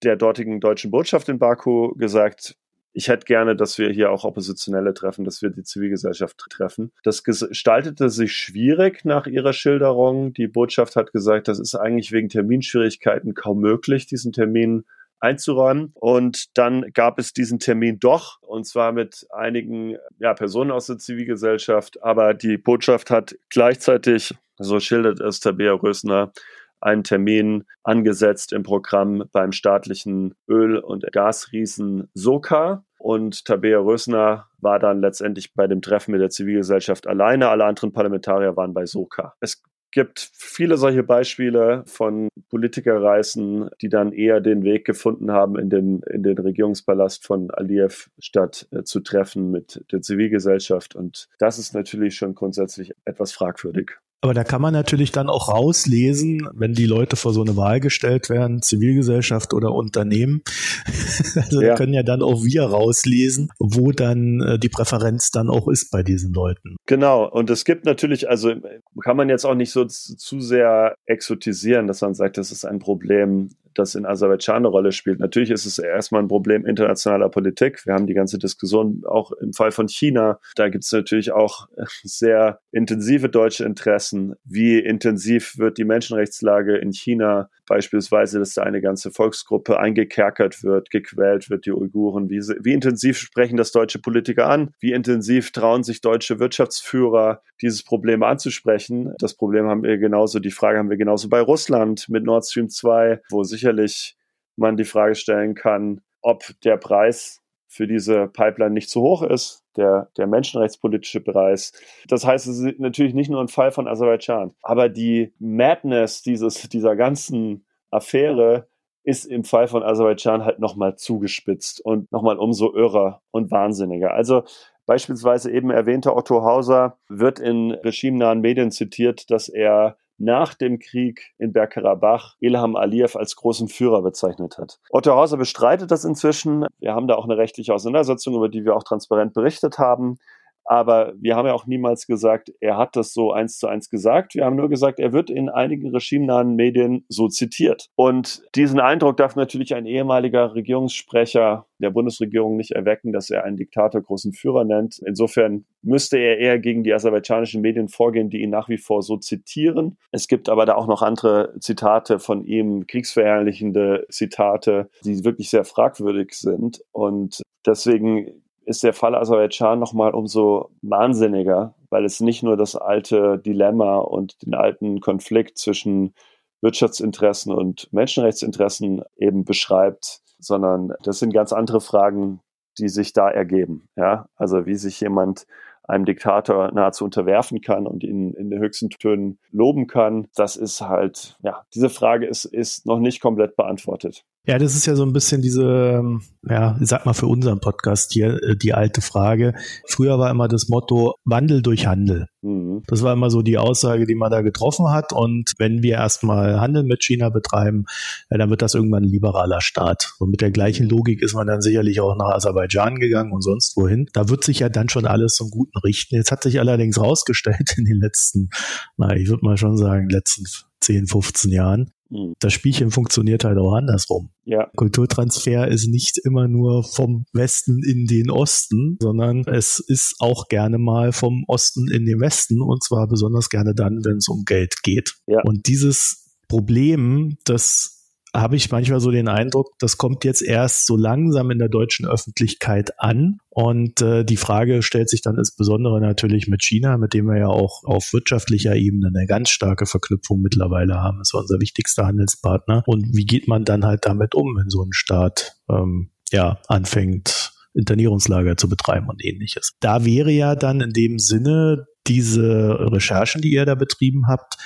der 0.03 0.17
dortigen 0.17 0.59
deutschen 0.59 0.91
Botschaft 0.91 1.29
in 1.29 1.39
Baku 1.39 1.95
gesagt, 1.97 2.57
ich 2.95 3.09
hätte 3.09 3.27
gerne, 3.27 3.57
dass 3.57 3.77
wir 3.77 3.91
hier 3.91 4.11
auch 4.11 4.25
Oppositionelle 4.25 4.95
treffen, 4.95 5.27
dass 5.27 5.43
wir 5.43 5.51
die 5.51 5.65
Zivilgesellschaft 5.65 6.39
treffen. 6.49 6.91
Das 7.03 7.23
gestaltete 7.23 8.09
sich 8.09 8.33
schwierig 8.35 9.05
nach 9.05 9.27
ihrer 9.27 9.53
Schilderung. 9.53 10.33
Die 10.33 10.49
Botschaft 10.49 10.97
hat 10.97 11.13
gesagt, 11.13 11.47
das 11.47 11.59
ist 11.59 11.75
eigentlich 11.75 12.11
wegen 12.11 12.31
Terminschwierigkeiten 12.31 13.35
kaum 13.35 13.61
möglich, 13.61 14.07
diesen 14.07 14.33
Termin 14.33 14.87
einzuräumen. 15.25 15.93
Und 15.95 16.57
dann 16.57 16.93
gab 16.93 17.19
es 17.19 17.33
diesen 17.33 17.59
Termin 17.59 17.99
doch, 17.99 18.41
und 18.43 18.67
zwar 18.67 18.93
mit 18.93 19.27
einigen 19.31 19.97
ja, 20.19 20.35
Personen 20.35 20.71
aus 20.71 20.87
der 20.87 20.99
Zivilgesellschaft. 20.99 22.03
Aber 22.03 22.35
die 22.35 22.59
Botschaft 22.59 23.11
hat 23.11 23.35
gleichzeitig, 23.51 24.35
so 24.59 24.79
schildert 24.79 25.21
es 25.21 25.41
Tabea 25.41 25.73
Rösner, 25.73 26.33
einen 26.81 27.03
Termin 27.03 27.65
angesetzt 27.83 28.53
im 28.53 28.63
Programm 28.63 29.25
beim 29.33 29.53
staatlichen 29.53 30.35
Öl- 30.47 30.79
und 30.79 31.11
Gasriesen 31.13 32.11
Soka. 32.13 32.85
Und 32.99 33.45
Tabea 33.47 33.79
Rösner 33.79 34.49
war 34.59 34.79
dann 34.79 35.01
letztendlich 35.01 35.55
bei 35.55 35.67
dem 35.67 35.81
Treffen 35.81 36.13
mit 36.13 36.21
der 36.21 36.31
Zivilgesellschaft 36.31 37.07
alleine. 37.07 37.49
Alle 37.49 37.65
anderen 37.65 37.93
Parlamentarier 37.93 38.57
waren 38.57 38.75
bei 38.75 38.85
Soka. 38.85 39.35
Es 39.41 39.63
gibt 39.95 40.29
viele 40.35 40.77
solche 40.77 41.05
Beispiele 41.05 41.85
von 41.87 42.29
Politikerreisen, 42.51 43.71
die 43.81 43.89
dann 43.89 44.13
eher 44.13 44.41
den 44.41 44.65
Weg 44.65 44.85
gefunden 44.85 45.31
haben 45.31 45.57
in 45.57 45.71
den, 45.71 46.03
in 46.03 46.23
den 46.25 46.37
Regierungspalast 46.37 47.25
von 47.25 47.51
Aliyev, 47.53 48.11
statt 48.19 48.67
äh, 48.73 48.83
zu 48.83 49.01
treffen 49.01 49.51
mit 49.53 49.85
der 49.93 50.03
Zivilgesellschaft. 50.03 50.97
Und 50.97 51.29
das 51.39 51.59
ist 51.59 51.75
natürlich 51.75 52.17
schon 52.17 52.35
grundsätzlich 52.35 52.93
etwas 53.05 53.33
fragwürdig. 53.33 53.93
Aber 54.25 54.33
da 54.33 54.43
kann 54.43 54.63
man 54.63 54.73
natürlich 54.73 55.13
dann 55.13 55.29
auch 55.29 55.51
rauslesen, 55.51 56.49
wenn 56.55 56.73
die 56.73 56.87
Leute 56.87 57.15
vor 57.15 57.35
so 57.35 57.43
eine 57.43 57.59
Wahl 57.59 57.79
gestellt 57.79 58.31
werden, 58.31 58.63
Zivilgesellschaft 58.63 59.53
oder 59.53 59.73
Unternehmen. 59.73 60.41
also 61.37 61.61
ja. 61.61 61.75
können 61.75 61.93
ja 61.93 62.03
dann 62.03 62.23
auch 62.23 62.43
wir 62.43 62.63
rauslesen, 62.63 63.51
wo 63.59 63.93
dann 63.93 64.41
äh, 64.41 64.59
die 64.59 64.71
Präferenz 64.71 65.31
dann 65.31 65.51
auch 65.51 65.69
ist 65.69 65.91
bei 65.91 66.03
diesen 66.03 66.33
Leuten. 66.33 66.77
Genau. 66.87 67.29
Und 67.29 67.51
es 67.51 67.67
gibt 67.67 67.85
natürlich, 67.85 68.27
also 68.27 68.55
kann 69.03 69.19
man 69.19 69.29
jetzt 69.29 69.45
auch 69.45 69.55
nicht 69.55 69.73
so 69.73 69.85
zu 69.85 70.41
sehr 70.41 70.97
exotisieren, 71.05 71.87
dass 71.87 72.01
man 72.01 72.15
sagt, 72.15 72.39
das 72.39 72.51
ist 72.51 72.65
ein 72.65 72.79
Problem 72.79 73.51
das 73.79 73.95
in 73.95 74.07
Aserbaidschan 74.07 74.57
eine 74.57 74.69
Rolle 74.69 74.93
spielt. 74.93 75.21
Natürlich 75.21 75.51
ist 75.51 75.67
es 75.67 75.79
erstmal 75.79 76.23
ein 76.23 76.29
Problem 76.29 76.67
internationaler 76.67 77.29
Politik. 77.29 77.85
Wir 77.87 77.95
haben 77.95 78.07
die 78.07 78.15
ganze 78.15 78.39
Diskussion 78.39 79.03
auch 79.07 79.33
im 79.33 79.53
Fall 79.53 79.73
von 79.73 79.89
China. 79.89 80.39
Da 80.57 80.69
gibt 80.69 80.85
es 80.85 80.93
natürlich 80.93 81.33
auch 81.33 81.69
sehr 82.03 82.61
intensive 82.73 83.29
deutsche 83.29 83.65
Interessen. 83.65 84.35
Wie 84.45 84.79
intensiv 84.79 85.59
wird 85.59 85.79
die 85.79 85.85
Menschenrechtslage 85.85 86.77
in 86.77 86.93
China 86.93 87.49
beispielsweise, 87.67 88.39
dass 88.39 88.55
da 88.55 88.63
eine 88.63 88.81
ganze 88.81 89.11
Volksgruppe 89.11 89.79
eingekerkert 89.79 90.63
wird, 90.63 90.91
gequält 90.91 91.51
wird, 91.51 91.67
die 91.67 91.73
Uiguren. 91.73 92.29
Wie, 92.29 92.41
wie 92.41 92.73
intensiv 92.73 93.19
sprechen 93.19 93.57
das 93.57 93.73
deutsche 93.73 93.99
Politiker 93.99 94.49
an? 94.49 94.75
Wie 94.81 94.93
intensiv 94.93 95.53
trauen 95.53 95.83
sich 95.83 96.01
deutsche 96.01 96.39
Wirtschaftsführer, 96.39 97.43
dieses 97.63 97.83
Problem 97.83 98.23
anzusprechen? 98.23 99.15
Das 99.19 99.35
Problem 99.35 99.67
haben 99.67 99.83
wir 99.83 99.99
genauso, 99.99 100.41
die 100.41 100.51
Frage 100.51 100.79
haben 100.79 100.91
wir 100.91 100.97
genauso 100.97 101.29
bei 101.29 101.41
Russland 101.41 102.09
mit 102.09 102.25
Nord 102.25 102.47
Stream 102.47 102.69
2, 102.69 103.21
wo 103.31 103.45
sicherlich 103.45 104.17
man 104.57 104.77
die 104.77 104.85
Frage 104.85 105.15
stellen 105.15 105.55
kann, 105.55 106.01
ob 106.21 106.43
der 106.63 106.77
Preis 106.77 107.43
für 107.67 107.87
diese 107.89 108.29
Pipeline 108.29 108.73
nicht 108.73 108.89
zu 108.89 109.01
hoch 109.01 109.23
ist, 109.23 109.65
der, 109.77 110.09
der 110.17 110.29
menschenrechtspolitische 110.29 111.21
Preis. 111.21 111.73
Das 112.09 112.25
heißt, 112.25 112.47
es 112.47 112.61
ist 112.61 112.79
natürlich 112.79 113.15
nicht 113.15 113.31
nur 113.31 113.41
ein 113.41 113.49
Fall 113.49 113.73
von 113.73 113.89
Aserbaidschan, 113.89 114.55
aber 114.63 114.89
die 114.89 115.35
Madness 115.39 116.23
dieses, 116.23 116.69
dieser 116.69 116.95
ganzen 116.95 117.67
Affäre 117.91 118.69
ist 119.03 119.27
im 119.27 119.45
Fall 119.45 119.69
von 119.69 119.83
Aserbaidschan 119.83 120.45
halt 120.45 120.61
nochmal 120.61 120.97
zugespitzt 120.97 121.85
und 121.85 122.11
nochmal 122.11 122.39
umso 122.39 122.75
irrer 122.75 123.23
und 123.33 123.51
wahnsinniger. 123.51 124.15
Also 124.15 124.45
beispielsweise 124.87 125.51
eben 125.51 125.71
erwähnter 125.71 126.17
Otto 126.17 126.43
Hauser 126.43 126.99
wird 127.09 127.39
in 127.39 127.73
regimenahen 127.73 128.41
Medien 128.41 128.71
zitiert, 128.71 129.31
dass 129.31 129.49
er 129.49 129.97
nach 130.19 130.55
dem 130.55 130.79
Krieg 130.79 131.35
in 131.39 131.53
Bergkarabach 131.53 132.37
Ilham 132.41 132.77
Aliyev 132.77 133.17
als 133.19 133.37
großen 133.37 133.69
Führer 133.69 134.03
bezeichnet 134.03 134.59
hat. 134.59 134.79
Otto 134.91 135.13
Hauser 135.13 135.37
bestreitet 135.37 135.91
das 135.91 136.05
inzwischen. 136.05 136.67
Wir 136.79 136.95
haben 136.95 137.09
da 137.09 137.17
auch 137.17 137.25
eine 137.25 137.37
rechtliche 137.37 137.75
Auseinandersetzung, 137.75 138.35
über 138.35 138.49
die 138.49 138.65
wir 138.65 138.77
auch 138.77 138.85
transparent 138.85 139.35
berichtet 139.35 139.79
haben. 139.79 140.19
Aber 140.65 141.13
wir 141.21 141.37
haben 141.37 141.47
ja 141.47 141.55
auch 141.55 141.67
niemals 141.67 142.07
gesagt, 142.07 142.53
er 142.61 142.77
hat 142.77 142.97
das 142.97 143.13
so 143.13 143.33
eins 143.33 143.59
zu 143.59 143.67
eins 143.67 143.91
gesagt. 143.91 144.35
Wir 144.35 144.45
haben 144.45 144.57
nur 144.57 144.69
gesagt, 144.69 144.99
er 144.99 145.13
wird 145.13 145.31
in 145.31 145.49
einigen 145.49 145.91
regimenahen 145.91 146.57
Medien 146.57 147.05
so 147.09 147.29
zitiert. 147.29 147.89
Und 147.97 148.43
diesen 148.55 148.81
Eindruck 148.81 149.17
darf 149.17 149.37
natürlich 149.37 149.75
ein 149.75 149.87
ehemaliger 149.87 150.55
Regierungssprecher 150.55 151.67
der 151.79 151.91
Bundesregierung 151.91 152.57
nicht 152.57 152.73
erwecken, 152.73 153.13
dass 153.13 153.31
er 153.31 153.45
einen 153.45 153.57
Diktator 153.57 154.01
großen 154.01 154.33
Führer 154.33 154.65
nennt. 154.65 155.01
Insofern 155.07 155.65
müsste 155.83 156.19
er 156.19 156.39
eher 156.39 156.59
gegen 156.59 156.83
die 156.83 156.95
aserbaidschanischen 156.95 157.61
Medien 157.61 157.89
vorgehen, 157.89 158.31
die 158.31 158.41
ihn 158.41 158.51
nach 158.51 158.69
wie 158.69 158.79
vor 158.79 159.03
so 159.03 159.17
zitieren. 159.17 159.99
Es 160.11 160.29
gibt 160.29 160.49
aber 160.49 160.65
da 160.67 160.77
auch 160.77 160.87
noch 160.87 161.03
andere 161.03 161.55
Zitate 161.61 162.19
von 162.19 162.45
ihm, 162.45 162.87
kriegsverherrlichende 162.87 164.07
Zitate, 164.09 164.89
die 165.05 165.25
wirklich 165.25 165.51
sehr 165.51 165.65
fragwürdig 165.65 166.33
sind. 166.33 166.83
Und 166.93 167.43
deswegen 167.67 168.44
ist 168.67 168.83
der 168.83 168.93
Fall 168.93 169.15
Aserbaidschan 169.15 169.79
nochmal 169.79 170.13
umso 170.13 170.71
wahnsinniger, 170.83 171.75
weil 171.91 172.05
es 172.05 172.21
nicht 172.21 172.43
nur 172.43 172.57
das 172.57 172.77
alte 172.77 173.39
Dilemma 173.39 173.99
und 173.99 174.43
den 174.43 174.55
alten 174.55 175.01
Konflikt 175.01 175.59
zwischen 175.59 176.15
Wirtschaftsinteressen 176.61 177.53
und 177.53 177.93
Menschenrechtsinteressen 177.93 179.03
eben 179.17 179.45
beschreibt, 179.45 180.23
sondern 180.39 180.93
das 181.03 181.19
sind 181.19 181.33
ganz 181.33 181.53
andere 181.53 181.81
Fragen, 181.81 182.41
die 182.79 182.89
sich 182.89 183.13
da 183.13 183.31
ergeben. 183.31 183.89
Ja, 183.97 184.29
also 184.37 184.67
wie 184.67 184.75
sich 184.75 185.01
jemand 185.01 185.47
einem 185.87 186.07
Diktator 186.07 186.73
nahezu 186.73 187.05
unterwerfen 187.05 187.61
kann 187.61 187.87
und 187.87 188.03
ihn 188.03 188.33
in 188.33 188.51
den 188.51 188.59
höchsten 188.59 188.89
Tönen 188.89 189.39
loben 189.51 189.87
kann, 189.87 190.29
das 190.35 190.57
ist 190.57 190.81
halt, 190.81 191.37
ja, 191.43 191.65
diese 191.75 191.91
Frage 191.91 192.27
ist, 192.27 192.47
ist 192.47 192.87
noch 192.87 192.99
nicht 192.99 193.21
komplett 193.21 193.57
beantwortet. 193.57 194.25
Ja, 194.47 194.59
das 194.59 194.75
ist 194.75 194.85
ja 194.85 194.95
so 194.95 195.05
ein 195.05 195.15
bisschen 195.15 195.41
diese, 195.41 195.65
ähm, 195.65 196.21
ja, 196.47 196.77
ich 196.79 196.89
sag 196.89 197.07
mal 197.07 197.15
für 197.15 197.27
unseren 197.27 197.61
Podcast 197.61 198.13
hier, 198.13 198.43
äh, 198.43 198.57
die 198.57 198.75
alte 198.75 199.01
Frage. 199.01 199.55
Früher 199.89 200.19
war 200.19 200.31
immer 200.31 200.49
das 200.49 200.69
Motto 200.69 201.15
Wandel 201.25 201.63
durch 201.63 201.87
Handel. 201.87 202.27
Mhm. 202.43 202.83
Das 202.87 203.03
war 203.03 203.15
immer 203.15 203.31
so 203.31 203.41
die 203.41 203.57
Aussage, 203.57 204.05
die 204.05 204.15
man 204.15 204.31
da 204.31 204.43
getroffen 204.43 204.91
hat. 204.91 205.15
Und 205.15 205.55
wenn 205.57 205.83
wir 205.83 205.95
erstmal 205.95 206.61
Handel 206.61 206.83
mit 206.83 207.03
China 207.03 207.31
betreiben, 207.31 207.87
ja, 208.31 208.37
dann 208.37 208.51
wird 208.51 208.61
das 208.61 208.75
irgendwann 208.75 209.05
ein 209.05 209.09
liberaler 209.09 209.63
Staat. 209.63 210.13
Und 210.19 210.29
mit 210.29 210.43
der 210.43 210.51
gleichen 210.51 210.91
Logik 210.91 211.23
ist 211.23 211.35
man 211.35 211.47
dann 211.47 211.63
sicherlich 211.63 212.01
auch 212.01 212.15
nach 212.15 212.35
Aserbaidschan 212.35 212.97
gegangen 212.97 213.33
und 213.33 213.41
sonst 213.41 213.79
wohin. 213.79 214.11
Da 214.13 214.29
wird 214.29 214.45
sich 214.45 214.59
ja 214.59 214.69
dann 214.69 214.91
schon 214.91 215.07
alles 215.07 215.37
zum 215.37 215.49
Guten 215.49 215.79
richten. 215.79 216.17
Jetzt 216.17 216.31
hat 216.31 216.43
sich 216.43 216.61
allerdings 216.61 217.01
rausgestellt 217.01 217.75
in 217.79 217.87
den 217.87 217.99
letzten, 217.99 218.51
na, 218.99 219.17
ich 219.17 219.31
würde 219.31 219.43
mal 219.43 219.57
schon 219.57 219.79
sagen, 219.79 220.11
letzten 220.11 220.45
10, 220.81 221.07
15 221.07 221.51
Jahren. 221.51 221.91
Das 222.39 222.53
Spielchen 222.53 222.91
funktioniert 222.91 223.45
halt 223.45 223.59
auch 223.59 223.75
andersrum. 223.75 224.31
Ja. 224.45 224.71
Kulturtransfer 224.77 225.69
ist 225.69 225.89
nicht 225.89 226.19
immer 226.25 226.49
nur 226.49 226.85
vom 226.85 227.25
Westen 227.33 227.83
in 227.83 228.07
den 228.07 228.31
Osten, 228.31 228.97
sondern 229.01 229.45
es 229.47 229.79
ist 229.81 230.17
auch 230.21 230.49
gerne 230.49 230.79
mal 230.79 231.13
vom 231.13 231.45
Osten 231.49 231.91
in 231.91 232.05
den 232.05 232.21
Westen 232.21 232.61
und 232.61 232.83
zwar 232.85 233.09
besonders 233.09 233.49
gerne 233.49 233.75
dann, 233.75 234.05
wenn 234.05 234.19
es 234.19 234.29
um 234.29 234.45
Geld 234.45 234.83
geht. 234.83 235.15
Ja. 235.27 235.41
Und 235.45 235.67
dieses 235.67 236.37
Problem, 236.49 237.37
das 237.45 238.04
habe 238.35 238.57
ich 238.57 238.71
manchmal 238.71 239.01
so 239.01 239.11
den 239.11 239.29
Eindruck, 239.29 239.71
das 239.79 239.97
kommt 239.97 240.25
jetzt 240.25 240.43
erst 240.43 240.87
so 240.87 240.97
langsam 240.97 241.51
in 241.51 241.59
der 241.59 241.69
deutschen 241.69 242.07
Öffentlichkeit 242.07 242.99
an. 242.99 243.39
Und 243.49 244.03
äh, 244.03 244.25
die 244.25 244.37
Frage 244.37 244.83
stellt 244.83 245.09
sich 245.09 245.23
dann 245.23 245.39
insbesondere 245.39 246.01
natürlich 246.01 246.49
mit 246.49 246.63
China, 246.63 246.99
mit 246.99 247.15
dem 247.15 247.27
wir 247.27 247.39
ja 247.39 247.47
auch 247.47 247.85
auf 247.85 248.13
wirtschaftlicher 248.13 248.75
Ebene 248.75 249.13
eine 249.15 249.27
ganz 249.27 249.51
starke 249.51 249.87
Verknüpfung 249.87 250.43
mittlerweile 250.43 250.97
haben. 251.01 251.19
Das 251.19 251.29
ist 251.29 251.35
unser 251.35 251.61
wichtigster 251.61 252.07
Handelspartner. 252.07 252.83
Und 252.87 253.15
wie 253.15 253.25
geht 253.25 253.47
man 253.47 253.65
dann 253.65 253.85
halt 253.85 254.05
damit 254.05 254.35
um, 254.35 254.57
wenn 254.57 254.69
so 254.69 254.83
ein 254.83 254.93
Staat 254.93 255.57
ähm, 255.71 256.11
ja 256.33 256.59
anfängt, 256.67 257.53
Internierungslager 257.75 258.57
zu 258.57 258.69
betreiben 258.69 259.09
und 259.09 259.25
ähnliches. 259.25 259.73
Da 259.81 260.05
wäre 260.05 260.31
ja 260.31 260.55
dann 260.55 260.81
in 260.81 260.93
dem 260.93 261.19
Sinne 261.19 261.87
diese 262.07 262.79
Recherchen, 262.93 263.43
die 263.43 263.53
ihr 263.53 263.67
da 263.67 263.75
betrieben 263.75 264.27
habt, 264.29 264.57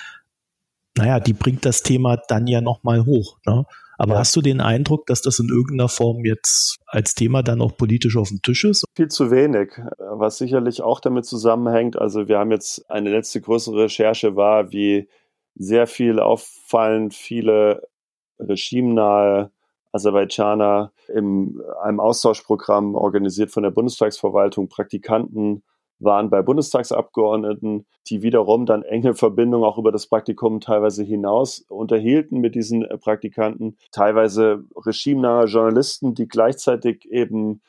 naja, 0.99 1.21
die 1.21 1.33
bringt 1.33 1.65
das 1.65 1.83
Thema 1.83 2.17
dann 2.29 2.47
ja 2.47 2.61
nochmal 2.61 3.07
hoch. 3.07 3.39
Ne? 3.47 3.65
Aber 3.99 4.15
ja. 4.15 4.19
hast 4.21 4.37
du 4.37 4.41
den 4.41 4.61
Eindruck, 4.61 5.07
dass 5.07 5.23
das 5.23 5.39
in 5.39 5.49
irgendeiner 5.49 5.89
Form 5.89 6.25
jetzt 6.25 6.79
als 6.87 7.15
Thema 7.15 7.43
dann 7.43 7.61
auch 7.61 7.77
politisch 7.77 8.17
auf 8.17 8.29
dem 8.29 8.43
Tisch 8.43 8.65
ist? 8.65 8.85
Viel 8.95 9.09
zu 9.09 9.31
wenig, 9.31 9.71
was 9.99 10.39
sicherlich 10.39 10.83
auch 10.83 11.01
damit 11.01 11.25
zusammenhängt. 11.25 11.99
Also 11.99 12.29
wir 12.29 12.39
haben 12.39 12.51
jetzt 12.51 12.89
eine 12.91 13.11
letzte 13.11 13.41
größere 13.41 13.85
Recherche 13.85 14.37
war, 14.37 14.73
wie 14.73 15.09
sehr 15.55 15.87
viel 15.87 16.21
auffallend 16.21 17.15
viele 17.15 17.89
regimenahe 18.39 19.51
Aserbaidschaner 19.93 20.93
in 21.09 21.61
einem 21.83 21.99
Austauschprogramm 21.99 22.95
organisiert 22.95 23.51
von 23.51 23.63
der 23.63 23.71
Bundestagsverwaltung 23.71 24.69
Praktikanten 24.69 25.63
waren 26.01 26.31
bei 26.31 26.43
Bundestagsabgeordneten, 26.43 27.87
die 28.09 28.23
wiederum 28.23 28.67
dann 28.67 28.83
enge 28.83 29.15
Verbindungen 29.15 29.69
auch 29.69 29.79
über 29.79 29.93
das 29.93 30.07
Praktikum 30.07 30.61
teilweise 30.61 31.03
hinaus 31.03 31.65
unterhielten 31.69 32.41
mit 32.41 32.55
diesen 32.55 32.85
äh, 32.85 32.99
Praktikanten, 32.99 33.77
teilweise 33.93 34.65
regimenahe 34.77 35.47
Journalisten, 35.47 36.15
die 36.15 36.29
gleichzeitig 36.29 37.07
eben 37.11 37.61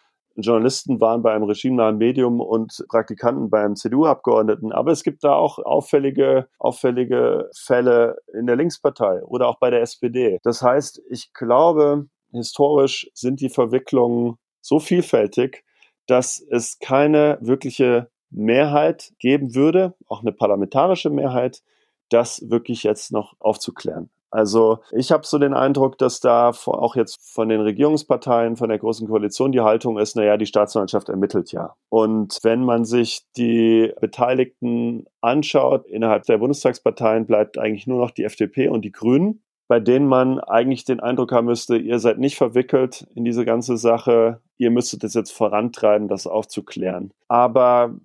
Journalisten 0.42 1.02
waren 1.02 1.22
bei 1.22 1.34
einem 1.34 1.44
regimenahen 1.44 1.98
Medium 1.98 2.40
und 2.40 2.86
Praktikanten 2.88 3.50
bei 3.50 3.64
einem 3.64 3.76
CDU-Abgeordneten. 3.76 4.72
Aber 4.72 4.92
es 4.92 5.04
gibt 5.04 5.24
da 5.24 5.34
auch 5.34 5.60
auffällige, 5.60 6.48
auffällige 6.60 7.50
Fälle 7.56 8.18
in 8.34 8.48
der 8.48 8.56
Linkspartei 8.56 9.22
oder 9.24 9.48
auch 9.48 9.60
bei 9.60 9.70
der 9.70 9.82
SPD. 9.82 10.40
Das 10.44 10.62
heißt, 10.62 11.02
ich 11.10 11.34
glaube, 11.34 12.08
historisch 12.32 13.10
sind 13.14 13.42
die 13.42 13.50
Verwicklungen 13.50 14.36
so 14.62 14.80
vielfältig, 14.80 15.64
dass 16.08 16.44
es 16.50 16.80
keine 16.80 17.38
wirkliche 17.42 18.10
Mehrheit 18.32 19.14
geben 19.20 19.56
würde, 19.56 19.96
auch 20.08 20.22
eine 20.22 20.32
parlamentarische 20.32 21.10
Mehrheit, 21.10 21.62
das 22.10 22.50
wirklich 22.50 22.84
jetzt 22.84 23.12
noch 23.12 23.36
aufzuklären. 23.40 24.10
Also 24.32 24.80
ich 24.92 25.12
habe 25.12 25.26
so 25.26 25.40
den 25.40 25.54
Eindruck, 25.54 25.98
dass 25.98 26.20
da 26.20 26.50
auch 26.50 26.96
jetzt 26.96 27.20
von 27.34 27.50
den 27.50 27.62
Regierungsparteien, 27.62 28.58
von 28.58 28.70
der 28.70 28.78
Großen 28.78 29.08
Koalition 29.08 29.52
die 29.52 29.62
Haltung 29.62 29.98
ist, 29.98 30.16
naja, 30.16 30.38
die 30.38 30.46
Staatsanwaltschaft 30.46 31.10
ermittelt 31.10 31.52
ja. 31.52 31.74
Und 31.90 32.38
wenn 32.44 32.64
man 32.64 32.86
sich 32.86 33.22
die 33.38 33.92
Beteiligten 34.00 35.06
anschaut, 35.22 35.88
innerhalb 35.88 36.24
der 36.26 36.38
Bundestagsparteien 36.38 37.26
bleibt 37.26 37.58
eigentlich 37.58 37.88
nur 37.88 38.00
noch 38.00 38.12
die 38.12 38.24
FDP 38.24 38.68
und 38.68 38.84
die 38.84 38.92
Grünen, 38.92 39.42
bei 39.68 39.80
denen 39.80 40.08
man 40.08 40.40
eigentlich 40.40 40.84
den 40.84 41.00
Eindruck 41.00 41.32
haben 41.32 41.46
müsste, 41.46 41.78
ihr 41.78 42.00
seid 42.00 42.18
nicht 42.18 42.38
verwickelt 42.38 43.08
in 43.16 43.24
diese 43.24 43.46
ganze 43.46 43.78
Sache, 43.78 44.42
ihr 44.58 44.72
müsstet 44.72 45.04
es 45.04 45.14
jetzt 45.14 45.32
vorantreiben, 45.32 46.08
das 46.08 46.28
aufzuklären. 46.28 47.14
Aber 47.28 47.96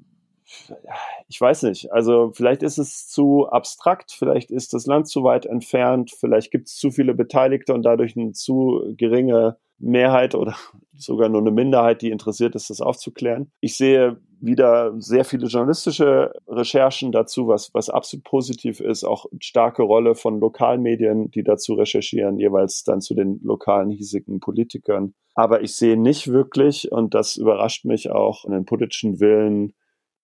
ich 1.29 1.41
weiß 1.41 1.63
nicht. 1.65 1.93
Also 1.93 2.31
vielleicht 2.33 2.63
ist 2.63 2.79
es 2.79 3.09
zu 3.09 3.49
abstrakt, 3.49 4.13
vielleicht 4.13 4.51
ist 4.51 4.73
das 4.75 4.87
Land 4.87 5.09
zu 5.09 5.25
weit 5.25 5.47
entfernt, 5.47 6.13
vielleicht 6.19 6.51
gibt 6.51 6.69
es 6.69 6.77
zu 6.77 6.91
viele 6.91 7.15
Beteiligte 7.15 7.75
und 7.75 7.83
dadurch 7.83 8.17
eine 8.17 8.33
zu 8.33 8.95
geringe 8.97 9.57
Mehrheit 9.79 10.35
oder 10.35 10.55
sogar 10.97 11.29
nur 11.29 11.41
eine 11.41 11.51
Minderheit, 11.51 12.03
die 12.03 12.11
interessiert 12.11 12.55
ist, 12.55 12.71
das 12.71 12.81
aufzuklären. 12.81 13.51
Ich 13.61 13.77
sehe 13.77 14.21
wieder 14.41 14.93
sehr 15.01 15.25
viele 15.25 15.47
journalistische 15.47 16.33
Recherchen 16.47 17.13
dazu, 17.13 17.49
was, 17.49 17.73
was 17.73 17.89
absolut 17.89 18.25
positiv 18.25 18.81
ist. 18.81 19.05
Auch 19.05 19.27
starke 19.41 19.83
Rolle 19.83 20.15
von 20.15 20.39
Lokalmedien, 20.39 21.31
die 21.31 21.43
dazu 21.43 21.75
recherchieren, 21.75 22.39
jeweils 22.39 22.85
dann 22.85 23.01
zu 23.01 23.15
den 23.15 23.41
lokalen 23.43 23.91
hiesigen 23.91 24.41
Politikern. 24.41 25.15
Aber 25.35 25.63
ich 25.63 25.75
sehe 25.75 25.97
nicht 25.97 26.29
wirklich, 26.29 26.93
und 26.93 27.15
das 27.15 27.37
überrascht 27.37 27.85
mich 27.85 28.11
auch, 28.11 28.45
einen 28.45 28.67
politischen 28.67 29.19
Willen, 29.19 29.75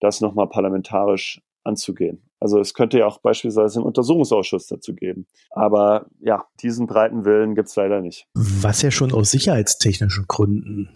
das 0.01 0.21
nochmal 0.21 0.49
parlamentarisch 0.49 1.41
anzugehen. 1.65 2.23
Also 2.41 2.59
es 2.59 2.73
könnte 2.73 2.99
ja 2.99 3.07
auch 3.07 3.19
beispielsweise 3.19 3.79
einen 3.79 3.87
Untersuchungsausschuss 3.87 4.67
dazu 4.67 4.95
geben. 4.95 5.27
Aber 5.51 6.07
ja, 6.21 6.47
diesen 6.63 6.87
breiten 6.87 7.25
Willen 7.25 7.55
gibt 7.55 7.69
es 7.69 7.77
leider 7.77 8.01
nicht. 8.01 8.27
Was 8.35 8.83
ja 8.83 8.91
schon 8.91 9.13
aus 9.13 9.31
sicherheitstechnischen 9.31 10.25
Gründen 10.27 10.89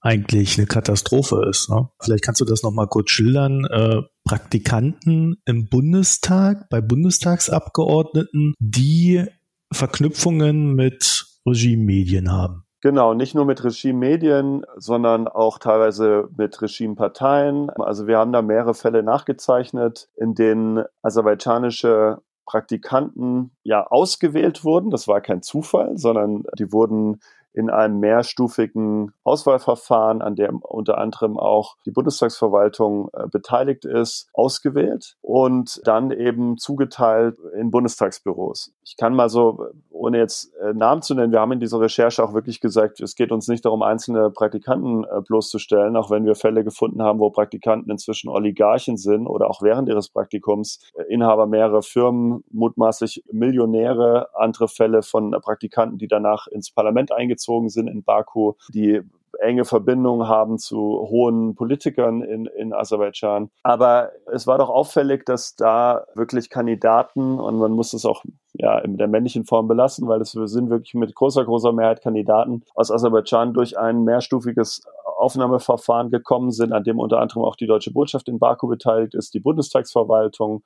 eigentlich 0.00 0.56
eine 0.56 0.66
Katastrophe 0.66 1.44
ist. 1.50 1.68
Ne? 1.68 1.88
Vielleicht 2.00 2.24
kannst 2.24 2.40
du 2.40 2.44
das 2.44 2.62
nochmal 2.62 2.86
kurz 2.86 3.10
schildern. 3.10 3.64
Äh, 3.64 4.02
Praktikanten 4.24 5.36
im 5.44 5.68
Bundestag, 5.68 6.68
bei 6.70 6.80
Bundestagsabgeordneten, 6.80 8.54
die 8.58 9.24
Verknüpfungen 9.72 10.74
mit 10.74 11.26
Regimemedien 11.46 12.30
haben. 12.30 12.65
Genau, 12.82 13.14
nicht 13.14 13.34
nur 13.34 13.46
mit 13.46 13.64
Regimemedien, 13.64 14.64
sondern 14.76 15.28
auch 15.28 15.58
teilweise 15.58 16.28
mit 16.36 16.60
Regimeparteien. 16.60 17.70
Also 17.70 18.06
wir 18.06 18.18
haben 18.18 18.32
da 18.32 18.42
mehrere 18.42 18.74
Fälle 18.74 19.02
nachgezeichnet, 19.02 20.08
in 20.16 20.34
denen 20.34 20.84
aserbaidschanische 21.02 22.18
Praktikanten 22.44 23.50
ja 23.64 23.86
ausgewählt 23.86 24.62
wurden. 24.62 24.90
Das 24.90 25.08
war 25.08 25.20
kein 25.20 25.42
Zufall, 25.42 25.96
sondern 25.96 26.44
die 26.58 26.70
wurden 26.70 27.20
in 27.56 27.70
einem 27.70 28.00
mehrstufigen 28.00 29.14
Auswahlverfahren, 29.24 30.20
an 30.20 30.36
dem 30.36 30.58
unter 30.58 30.98
anderem 30.98 31.38
auch 31.38 31.76
die 31.86 31.90
Bundestagsverwaltung 31.90 33.08
äh, 33.14 33.28
beteiligt 33.28 33.86
ist, 33.86 34.28
ausgewählt 34.34 35.16
und 35.22 35.80
dann 35.84 36.10
eben 36.10 36.58
zugeteilt 36.58 37.38
in 37.58 37.70
Bundestagsbüros. 37.70 38.74
Ich 38.84 38.98
kann 38.98 39.14
mal 39.14 39.30
so, 39.30 39.70
ohne 39.90 40.18
jetzt 40.18 40.54
äh, 40.56 40.74
Namen 40.74 41.00
zu 41.00 41.14
nennen, 41.14 41.32
wir 41.32 41.40
haben 41.40 41.52
in 41.52 41.60
dieser 41.60 41.80
Recherche 41.80 42.22
auch 42.22 42.34
wirklich 42.34 42.60
gesagt, 42.60 43.00
es 43.00 43.14
geht 43.14 43.32
uns 43.32 43.48
nicht 43.48 43.64
darum, 43.64 43.82
einzelne 43.82 44.30
Praktikanten 44.30 45.04
äh, 45.04 45.22
bloßzustellen, 45.26 45.96
auch 45.96 46.10
wenn 46.10 46.26
wir 46.26 46.34
Fälle 46.34 46.62
gefunden 46.62 47.02
haben, 47.02 47.20
wo 47.20 47.30
Praktikanten 47.30 47.90
inzwischen 47.90 48.28
Oligarchen 48.28 48.98
sind 48.98 49.26
oder 49.26 49.48
auch 49.48 49.62
während 49.62 49.88
ihres 49.88 50.10
Praktikums 50.10 50.92
Inhaber 51.08 51.46
mehrerer 51.46 51.82
Firmen, 51.82 52.44
mutmaßlich 52.50 53.24
Millionäre, 53.32 54.28
andere 54.34 54.68
Fälle 54.68 55.02
von 55.02 55.30
Praktikanten, 55.30 55.96
die 55.96 56.06
danach 56.06 56.48
ins 56.48 56.70
Parlament 56.70 57.12
eingezogen 57.12 57.45
eingezogen 57.46 57.68
sind 57.68 57.88
in 57.88 58.02
Baku, 58.02 58.54
die 58.72 59.02
enge 59.38 59.66
Verbindungen 59.66 60.28
haben 60.28 60.56
zu 60.56 60.78
hohen 60.78 61.54
Politikern 61.56 62.22
in, 62.22 62.46
in 62.46 62.72
Aserbaidschan. 62.72 63.50
Aber 63.62 64.12
es 64.32 64.46
war 64.46 64.56
doch 64.56 64.70
auffällig, 64.70 65.26
dass 65.26 65.54
da 65.56 66.06
wirklich 66.14 66.48
Kandidaten, 66.48 67.38
und 67.38 67.58
man 67.58 67.72
muss 67.72 67.92
es 67.92 68.06
auch 68.06 68.24
ja, 68.54 68.78
in 68.78 68.96
der 68.96 69.08
männlichen 69.08 69.44
Form 69.44 69.68
belassen, 69.68 70.08
weil 70.08 70.22
es 70.22 70.30
sind 70.30 70.70
wirklich 70.70 70.94
mit 70.94 71.14
großer, 71.14 71.44
großer 71.44 71.72
Mehrheit 71.72 72.00
Kandidaten 72.00 72.62
aus 72.74 72.90
Aserbaidschan 72.90 73.52
durch 73.52 73.78
ein 73.78 74.04
mehrstufiges 74.04 74.86
Aufnahmeverfahren 75.18 76.10
gekommen 76.10 76.50
sind, 76.50 76.72
an 76.72 76.84
dem 76.84 76.98
unter 76.98 77.18
anderem 77.18 77.44
auch 77.44 77.56
die 77.56 77.66
deutsche 77.66 77.92
Botschaft 77.92 78.28
in 78.28 78.38
Baku 78.38 78.68
beteiligt 78.68 79.14
ist, 79.14 79.34
die 79.34 79.40
Bundestagsverwaltung, 79.40 80.62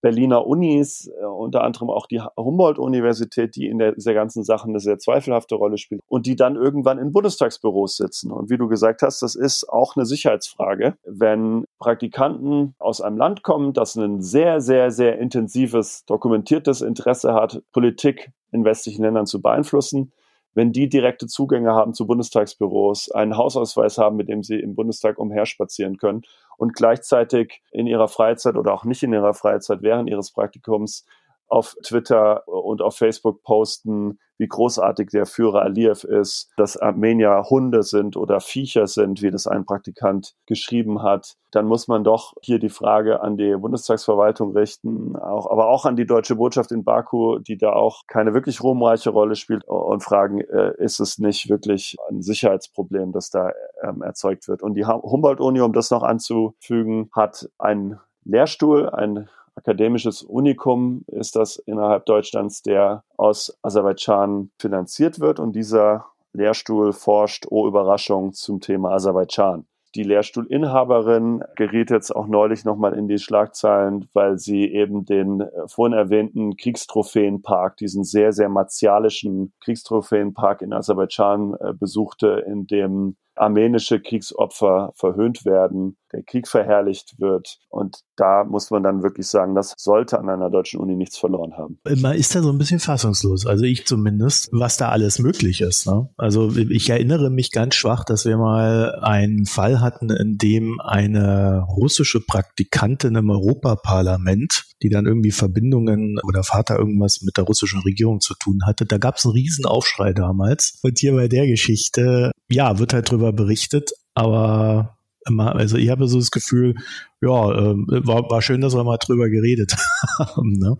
Berliner 0.00 0.46
Unis, 0.46 1.10
äh, 1.20 1.24
unter 1.24 1.64
anderem 1.64 1.90
auch 1.90 2.06
die 2.06 2.20
Humboldt-Universität, 2.20 3.56
die 3.56 3.66
in 3.66 3.78
der, 3.78 3.92
dieser 3.92 4.14
ganzen 4.14 4.44
Sache 4.44 4.68
eine 4.68 4.80
sehr 4.80 4.98
zweifelhafte 4.98 5.54
Rolle 5.54 5.78
spielt 5.78 6.02
und 6.08 6.26
die 6.26 6.36
dann 6.36 6.56
irgendwann 6.56 6.98
in 6.98 7.12
Bundestagsbüros 7.12 7.96
sitzen. 7.96 8.32
Und 8.32 8.50
wie 8.50 8.58
du 8.58 8.68
gesagt 8.68 9.02
hast, 9.02 9.22
das 9.22 9.34
ist 9.34 9.68
auch 9.68 9.96
eine 9.96 10.06
Sicherheitsfrage. 10.06 10.94
Wenn 11.04 11.64
Praktikanten 11.78 12.74
aus 12.78 13.00
einem 13.00 13.16
Land 13.16 13.42
kommen, 13.42 13.72
das 13.72 13.96
ein 13.96 14.20
sehr, 14.20 14.60
sehr, 14.60 14.90
sehr 14.90 15.18
intensives, 15.18 16.04
dokumentiertes 16.06 16.80
Interesse 16.80 17.34
hat, 17.34 17.62
Politik 17.72 18.30
in 18.52 18.64
westlichen 18.64 19.02
Ländern 19.02 19.26
zu 19.26 19.40
beeinflussen, 19.40 20.12
wenn 20.54 20.72
die 20.72 20.88
direkte 20.88 21.26
Zugänge 21.26 21.72
haben 21.72 21.94
zu 21.94 22.06
Bundestagsbüros, 22.06 23.10
einen 23.10 23.36
Hausausweis 23.36 23.98
haben, 23.98 24.16
mit 24.16 24.28
dem 24.28 24.42
sie 24.42 24.58
im 24.58 24.74
Bundestag 24.74 25.18
umherspazieren 25.18 25.96
können 25.96 26.22
und 26.56 26.74
gleichzeitig 26.74 27.62
in 27.70 27.86
ihrer 27.86 28.08
Freizeit 28.08 28.56
oder 28.56 28.74
auch 28.74 28.84
nicht 28.84 29.02
in 29.02 29.12
ihrer 29.12 29.34
Freizeit 29.34 29.82
während 29.82 30.10
ihres 30.10 30.32
Praktikums 30.32 31.06
auf 31.50 31.76
Twitter 31.84 32.46
und 32.48 32.80
auf 32.80 32.96
Facebook 32.96 33.42
posten, 33.42 34.18
wie 34.38 34.48
großartig 34.48 35.10
der 35.10 35.26
Führer 35.26 35.62
Aliyev 35.62 36.04
ist, 36.04 36.50
dass 36.56 36.78
Armenier 36.78 37.44
Hunde 37.50 37.82
sind 37.82 38.16
oder 38.16 38.40
Viecher 38.40 38.86
sind, 38.86 39.20
wie 39.20 39.30
das 39.30 39.46
ein 39.46 39.66
Praktikant 39.66 40.34
geschrieben 40.46 41.02
hat, 41.02 41.34
dann 41.50 41.66
muss 41.66 41.88
man 41.88 42.04
doch 42.04 42.32
hier 42.40 42.58
die 42.58 42.70
Frage 42.70 43.20
an 43.20 43.36
die 43.36 43.54
Bundestagsverwaltung 43.54 44.56
richten, 44.56 45.14
auch, 45.16 45.50
aber 45.50 45.68
auch 45.68 45.84
an 45.84 45.96
die 45.96 46.06
deutsche 46.06 46.36
Botschaft 46.36 46.72
in 46.72 46.84
Baku, 46.84 47.38
die 47.40 47.58
da 47.58 47.72
auch 47.72 48.02
keine 48.06 48.32
wirklich 48.32 48.62
ruhmreiche 48.62 49.10
Rolle 49.10 49.34
spielt 49.34 49.64
und 49.66 50.02
fragen, 50.02 50.40
äh, 50.40 50.72
ist 50.78 51.00
es 51.00 51.18
nicht 51.18 51.50
wirklich 51.50 51.96
ein 52.08 52.22
Sicherheitsproblem, 52.22 53.12
das 53.12 53.28
da 53.28 53.50
ähm, 53.82 54.00
erzeugt 54.00 54.48
wird? 54.48 54.62
Und 54.62 54.74
die 54.74 54.86
Humboldt-Uni, 54.86 55.60
um 55.60 55.74
das 55.74 55.90
noch 55.90 56.02
anzufügen, 56.02 57.10
hat 57.12 57.50
einen 57.58 57.98
Lehrstuhl, 58.24 58.88
ein 58.88 59.28
akademisches 59.54 60.22
Unikum 60.22 61.04
ist 61.06 61.36
das 61.36 61.56
innerhalb 61.56 62.06
Deutschlands, 62.06 62.62
der 62.62 63.04
aus 63.16 63.58
Aserbaidschan 63.62 64.50
finanziert 64.58 65.20
wird. 65.20 65.40
Und 65.40 65.52
dieser 65.54 66.06
Lehrstuhl 66.32 66.92
forscht, 66.92 67.46
oh 67.50 67.66
Überraschung, 67.66 68.32
zum 68.32 68.60
Thema 68.60 68.92
Aserbaidschan. 68.92 69.66
Die 69.96 70.04
Lehrstuhlinhaberin 70.04 71.42
geriet 71.56 71.90
jetzt 71.90 72.14
auch 72.14 72.28
neulich 72.28 72.64
nochmal 72.64 72.94
in 72.94 73.08
die 73.08 73.18
Schlagzeilen, 73.18 74.08
weil 74.12 74.38
sie 74.38 74.72
eben 74.72 75.04
den 75.04 75.40
äh, 75.40 75.66
vorhin 75.66 75.98
erwähnten 75.98 76.56
Kriegstrophäenpark, 76.56 77.76
diesen 77.76 78.04
sehr, 78.04 78.32
sehr 78.32 78.48
martialischen 78.48 79.52
Kriegstrophäenpark 79.64 80.62
in 80.62 80.72
Aserbaidschan 80.72 81.54
äh, 81.54 81.72
besuchte, 81.72 82.44
in 82.46 82.68
dem 82.68 83.16
armenische 83.34 84.00
Kriegsopfer 84.00 84.92
verhöhnt 84.94 85.44
werden 85.44 85.96
der 86.12 86.22
Krieg 86.22 86.48
verherrlicht 86.48 87.18
wird. 87.18 87.58
Und 87.68 88.00
da 88.16 88.44
muss 88.44 88.70
man 88.70 88.82
dann 88.82 89.02
wirklich 89.02 89.26
sagen, 89.26 89.54
das 89.54 89.74
sollte 89.76 90.18
an 90.18 90.28
einer 90.28 90.50
deutschen 90.50 90.80
Uni 90.80 90.96
nichts 90.96 91.18
verloren 91.18 91.56
haben. 91.56 91.78
Man 91.84 92.16
ist 92.16 92.34
da 92.34 92.42
so 92.42 92.50
ein 92.50 92.58
bisschen 92.58 92.80
fassungslos, 92.80 93.46
also 93.46 93.64
ich 93.64 93.86
zumindest, 93.86 94.48
was 94.52 94.76
da 94.76 94.90
alles 94.90 95.18
möglich 95.18 95.60
ist. 95.60 95.86
Ne? 95.86 96.08
Also 96.16 96.50
ich 96.56 96.90
erinnere 96.90 97.30
mich 97.30 97.52
ganz 97.52 97.74
schwach, 97.74 98.04
dass 98.04 98.24
wir 98.24 98.36
mal 98.36 98.98
einen 99.02 99.46
Fall 99.46 99.80
hatten, 99.80 100.10
in 100.10 100.36
dem 100.38 100.80
eine 100.80 101.64
russische 101.76 102.20
Praktikantin 102.20 103.14
im 103.14 103.30
Europaparlament, 103.30 104.64
die 104.82 104.88
dann 104.88 105.06
irgendwie 105.06 105.30
Verbindungen 105.30 106.18
oder 106.24 106.42
Vater 106.42 106.78
irgendwas 106.78 107.22
mit 107.22 107.36
der 107.36 107.44
russischen 107.44 107.80
Regierung 107.82 108.20
zu 108.20 108.34
tun 108.34 108.60
hatte, 108.66 108.86
da 108.86 108.98
gab 108.98 109.16
es 109.16 109.24
einen 109.24 109.34
riesen 109.34 109.66
Aufschrei 109.66 110.12
damals. 110.12 110.78
Und 110.82 110.98
hier 110.98 111.14
bei 111.14 111.28
der 111.28 111.46
Geschichte, 111.46 112.32
ja, 112.50 112.78
wird 112.78 112.92
halt 112.92 113.10
drüber 113.10 113.32
berichtet, 113.32 113.92
aber 114.14 114.98
also 115.38 115.76
ich 115.76 115.90
habe 115.90 116.08
so 116.08 116.18
das 116.18 116.30
Gefühl, 116.30 116.74
ja, 117.20 117.50
äh, 117.50 117.74
war, 118.06 118.28
war 118.30 118.42
schön, 118.42 118.60
dass 118.60 118.74
wir 118.74 118.84
mal 118.84 118.98
drüber 118.98 119.28
geredet 119.28 119.76
haben. 120.18 120.52
Ne? 120.52 120.76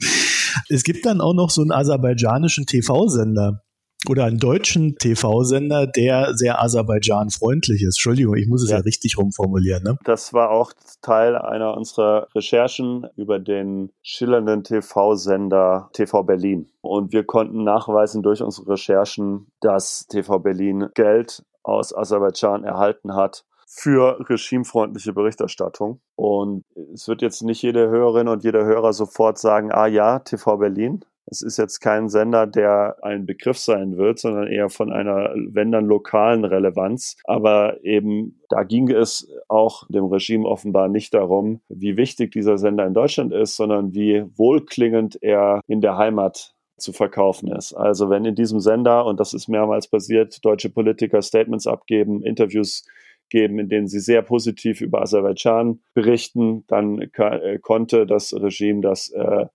Es 0.68 0.82
gibt 0.82 1.06
dann 1.06 1.20
auch 1.20 1.34
noch 1.34 1.50
so 1.50 1.60
einen 1.60 1.72
aserbaidschanischen 1.72 2.66
TV-Sender, 2.66 3.62
oder 4.08 4.24
einen 4.24 4.38
deutschen 4.38 4.96
TV-Sender, 4.96 5.86
der 5.86 6.34
sehr 6.34 6.62
Aserbaidschan-freundlich 6.62 7.82
ist. 7.82 7.96
Entschuldigung, 7.96 8.36
ich 8.36 8.48
muss 8.48 8.62
es 8.62 8.70
ja, 8.70 8.78
ja 8.78 8.82
richtig 8.82 9.18
rumformulieren. 9.18 9.82
Ne? 9.82 9.98
Das 10.04 10.32
war 10.32 10.50
auch 10.50 10.72
Teil 11.02 11.36
einer 11.36 11.76
unserer 11.76 12.28
Recherchen 12.34 13.06
über 13.16 13.38
den 13.38 13.92
schillernden 14.02 14.64
TV-Sender 14.64 15.90
TV 15.92 16.22
Berlin. 16.22 16.70
Und 16.80 17.12
wir 17.12 17.24
konnten 17.24 17.62
nachweisen 17.62 18.22
durch 18.22 18.42
unsere 18.42 18.72
Recherchen, 18.72 19.48
dass 19.60 20.06
TV 20.06 20.38
Berlin 20.38 20.88
Geld 20.94 21.42
aus 21.62 21.94
Aserbaidschan 21.94 22.64
erhalten 22.64 23.14
hat 23.14 23.44
für 23.72 24.18
regimefreundliche 24.28 25.12
Berichterstattung. 25.12 26.00
Und 26.16 26.64
es 26.92 27.06
wird 27.06 27.22
jetzt 27.22 27.42
nicht 27.42 27.62
jede 27.62 27.88
Hörerin 27.88 28.26
und 28.26 28.42
jeder 28.42 28.64
Hörer 28.64 28.92
sofort 28.92 29.38
sagen, 29.38 29.70
ah 29.70 29.86
ja, 29.86 30.18
TV 30.18 30.56
Berlin. 30.56 31.04
Es 31.26 31.42
ist 31.42 31.56
jetzt 31.58 31.78
kein 31.78 32.08
Sender, 32.08 32.48
der 32.48 32.96
ein 33.02 33.26
Begriff 33.26 33.58
sein 33.58 33.96
wird, 33.96 34.18
sondern 34.18 34.48
eher 34.48 34.68
von 34.68 34.92
einer, 34.92 35.32
wenn 35.36 35.70
dann 35.70 35.86
lokalen 35.86 36.44
Relevanz. 36.44 37.16
Aber 37.22 37.84
eben 37.84 38.40
da 38.48 38.64
ging 38.64 38.90
es 38.90 39.28
auch 39.46 39.86
dem 39.88 40.06
Regime 40.06 40.48
offenbar 40.48 40.88
nicht 40.88 41.14
darum, 41.14 41.60
wie 41.68 41.96
wichtig 41.96 42.32
dieser 42.32 42.58
Sender 42.58 42.84
in 42.84 42.94
Deutschland 42.94 43.32
ist, 43.32 43.54
sondern 43.54 43.94
wie 43.94 44.24
wohlklingend 44.36 45.22
er 45.22 45.60
in 45.68 45.80
der 45.80 45.96
Heimat 45.96 46.56
zu 46.80 46.92
verkaufen 46.92 47.52
ist. 47.52 47.74
Also 47.74 48.10
wenn 48.10 48.24
in 48.24 48.34
diesem 48.34 48.58
Sender, 48.58 49.06
und 49.06 49.20
das 49.20 49.32
ist 49.32 49.46
mehrmals 49.46 49.86
passiert, 49.86 50.44
deutsche 50.44 50.70
Politiker 50.70 51.22
Statements 51.22 51.68
abgeben, 51.68 52.22
Interviews 52.22 52.84
geben, 53.30 53.58
in 53.58 53.68
denen 53.68 53.88
sie 53.88 54.00
sehr 54.00 54.22
positiv 54.22 54.80
über 54.80 55.02
Aserbaidschan 55.02 55.80
berichten. 55.94 56.64
Dann 56.66 57.00
äh, 57.00 57.58
konnte 57.60 58.06
das 58.06 58.34
Regime 58.34 58.80
das 58.82 59.10
äh, 59.10 59.46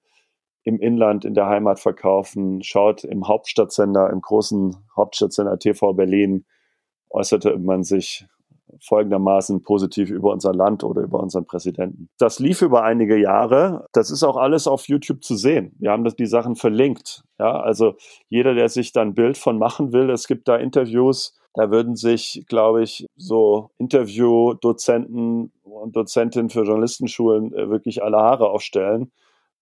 im 0.63 0.79
Inland, 0.79 1.25
in 1.25 1.35
der 1.35 1.47
Heimat 1.47 1.79
verkaufen. 1.79 2.63
Schaut 2.63 3.03
im 3.03 3.27
Hauptstadtsender, 3.27 4.09
im 4.09 4.21
großen 4.21 4.75
Hauptstadtsender 4.95 5.59
TV 5.59 5.93
Berlin, 5.93 6.45
äußerte 7.09 7.57
man 7.59 7.83
sich 7.83 8.25
folgendermaßen 8.81 9.61
positiv 9.61 10.09
über 10.09 10.31
unser 10.31 10.53
Land 10.53 10.83
oder 10.83 11.03
über 11.03 11.19
unseren 11.19 11.45
Präsidenten. 11.45 12.09
Das 12.17 12.39
lief 12.39 12.61
über 12.61 12.83
einige 12.83 13.17
Jahre. 13.17 13.87
Das 13.93 14.09
ist 14.09 14.23
auch 14.23 14.37
alles 14.37 14.67
auf 14.67 14.87
YouTube 14.87 15.23
zu 15.23 15.35
sehen. 15.35 15.75
Wir 15.79 15.91
haben 15.91 16.03
das, 16.03 16.15
die 16.15 16.25
Sachen 16.25 16.55
verlinkt. 16.55 17.23
Ja, 17.39 17.59
also 17.59 17.95
jeder, 18.27 18.53
der 18.53 18.69
sich 18.69 18.91
da 18.91 19.01
ein 19.01 19.13
Bild 19.13 19.37
von 19.37 19.57
machen 19.57 19.93
will, 19.93 20.09
es 20.09 20.27
gibt 20.27 20.47
da 20.47 20.55
Interviews 20.55 21.39
da 21.55 21.71
würden 21.71 21.95
sich, 21.95 22.43
glaube 22.47 22.83
ich, 22.83 23.07
so 23.15 23.69
Interview-Dozenten 23.77 25.51
und 25.63 25.95
Dozentinnen 25.95 26.49
für 26.49 26.63
Journalistenschulen 26.63 27.53
äh, 27.53 27.69
wirklich 27.69 28.03
alle 28.03 28.17
Haare 28.17 28.49
aufstellen, 28.49 29.11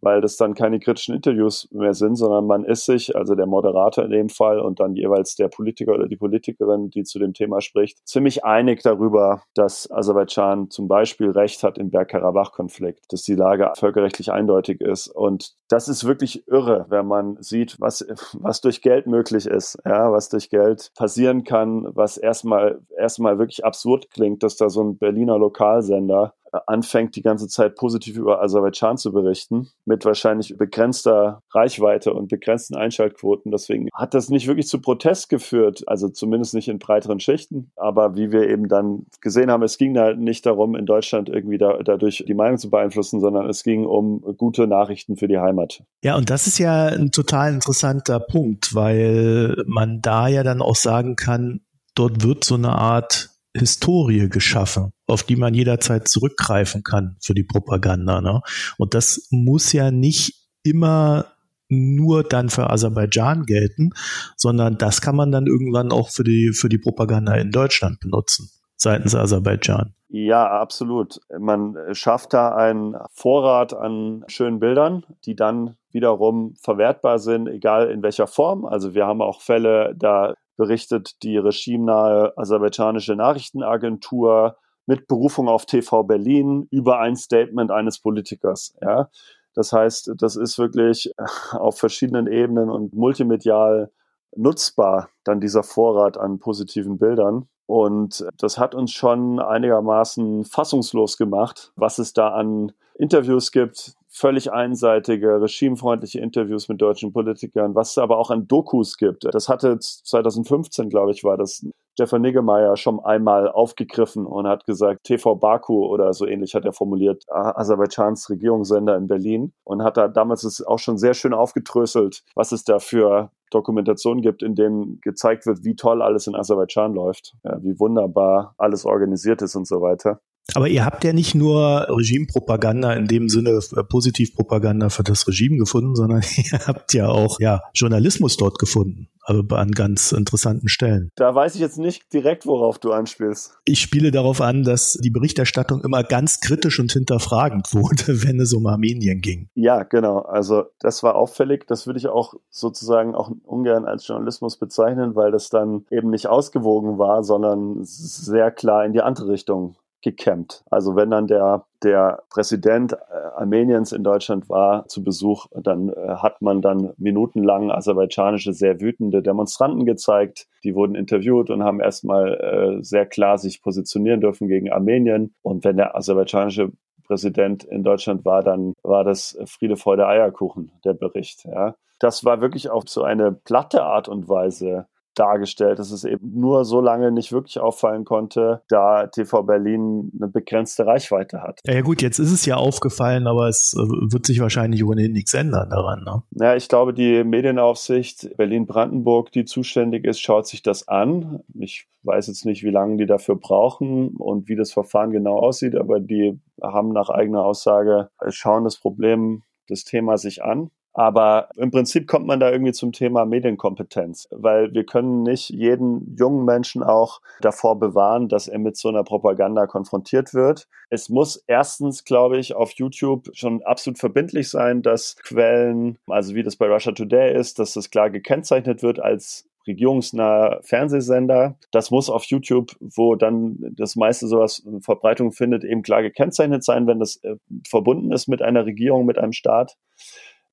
weil 0.02 0.22
das 0.22 0.36
dann 0.36 0.54
keine 0.54 0.80
kritischen 0.80 1.16
Interviews 1.16 1.68
mehr 1.72 1.94
sind, 1.94 2.16
sondern 2.16 2.46
man 2.46 2.66
ist 2.66 2.86
sich, 2.86 3.16
also 3.16 3.36
der 3.36 3.46
Moderator 3.46 4.04
in 4.04 4.12
dem 4.12 4.30
Fall 4.30 4.60
und 4.60 4.80
dann 4.80 4.96
jeweils 4.96 5.36
der 5.36 5.48
Politiker 5.48 5.94
oder 5.94 6.08
die 6.08 6.18
Politikerin, 6.18 6.89
die 6.89 7.04
zu 7.04 7.20
dem 7.20 7.34
Thema 7.34 7.62
spricht, 7.62 8.06
ziemlich 8.06 8.44
einig 8.44 8.82
darüber, 8.84 9.44
dass 9.54 9.89
Aserbaidschan 9.89 10.70
zum 10.70 10.88
Beispiel 10.88 11.32
Recht 11.32 11.64
hat 11.64 11.78
im 11.78 11.89
Bergkarabach-Konflikt, 11.89 13.06
dass 13.10 13.22
die 13.22 13.36
Lage 13.36 13.72
völkerrechtlich 13.76 14.32
eindeutig 14.32 14.82
ist. 14.82 15.08
Und 15.08 15.54
das 15.74 15.88
ist 15.88 16.05
wirklich 16.05 16.47
irre, 16.47 16.86
wenn 16.89 17.07
man 17.07 17.41
sieht, 17.41 17.82
was, 17.82 18.05
was 18.34 18.61
durch 18.61 18.84
Geld 18.84 19.07
möglich 19.07 19.47
ist, 19.47 19.80
ja, 19.84 20.11
was 20.11 20.30
durch 20.30 20.51
Geld 20.51 20.91
passieren 20.95 21.43
kann, 21.43 21.88
was 21.95 22.17
erstmal, 22.17 22.82
erstmal 22.95 23.39
wirklich 23.39 23.65
absurd 23.65 24.11
klingt, 24.11 24.43
dass 24.43 24.55
da 24.55 24.69
so 24.69 24.84
ein 24.84 24.99
Berliner 24.99 25.39
Lokalsender 25.39 26.36
anfängt, 26.67 27.15
die 27.15 27.21
ganze 27.21 27.47
Zeit 27.47 27.76
positiv 27.76 28.17
über 28.17 28.41
Aserbaidschan 28.41 28.97
zu 28.97 29.11
berichten, 29.11 29.69
mit 29.86 30.05
wahrscheinlich 30.05 30.57
begrenzter 30.57 31.41
Reichweite 31.51 32.13
und 32.13 32.30
begrenzten 32.30 32.76
Einschaltquoten. 32.76 33.51
Deswegen 33.51 33.89
hat 33.93 34.13
das 34.13 34.30
nicht 34.30 34.47
wirklich 34.47 34.67
zu 34.67 34.80
Protest 34.80 35.30
geführt, 35.30 35.84
also 35.88 36.09
zumindest 36.09 36.53
nicht 36.53 36.67
in 36.67 36.80
breiteren 36.80 37.19
Schichten. 37.19 37.71
Aber 37.76 38.15
wie 38.15 38.32
wir 38.32 38.49
eben 38.49 38.67
dann 38.67 39.05
gesehen 39.21 39.51
haben, 39.51 39.63
es 39.63 39.78
ging 39.78 39.93
da 39.93 40.13
nicht 40.13 40.45
darum, 40.45 40.76
in 40.76 40.86
Deutschland 40.86 41.30
irgendwie 41.30 41.57
da, 41.57 41.80
dadurch 41.84 42.24
die 42.28 42.34
Meinung 42.34 42.57
zu 42.57 42.69
beeinflussen, 42.69 43.19
sondern 43.19 43.49
es 43.49 43.63
ging 43.63 43.86
um 43.86 44.21
gute 44.38 44.67
Nachrichten 44.67 45.17
für 45.17 45.28
die 45.28 45.39
Heimat. 45.39 45.62
Ja, 46.03 46.16
und 46.16 46.30
das 46.30 46.47
ist 46.47 46.57
ja 46.57 46.88
ein 46.88 47.11
total 47.11 47.53
interessanter 47.53 48.20
Punkt, 48.20 48.76
weil 48.76 49.55
man 49.66 50.01
da 50.01 50.28
ja 50.28 50.43
dann 50.43 50.61
auch 50.61 50.76
sagen 50.76 51.16
kann, 51.16 51.61
dort 51.95 52.24
wird 52.24 52.43
so 52.43 52.55
eine 52.55 52.74
Art 52.74 53.30
Historie 53.55 54.30
geschaffen, 54.30 54.91
auf 55.07 55.24
die 55.24 55.36
man 55.36 55.53
jederzeit 55.53 56.07
zurückgreifen 56.07 56.84
kann 56.84 57.18
für 57.22 57.34
die 57.34 57.43
Propaganda. 57.43 58.20
Ne? 58.20 58.41
Und 58.78 58.93
das 58.95 59.28
muss 59.30 59.74
ja 59.74 59.91
nicht 59.91 60.47
immer 60.64 61.34
nur 61.70 62.24
dann 62.24 62.49
für 62.49 62.70
Aserbaidschan 62.70 63.45
gelten, 63.45 63.91
sondern 64.38 64.78
das 64.78 65.01
kann 65.01 65.16
man 65.16 65.32
dann 65.32 65.47
irgendwann 65.47 65.91
auch 65.91 66.09
für 66.09 66.24
die, 66.24 66.51
für 66.53 66.70
die 66.70 66.78
Propaganda 66.78 67.34
in 67.36 67.51
Deutschland 67.51 67.99
benutzen, 67.99 68.49
seitens 68.78 69.15
Aserbaidschan. 69.15 69.93
Ja, 70.09 70.47
absolut. 70.47 71.19
Man 71.39 71.76
schafft 71.93 72.34
da 72.34 72.53
einen 72.55 72.95
Vorrat 73.11 73.74
an 73.74 74.24
schönen 74.28 74.59
Bildern, 74.59 75.05
die 75.26 75.36
dann 75.36 75.76
wiederum 75.91 76.53
verwertbar 76.61 77.17
sind, 77.17 77.47
egal 77.47 77.89
in 77.89 78.03
welcher 78.03 78.28
Form. 78.28 78.65
Also 78.65 78.93
wir 78.93 79.07
haben 79.07 79.21
auch 79.21 79.41
Fälle, 79.41 79.95
da 79.97 80.36
berichtet 80.55 81.24
die 81.24 81.38
regimenahe 81.38 82.34
aserbaidschanische 82.38 83.15
Nachrichtenagentur 83.15 84.57
mit 84.86 85.07
Berufung 85.07 85.47
auf 85.47 85.65
TV 85.65 86.03
Berlin 86.03 86.67
über 86.69 86.99
ein 86.99 87.15
Statement 87.15 87.71
eines 87.71 87.99
Politikers. 87.99 88.76
Ja. 88.82 89.09
Das 89.55 89.71
heißt, 89.71 90.11
das 90.17 90.36
ist 90.36 90.57
wirklich 90.57 91.13
auf 91.51 91.78
verschiedenen 91.78 92.28
Ebenen 92.28 92.69
und 92.69 92.93
multimedial 92.93 93.91
nutzbar, 94.36 95.09
dann 95.24 95.39
dieser 95.39 95.63
Vorrat 95.63 96.17
an 96.17 96.39
positiven 96.39 96.97
Bildern. 96.97 97.47
Und 97.66 98.26
das 98.38 98.57
hat 98.57 98.76
uns 98.76 98.91
schon 98.91 99.39
einigermaßen 99.39 100.45
fassungslos 100.45 101.18
gemacht, 101.18 101.72
was 101.76 101.97
es 101.99 102.14
da 102.14 102.30
an 102.30 102.74
Interviews 102.95 103.51
gibt, 103.51 103.95
völlig 104.09 104.51
einseitige, 104.51 105.41
regimefreundliche 105.41 106.20
Interviews 106.20 106.70
mit 106.70 106.82
deutschen 106.82 107.11
Politikern, 107.14 107.74
was 107.74 107.91
es 107.91 107.97
aber 107.97 108.20
auch 108.20 108.30
an 108.30 108.47
Dokus 108.47 108.97
gibt. 108.97 109.26
Das 109.26 109.49
hatte 109.49 109.80
2015, 109.80 110.89
glaube 110.89 111.11
ich, 111.11 111.24
war 111.24 111.36
das 111.36 111.66
Stefan 111.93 112.22
Niggemeier 112.22 112.76
schon 112.76 112.99
einmal 112.99 113.49
aufgegriffen 113.49 114.26
und 114.26 114.47
hat 114.47 114.66
gesagt, 114.66 115.03
TV 115.03 115.36
Baku 115.36 115.86
oder 115.86 116.14
so 116.14 116.28
ähnlich 116.28 116.53
hat 116.53 116.66
er 116.66 116.74
formuliert, 116.74 117.24
Aserbaidschans 117.30 118.30
Regierungssender 118.30 118.95
in 118.97 119.07
Berlin 119.07 119.53
und 119.64 119.84
hat 119.84 119.97
da 119.97 120.07
damals 120.07 120.43
es 120.43 120.66
auch 120.66 120.80
schon 120.80 120.97
sehr 120.97 121.14
schön 121.14 121.34
aufgedröselt, 121.34 122.24
was 122.36 122.51
es 122.51 122.64
da 122.64 122.80
für 122.80 123.32
Dokumentationen 123.54 124.22
gibt, 124.22 124.43
in 124.43 124.56
denen 124.56 124.99
gezeigt 125.01 125.45
wird, 125.45 125.64
wie 125.64 125.76
toll 125.76 126.01
alles 126.01 126.28
in 126.28 126.36
Aserbaidschan 126.36 126.93
läuft, 126.93 127.36
ja, 127.43 127.62
wie 127.64 127.80
wunderbar 127.80 128.56
alles 128.58 128.86
organisiert 128.86 129.41
ist 129.41 129.56
und 129.56 129.68
so 129.68 129.82
weiter. 129.82 130.22
Aber 130.56 130.68
ihr 130.68 130.86
habt 130.86 131.04
ja 131.04 131.14
nicht 131.14 131.36
nur 131.36 131.88
Regimepropaganda 131.89 132.94
in 132.94 133.08
dem 133.08 133.30
Sinne 133.30 133.60
äh, 133.76 133.84
Positivpropaganda 133.84 134.89
für 134.89 135.04
das 135.04 135.28
Regime 135.28 135.58
gefunden, 135.58 135.96
sondern 135.96 136.22
ihr 136.36 136.60
habt 136.68 136.94
ja 136.94 137.08
auch 137.08 137.39
ja, 137.39 137.62
Journalismus 137.74 138.36
dort 138.38 138.60
gefunden, 138.60 139.08
aber 139.22 139.60
an 139.60 139.72
ganz 139.72 140.12
interessanten 140.12 140.68
Stellen. 140.68 141.12
Da 141.16 141.34
weiß 141.34 141.56
ich 141.56 141.62
jetzt 141.62 141.78
nicht 141.78 142.12
direkt, 142.12 142.46
worauf 142.46 142.78
du 142.78 142.91
anspielst. 142.91 143.58
Ich 143.64 143.80
spiele 143.80 144.12
darauf 144.12 144.41
an, 144.41 144.64
dass 144.64 144.94
die 144.94 145.10
Berichterstattung 145.10 145.82
immer 145.82 146.04
ganz 146.04 146.41
kritisch 146.41 146.80
und 146.80 146.91
hinterfragend 146.91 147.74
wurde, 147.74 148.04
wenn 148.24 148.39
es 148.39 148.54
um 148.54 148.68
Armenien 148.68 149.22
ging. 149.22 149.48
Ja, 149.56 149.84
genau. 149.84 150.20
Also 150.20 150.66
das 150.80 151.04
war 151.04 151.16
auffällig. 151.16 151.66
Das 151.68 151.88
würde 151.88 152.00
ich 152.00 152.08
auch 152.08 152.34
sozusagen 152.50 153.16
auch 153.16 153.32
ungern 153.44 153.86
als 153.86 154.08
Journalismus 154.08 154.58
bezeichnen, 154.58 155.16
weil 155.16 155.32
das 155.32 155.50
dann 155.50 155.86
eben 155.89 156.10
nicht 156.10 156.28
ausgewogen 156.28 156.98
war, 156.98 157.24
sondern 157.24 157.78
sehr 157.84 158.52
klar 158.52 158.86
in 158.86 158.91
die 158.91 159.02
andere 159.02 159.30
Richtung 159.30 159.78
gekämmt. 160.04 160.64
Also 160.70 160.95
wenn 160.95 161.10
dann 161.10 161.28
der, 161.28 161.66
der 161.82 162.24
Präsident 162.30 162.93
äh, 162.93 162.97
Armeniens 163.36 163.91
in 163.91 164.04
Deutschland 164.04 164.49
war 164.49 164.88
zu 164.88 165.04
Besuch, 165.04 165.47
dann 165.56 165.89
äh, 165.89 166.16
hat 166.16 166.41
man 166.41 166.62
dann 166.62 166.93
minutenlang 166.97 167.72
aserbaidschanische, 167.72 168.54
sehr 168.54 168.80
wütende 168.82 169.24
Demonstranten 169.24 169.86
gezeigt. 169.86 170.47
Die 170.64 170.76
wurden 170.76 170.95
interviewt 170.95 171.49
und 171.49 171.64
haben 171.64 171.80
erstmal 171.80 172.34
äh, 172.80 172.84
sehr 172.84 173.06
klar 173.06 173.38
sich 173.38 173.64
positionieren 173.64 174.22
dürfen 174.22 174.47
gegen 174.47 174.72
Armenien. 174.72 175.34
Und 175.41 175.64
wenn 175.64 175.78
der 175.78 175.95
aserbaidschanische 175.95 176.72
Präsident 177.06 177.64
in 177.64 177.84
Deutschland 177.84 178.26
war, 178.26 178.43
dann 178.43 178.74
war 178.84 179.04
das 179.04 179.38
Friede, 179.45 179.78
Freude, 179.78 180.08
Eierkuchen, 180.08 180.72
der 180.86 180.93
Bericht. 180.93 181.45
Ja. 181.45 181.76
Das 181.99 182.26
war 182.26 182.41
wirklich 182.41 182.70
auf 182.70 182.84
so 182.88 183.04
eine 183.04 183.32
platte 183.32 183.84
Art 183.84 184.10
und 184.10 184.28
Weise 184.28 184.88
dargestellt, 185.14 185.80
dass 185.80 185.91
es 185.91 186.03
eben 186.03 186.39
nur 186.39 186.66
so 186.66 186.82
lange 186.82 187.11
nicht 187.11 187.32
wirklich 187.32 187.59
auffallen 187.59 188.05
konnte, 188.05 188.61
da 188.70 189.07
TV 189.07 189.43
Berlin 189.43 190.11
eine 190.16 190.28
begrenzte 190.28 190.86
Reichweite 190.86 191.41
hat. 191.41 191.59
Ja, 191.66 191.74
ja 191.74 191.82
gut, 191.82 192.01
jetzt 192.01 192.20
ist 192.20 192.32
es 192.32 192.45
ja 192.45 192.55
aufgefallen, 192.55 193.28
aber 193.28 193.47
es 193.47 193.76
äh, 193.78 193.82
wird 193.82 194.26
sich 194.26 194.39
wahrscheinlich 194.39 194.84
ohnehin 194.84 195.11
nichts 195.11 195.34
ändern 195.34 195.70
daran. 195.70 196.03
Ne? 196.03 196.24
Ja, 196.32 196.55
ich 196.55 196.68
glaube, 196.68 196.93
die 196.93 197.24
Medienaufsicht 197.24 198.36
Berlin-Brandenburg, 198.38 199.32
die 199.32 199.45
zuständig 199.45 200.05
ist, 200.05 200.20
schaut 200.20 200.47
sich 200.47 200.61
das 200.61 200.88
an. 200.88 201.41
Ich 201.53 201.88
weiß 202.03 202.28
jetzt 202.28 202.45
nicht, 202.45 202.64
wie 202.64 202.70
lange 202.70 202.97
die 202.97 203.05
dafür 203.05 203.36
brauchen 203.36 204.09
und 204.18 204.47
wie 204.49 204.55
das 204.55 204.72
Verfahren 204.72 205.11
genau 205.11 205.38
aussieht, 205.38 205.76
aber 205.76 205.99
die 205.99 206.39
haben 206.61 206.89
nach 206.89 207.09
eigener 207.09 207.43
Aussage, 207.43 208.09
äh, 208.20 208.32
schauen 208.32 208.64
das 208.64 208.78
Problem 208.78 209.43
das 209.70 209.86
Thema 209.86 210.18
sich 210.18 210.43
an 210.43 210.70
aber 210.94 211.50
im 211.56 211.72
Prinzip 211.72 212.08
kommt 212.08 212.28
man 212.28 212.39
da 212.39 212.52
irgendwie 212.52 212.72
zum 212.72 212.91
Thema 212.91 213.26
Medienkompetenz, 213.26 214.28
weil 214.32 214.74
wir 214.74 214.86
können 214.86 215.24
nicht 215.24 215.50
jeden 215.50 216.16
jungen 216.16 216.46
Menschen 216.46 216.84
auch 216.84 217.22
davor 217.41 217.80
bewahren, 217.80 218.30
dass 218.30 218.48
er 218.48 218.60
mit 218.60 218.78
so 218.78 218.89
einer 218.89 219.04
Propaganda 219.04 219.66
konfrontiert 219.66 220.34
wird. 220.34 220.68
Es 220.89 221.10
muss 221.10 221.44
erstens, 221.48 222.04
glaube 222.04 222.38
ich, 222.38 222.54
auf 222.56 222.72
YouTube 222.74 223.30
schon 223.34 223.64
absolut 223.64 223.98
verbindlich 223.98 224.50
sein, 224.50 224.84
dass 224.84 225.16
Quellen, 225.24 225.98
also 226.08 226.36
wie 226.36 226.44
das 226.44 226.56
bei 226.56 226.68
Russia 226.68 226.91
Today 226.91 227.36
ist, 227.36 227.58
dass 227.58 227.74
das 227.74 227.89
klar 227.89 228.12
gekennzeichnet 228.12 228.84
wird 228.84 229.00
als 229.00 229.48
regierungsnaher 229.68 230.60
Fernsehsender. 230.64 231.58
Das 231.72 231.91
muss 231.91 232.10
auf 232.10 232.26
YouTube, 232.26 232.76
wo 232.80 233.16
dann 233.16 233.58
das 233.78 233.96
meiste 233.96 234.28
sowas 234.28 234.64
Verbreitung 234.82 235.32
findet, 235.32 235.64
eben 235.64 235.82
klar 235.82 236.02
gekennzeichnet 236.02 236.64
sein, 236.64 236.88
wenn 236.88 237.00
das 237.00 237.18
äh, 237.24 237.36
verbunden 237.68 238.12
ist 238.12 238.28
mit 238.28 238.41
einer 238.41 238.66
Regierung, 238.66 239.06
mit 239.06 239.18
einem 239.18 239.34
Staat. 239.34 239.78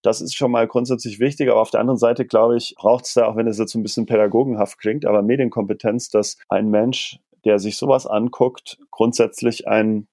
Das 0.02 0.20
ist 0.20 0.34
schon 0.34 0.50
mal 0.50 0.66
grundsätzlich 0.66 1.20
wichtig, 1.20 1.50
aber 1.50 1.60
auf 1.60 1.70
der 1.70 1.80
anderen 1.80 1.98
Seite, 1.98 2.26
glaube 2.26 2.56
ich, 2.56 2.74
braucht 2.76 3.06
es 3.06 3.14
da, 3.14 3.26
auch 3.26 3.36
wenn 3.36 3.46
es 3.46 3.58
jetzt 3.58 3.74
ein 3.74 3.82
bisschen 3.82 4.06
pädagogenhaft 4.06 4.78
klingt, 4.78 5.04
aber 5.04 5.22
Medienkompetenz, 5.22 6.08
dass 6.08 6.38
ein 6.48 6.70
Mensch, 6.70 7.18
der 7.44 7.58
sich 7.58 7.76
sowas 7.76 8.06
anguckt, 8.06 8.78
grundsätzlich 8.90 9.68
ein 9.68 10.06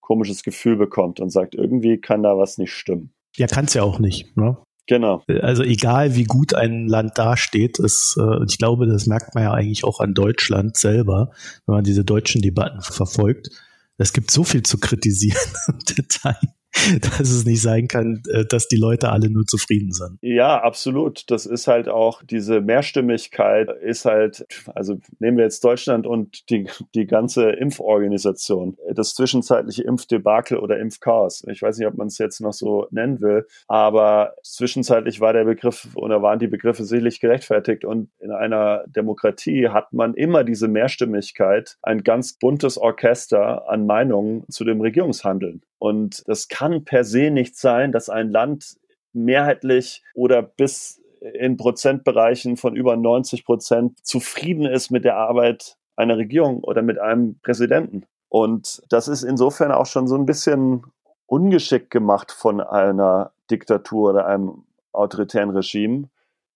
komisches 0.00 0.42
Gefühl 0.42 0.76
bekommt 0.76 1.20
und 1.20 1.30
sagt, 1.30 1.54
irgendwie 1.54 1.98
kann 1.98 2.22
da 2.22 2.38
was 2.38 2.58
nicht 2.58 2.72
stimmen. 2.72 3.12
Ja, 3.36 3.46
kann 3.46 3.64
es 3.64 3.74
ja 3.74 3.82
auch 3.82 3.98
nicht. 3.98 4.36
Ne? 4.36 4.56
Genau. 4.86 5.22
Also 5.42 5.64
egal 5.64 6.14
wie 6.14 6.24
gut 6.24 6.54
ein 6.54 6.86
Land 6.86 7.18
dasteht, 7.18 7.78
ist, 7.80 8.16
äh, 8.20 8.44
ich 8.48 8.58
glaube, 8.58 8.86
das 8.86 9.06
merkt 9.06 9.34
man 9.34 9.44
ja 9.44 9.52
eigentlich 9.52 9.84
auch 9.84 9.98
an 9.98 10.14
Deutschland 10.14 10.76
selber, 10.76 11.32
wenn 11.66 11.74
man 11.74 11.84
diese 11.84 12.04
deutschen 12.04 12.40
Debatten 12.40 12.80
verfolgt. 12.82 13.50
Es 13.98 14.12
gibt 14.12 14.30
so 14.30 14.44
viel 14.44 14.62
zu 14.62 14.78
kritisieren 14.78 15.52
im 15.68 15.78
Detail. 15.80 16.38
dass 17.00 17.30
es 17.30 17.44
nicht 17.44 17.62
sein 17.62 17.88
kann, 17.88 18.22
äh, 18.32 18.44
dass 18.44 18.68
die 18.68 18.76
Leute 18.76 19.10
alle 19.10 19.30
nur 19.30 19.46
zufrieden 19.46 19.92
sind. 19.92 20.18
Ja, 20.20 20.62
absolut. 20.62 21.30
Das 21.30 21.46
ist 21.46 21.66
halt 21.66 21.88
auch 21.88 22.22
diese 22.22 22.60
Mehrstimmigkeit 22.60 23.70
ist 23.82 24.04
halt, 24.04 24.46
also 24.74 24.98
nehmen 25.18 25.36
wir 25.36 25.44
jetzt 25.44 25.64
Deutschland 25.64 26.06
und 26.06 26.48
die, 26.50 26.68
die 26.94 27.06
ganze 27.06 27.50
Impforganisation, 27.50 28.76
das 28.94 29.14
zwischenzeitliche 29.14 29.82
Impfdebakel 29.82 30.58
oder 30.58 30.78
Impfchaos. 30.78 31.44
Ich 31.48 31.62
weiß 31.62 31.78
nicht, 31.78 31.86
ob 31.86 31.96
man 31.96 32.08
es 32.08 32.18
jetzt 32.18 32.40
noch 32.40 32.52
so 32.52 32.86
nennen 32.90 33.20
will, 33.20 33.46
aber 33.68 34.34
zwischenzeitlich 34.42 35.20
war 35.20 35.32
der 35.32 35.44
Begriff 35.44 35.88
oder 35.94 36.22
waren 36.22 36.38
die 36.38 36.48
Begriffe 36.48 36.84
sicherlich 36.84 37.20
gerechtfertigt 37.20 37.84
und 37.84 38.10
in 38.18 38.30
einer 38.30 38.84
Demokratie 38.88 39.68
hat 39.68 39.92
man 39.92 40.14
immer 40.14 40.44
diese 40.44 40.68
Mehrstimmigkeit, 40.68 41.76
ein 41.82 42.02
ganz 42.02 42.34
buntes 42.38 42.78
Orchester 42.78 43.68
an 43.68 43.86
Meinungen 43.86 44.44
zu 44.48 44.64
dem 44.64 44.80
Regierungshandeln. 44.80 45.62
Und 45.86 46.26
das 46.26 46.48
kann 46.48 46.84
per 46.84 47.04
se 47.04 47.30
nicht 47.30 47.56
sein, 47.56 47.92
dass 47.92 48.08
ein 48.08 48.28
Land 48.28 48.76
mehrheitlich 49.12 50.02
oder 50.14 50.42
bis 50.42 51.00
in 51.20 51.56
Prozentbereichen 51.56 52.56
von 52.56 52.74
über 52.74 52.96
90 52.96 53.44
Prozent 53.44 54.04
zufrieden 54.04 54.66
ist 54.66 54.90
mit 54.90 55.04
der 55.04 55.16
Arbeit 55.16 55.76
einer 55.94 56.16
Regierung 56.16 56.64
oder 56.64 56.82
mit 56.82 56.98
einem 56.98 57.38
Präsidenten. 57.38 58.04
Und 58.28 58.82
das 58.88 59.06
ist 59.06 59.22
insofern 59.22 59.70
auch 59.70 59.86
schon 59.86 60.08
so 60.08 60.16
ein 60.16 60.26
bisschen 60.26 60.82
ungeschickt 61.26 61.90
gemacht 61.90 62.32
von 62.32 62.60
einer 62.60 63.30
Diktatur 63.48 64.10
oder 64.10 64.26
einem 64.26 64.64
autoritären 64.90 65.50
Regime, 65.50 66.08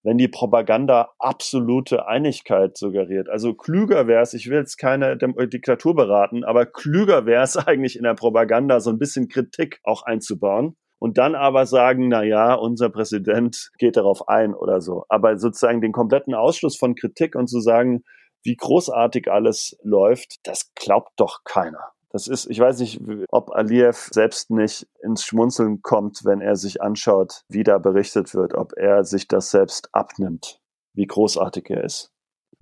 wenn 0.02 0.18
die 0.18 0.28
Propaganda 0.28 1.10
absolute 1.18 2.06
Einigkeit 2.06 2.76
suggeriert. 2.76 3.28
Also 3.28 3.54
klüger 3.54 4.06
wäre 4.06 4.22
es, 4.22 4.34
ich 4.34 4.48
will 4.48 4.58
jetzt 4.58 4.78
keine 4.78 5.16
Dem 5.16 5.38
äh, 5.38 5.46
Diktatur 5.46 5.94
beraten, 5.94 6.44
aber 6.44 6.66
klüger 6.66 7.26
wäre 7.26 7.42
es 7.42 7.56
eigentlich 7.66 7.96
in 7.96 8.04
der 8.04 8.14
Propaganda 8.14 8.80
so 8.80 8.90
ein 8.90 8.98
bisschen 8.98 9.28
Kritik 9.28 9.80
auch 9.84 10.02
einzubauen 10.02 10.76
und 10.98 11.18
dann 11.18 11.34
aber 11.34 11.66
sagen, 11.66 12.08
na 12.08 12.22
ja, 12.22 12.54
unser 12.54 12.90
Präsident 12.90 13.70
geht 13.78 13.96
darauf 13.96 14.28
ein 14.28 14.54
oder 14.54 14.80
so. 14.80 15.04
Aber 15.08 15.38
sozusagen 15.38 15.80
den 15.80 15.92
kompletten 15.92 16.34
Ausschluss 16.34 16.76
von 16.76 16.94
Kritik 16.94 17.34
und 17.34 17.48
zu 17.48 17.60
sagen, 17.60 18.04
wie 18.42 18.56
großartig 18.56 19.30
alles 19.30 19.76
läuft, 19.82 20.36
das 20.44 20.72
glaubt 20.74 21.12
doch 21.16 21.40
keiner. 21.44 21.92
Das 22.10 22.26
ist, 22.26 22.50
ich 22.50 22.58
weiß 22.58 22.80
nicht, 22.80 23.00
ob 23.28 23.52
Aliyev 23.52 24.08
selbst 24.12 24.50
nicht 24.50 24.86
ins 25.02 25.24
Schmunzeln 25.24 25.80
kommt, 25.80 26.24
wenn 26.24 26.40
er 26.40 26.56
sich 26.56 26.82
anschaut, 26.82 27.44
wie 27.48 27.62
da 27.62 27.78
berichtet 27.78 28.34
wird, 28.34 28.54
ob 28.54 28.72
er 28.76 29.04
sich 29.04 29.28
das 29.28 29.50
selbst 29.50 29.88
abnimmt, 29.92 30.60
wie 30.92 31.06
großartig 31.06 31.70
er 31.70 31.84
ist. 31.84 32.12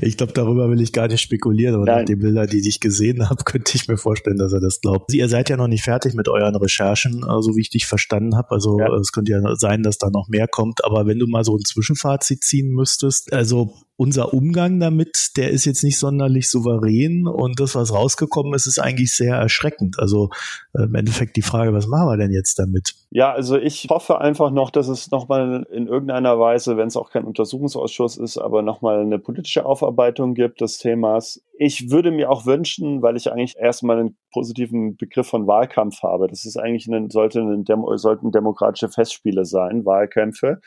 Ich 0.00 0.16
glaube, 0.16 0.32
darüber 0.32 0.70
will 0.70 0.80
ich 0.80 0.92
gar 0.92 1.08
nicht 1.08 1.22
spekulieren, 1.22 1.74
aber 1.74 1.84
nach 1.84 2.04
den 2.04 2.20
Bildern, 2.20 2.46
die 2.46 2.66
ich 2.66 2.78
gesehen 2.78 3.28
habe, 3.30 3.42
könnte 3.42 3.72
ich 3.74 3.88
mir 3.88 3.96
vorstellen, 3.96 4.36
dass 4.36 4.52
er 4.52 4.60
das 4.60 4.80
glaubt. 4.80 5.12
Ihr 5.12 5.28
seid 5.28 5.48
ja 5.48 5.56
noch 5.56 5.66
nicht 5.66 5.82
fertig 5.82 6.14
mit 6.14 6.28
euren 6.28 6.54
Recherchen, 6.54 7.22
so 7.22 7.28
also 7.28 7.56
wie 7.56 7.62
ich 7.62 7.70
dich 7.70 7.86
verstanden 7.86 8.36
habe. 8.36 8.50
Also 8.52 8.78
ja. 8.78 8.94
es 8.94 9.10
könnte 9.10 9.32
ja 9.32 9.56
sein, 9.56 9.82
dass 9.82 9.98
da 9.98 10.10
noch 10.10 10.28
mehr 10.28 10.46
kommt. 10.46 10.84
Aber 10.84 11.06
wenn 11.06 11.18
du 11.18 11.26
mal 11.26 11.42
so 11.42 11.56
ein 11.56 11.64
Zwischenfazit 11.64 12.44
ziehen 12.44 12.68
müsstest, 12.68 13.32
also 13.32 13.74
unser 13.98 14.32
Umgang 14.32 14.78
damit, 14.78 15.32
der 15.36 15.50
ist 15.50 15.64
jetzt 15.64 15.82
nicht 15.82 15.98
sonderlich 15.98 16.48
souverän 16.48 17.26
und 17.26 17.58
das, 17.58 17.74
was 17.74 17.92
rausgekommen 17.92 18.54
ist, 18.54 18.68
ist 18.68 18.78
eigentlich 18.78 19.12
sehr 19.12 19.34
erschreckend. 19.34 19.98
Also 19.98 20.30
äh, 20.72 20.84
im 20.84 20.94
Endeffekt 20.94 21.36
die 21.36 21.42
Frage, 21.42 21.74
was 21.74 21.88
machen 21.88 22.06
wir 22.06 22.16
denn 22.16 22.30
jetzt 22.30 22.60
damit? 22.60 22.94
Ja, 23.10 23.32
also 23.32 23.58
ich 23.58 23.88
hoffe 23.90 24.20
einfach 24.20 24.52
noch, 24.52 24.70
dass 24.70 24.86
es 24.86 25.10
nochmal 25.10 25.66
in 25.72 25.88
irgendeiner 25.88 26.38
Weise, 26.38 26.76
wenn 26.76 26.86
es 26.86 26.96
auch 26.96 27.10
kein 27.10 27.24
Untersuchungsausschuss 27.24 28.18
ist, 28.18 28.38
aber 28.38 28.62
nochmal 28.62 29.00
eine 29.00 29.18
politische 29.18 29.66
Aufarbeitung 29.66 30.34
gibt 30.34 30.60
des 30.60 30.78
Themas. 30.78 31.42
Ich 31.58 31.90
würde 31.90 32.12
mir 32.12 32.30
auch 32.30 32.46
wünschen, 32.46 33.02
weil 33.02 33.16
ich 33.16 33.32
eigentlich 33.32 33.56
erstmal 33.56 33.98
einen 33.98 34.16
positiven 34.32 34.96
Begriff 34.96 35.26
von 35.26 35.48
Wahlkampf 35.48 36.04
habe. 36.04 36.28
Das 36.28 36.44
ist 36.44 36.56
eigentlich 36.56 36.86
ein, 36.86 37.10
sollte 37.10 37.40
ein 37.40 37.64
Demo, 37.64 37.96
sollten 37.96 38.30
demokratische 38.30 38.90
Festspiele 38.90 39.44
sein, 39.44 39.84
Wahlkämpfe 39.84 40.60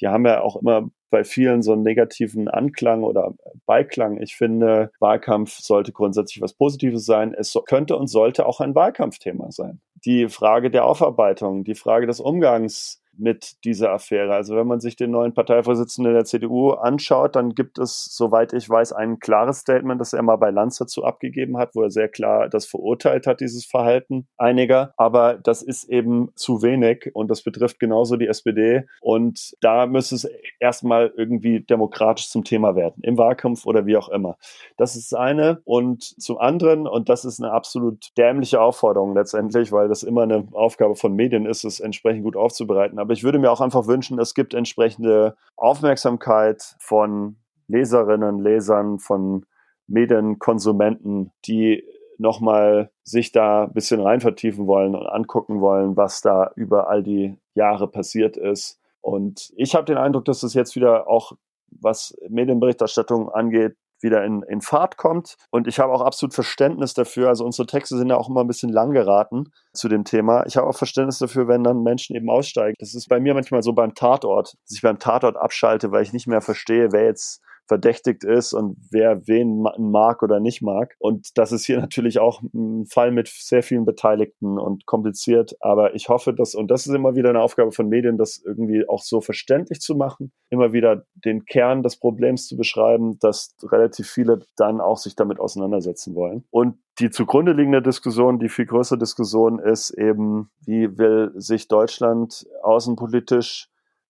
die 0.00 0.08
haben 0.08 0.26
ja 0.26 0.40
auch 0.40 0.56
immer 0.56 0.88
bei 1.10 1.24
vielen 1.24 1.62
so 1.62 1.72
einen 1.72 1.82
negativen 1.82 2.48
Anklang 2.48 3.02
oder 3.02 3.34
Beiklang. 3.66 4.20
Ich 4.20 4.36
finde, 4.36 4.90
Wahlkampf 5.00 5.58
sollte 5.58 5.92
grundsätzlich 5.92 6.42
was 6.42 6.52
Positives 6.52 7.04
sein. 7.06 7.34
Es 7.34 7.56
könnte 7.66 7.96
und 7.96 8.08
sollte 8.08 8.46
auch 8.46 8.60
ein 8.60 8.74
Wahlkampfthema 8.74 9.50
sein. 9.50 9.80
Die 10.04 10.28
Frage 10.28 10.70
der 10.70 10.84
Aufarbeitung, 10.84 11.64
die 11.64 11.74
Frage 11.74 12.06
des 12.06 12.20
Umgangs 12.20 13.02
mit 13.18 13.64
dieser 13.64 13.90
Affäre. 13.92 14.34
Also 14.34 14.56
wenn 14.56 14.66
man 14.66 14.80
sich 14.80 14.96
den 14.96 15.10
neuen 15.10 15.34
Parteivorsitzenden 15.34 16.14
der 16.14 16.24
CDU 16.24 16.70
anschaut, 16.70 17.36
dann 17.36 17.54
gibt 17.54 17.78
es, 17.78 18.04
soweit 18.10 18.52
ich 18.52 18.68
weiß, 18.68 18.92
ein 18.92 19.18
klares 19.18 19.58
Statement, 19.58 20.00
das 20.00 20.12
er 20.12 20.22
mal 20.22 20.36
bei 20.36 20.50
Lanz 20.50 20.78
dazu 20.78 21.04
abgegeben 21.04 21.58
hat, 21.58 21.74
wo 21.74 21.82
er 21.82 21.90
sehr 21.90 22.08
klar 22.08 22.48
das 22.48 22.66
verurteilt 22.66 23.26
hat, 23.26 23.40
dieses 23.40 23.64
Verhalten 23.66 24.28
einiger. 24.36 24.92
Aber 24.96 25.34
das 25.34 25.62
ist 25.62 25.84
eben 25.88 26.30
zu 26.36 26.62
wenig 26.62 27.10
und 27.14 27.28
das 27.30 27.42
betrifft 27.42 27.80
genauso 27.80 28.16
die 28.16 28.28
SPD. 28.28 28.84
Und 29.00 29.56
da 29.60 29.86
müsste 29.86 30.14
es 30.14 30.28
erstmal 30.60 31.12
irgendwie 31.16 31.60
demokratisch 31.60 32.28
zum 32.28 32.44
Thema 32.44 32.76
werden, 32.76 33.02
im 33.02 33.18
Wahlkampf 33.18 33.66
oder 33.66 33.86
wie 33.86 33.96
auch 33.96 34.08
immer. 34.08 34.36
Das 34.76 34.96
ist 34.96 35.12
das 35.12 35.18
eine. 35.18 35.60
Und 35.64 36.02
zum 36.02 36.38
anderen, 36.38 36.86
und 36.86 37.08
das 37.08 37.24
ist 37.24 37.42
eine 37.42 37.52
absolut 37.52 38.16
dämliche 38.16 38.60
Aufforderung 38.60 39.14
letztendlich, 39.14 39.72
weil 39.72 39.88
das 39.88 40.02
immer 40.02 40.22
eine 40.22 40.46
Aufgabe 40.52 40.94
von 40.94 41.14
Medien 41.14 41.46
ist, 41.46 41.64
es 41.64 41.80
entsprechend 41.80 42.22
gut 42.22 42.36
aufzubereiten 42.36 42.98
aber 43.07 43.07
ich 43.12 43.24
würde 43.24 43.38
mir 43.38 43.50
auch 43.50 43.60
einfach 43.60 43.86
wünschen, 43.86 44.18
es 44.18 44.34
gibt 44.34 44.54
entsprechende 44.54 45.36
Aufmerksamkeit 45.56 46.76
von 46.78 47.36
Leserinnen, 47.68 48.40
Lesern, 48.40 48.98
von 48.98 49.46
Medienkonsumenten, 49.86 51.32
die 51.46 51.84
nochmal 52.18 52.90
sich 53.04 53.32
da 53.32 53.64
ein 53.64 53.72
bisschen 53.72 54.00
rein 54.00 54.20
vertiefen 54.20 54.66
wollen 54.66 54.94
und 54.94 55.06
angucken 55.06 55.60
wollen, 55.60 55.96
was 55.96 56.20
da 56.20 56.50
über 56.56 56.88
all 56.88 57.02
die 57.02 57.36
Jahre 57.54 57.88
passiert 57.88 58.36
ist. 58.36 58.80
Und 59.00 59.52
ich 59.56 59.74
habe 59.74 59.84
den 59.84 59.96
Eindruck, 59.96 60.24
dass 60.24 60.42
es 60.42 60.54
jetzt 60.54 60.74
wieder 60.76 61.08
auch, 61.08 61.32
was 61.70 62.16
Medienberichterstattung 62.28 63.28
angeht, 63.30 63.76
wieder 64.00 64.24
in, 64.24 64.42
in 64.48 64.60
Fahrt 64.60 64.96
kommt. 64.96 65.36
Und 65.50 65.66
ich 65.66 65.78
habe 65.78 65.92
auch 65.92 66.02
absolut 66.02 66.34
Verständnis 66.34 66.94
dafür. 66.94 67.28
Also 67.28 67.44
unsere 67.44 67.66
Texte 67.66 67.96
sind 67.96 68.08
ja 68.08 68.16
auch 68.16 68.28
immer 68.28 68.42
ein 68.42 68.46
bisschen 68.46 68.70
lang 68.70 68.92
geraten 68.92 69.52
zu 69.72 69.88
dem 69.88 70.04
Thema. 70.04 70.44
Ich 70.46 70.56
habe 70.56 70.66
auch 70.66 70.76
Verständnis 70.76 71.18
dafür, 71.18 71.48
wenn 71.48 71.64
dann 71.64 71.82
Menschen 71.82 72.16
eben 72.16 72.30
aussteigen. 72.30 72.74
Das 72.78 72.94
ist 72.94 73.08
bei 73.08 73.20
mir 73.20 73.34
manchmal 73.34 73.62
so 73.62 73.72
beim 73.72 73.94
Tatort, 73.94 74.54
dass 74.64 74.76
ich 74.76 74.82
beim 74.82 74.98
Tatort 74.98 75.36
abschalte, 75.36 75.90
weil 75.92 76.02
ich 76.02 76.12
nicht 76.12 76.26
mehr 76.26 76.40
verstehe, 76.40 76.92
wer 76.92 77.04
jetzt 77.04 77.42
verdächtigt 77.68 78.24
ist 78.24 78.54
und 78.54 78.76
wer 78.90 79.28
wen 79.28 79.64
mag 79.78 80.22
oder 80.22 80.40
nicht 80.40 80.62
mag. 80.62 80.96
Und 80.98 81.36
das 81.38 81.52
ist 81.52 81.66
hier 81.66 81.78
natürlich 81.80 82.18
auch 82.18 82.42
ein 82.42 82.86
Fall 82.86 83.12
mit 83.12 83.28
sehr 83.28 83.62
vielen 83.62 83.84
Beteiligten 83.84 84.58
und 84.58 84.86
kompliziert. 84.86 85.56
Aber 85.60 85.94
ich 85.94 86.08
hoffe, 86.08 86.32
dass, 86.32 86.54
und 86.54 86.70
das 86.70 86.86
ist 86.86 86.94
immer 86.94 87.14
wieder 87.14 87.28
eine 87.28 87.40
Aufgabe 87.40 87.72
von 87.72 87.88
Medien, 87.88 88.16
das 88.16 88.42
irgendwie 88.44 88.88
auch 88.88 89.02
so 89.02 89.20
verständlich 89.20 89.80
zu 89.80 89.94
machen, 89.94 90.32
immer 90.50 90.72
wieder 90.72 91.04
den 91.14 91.44
Kern 91.44 91.82
des 91.82 91.96
Problems 91.96 92.48
zu 92.48 92.56
beschreiben, 92.56 93.18
dass 93.20 93.54
relativ 93.62 94.08
viele 94.08 94.40
dann 94.56 94.80
auch 94.80 94.96
sich 94.96 95.14
damit 95.14 95.38
auseinandersetzen 95.38 96.14
wollen. 96.14 96.44
Und 96.50 96.78
die 96.98 97.10
zugrunde 97.10 97.52
liegende 97.52 97.82
Diskussion, 97.82 98.38
die 98.38 98.48
viel 98.48 98.66
größere 98.66 98.98
Diskussion 98.98 99.60
ist 99.60 99.90
eben, 99.90 100.50
wie 100.64 100.98
will 100.98 101.32
sich 101.36 101.68
Deutschland 101.68 102.46
außenpolitisch 102.62 103.68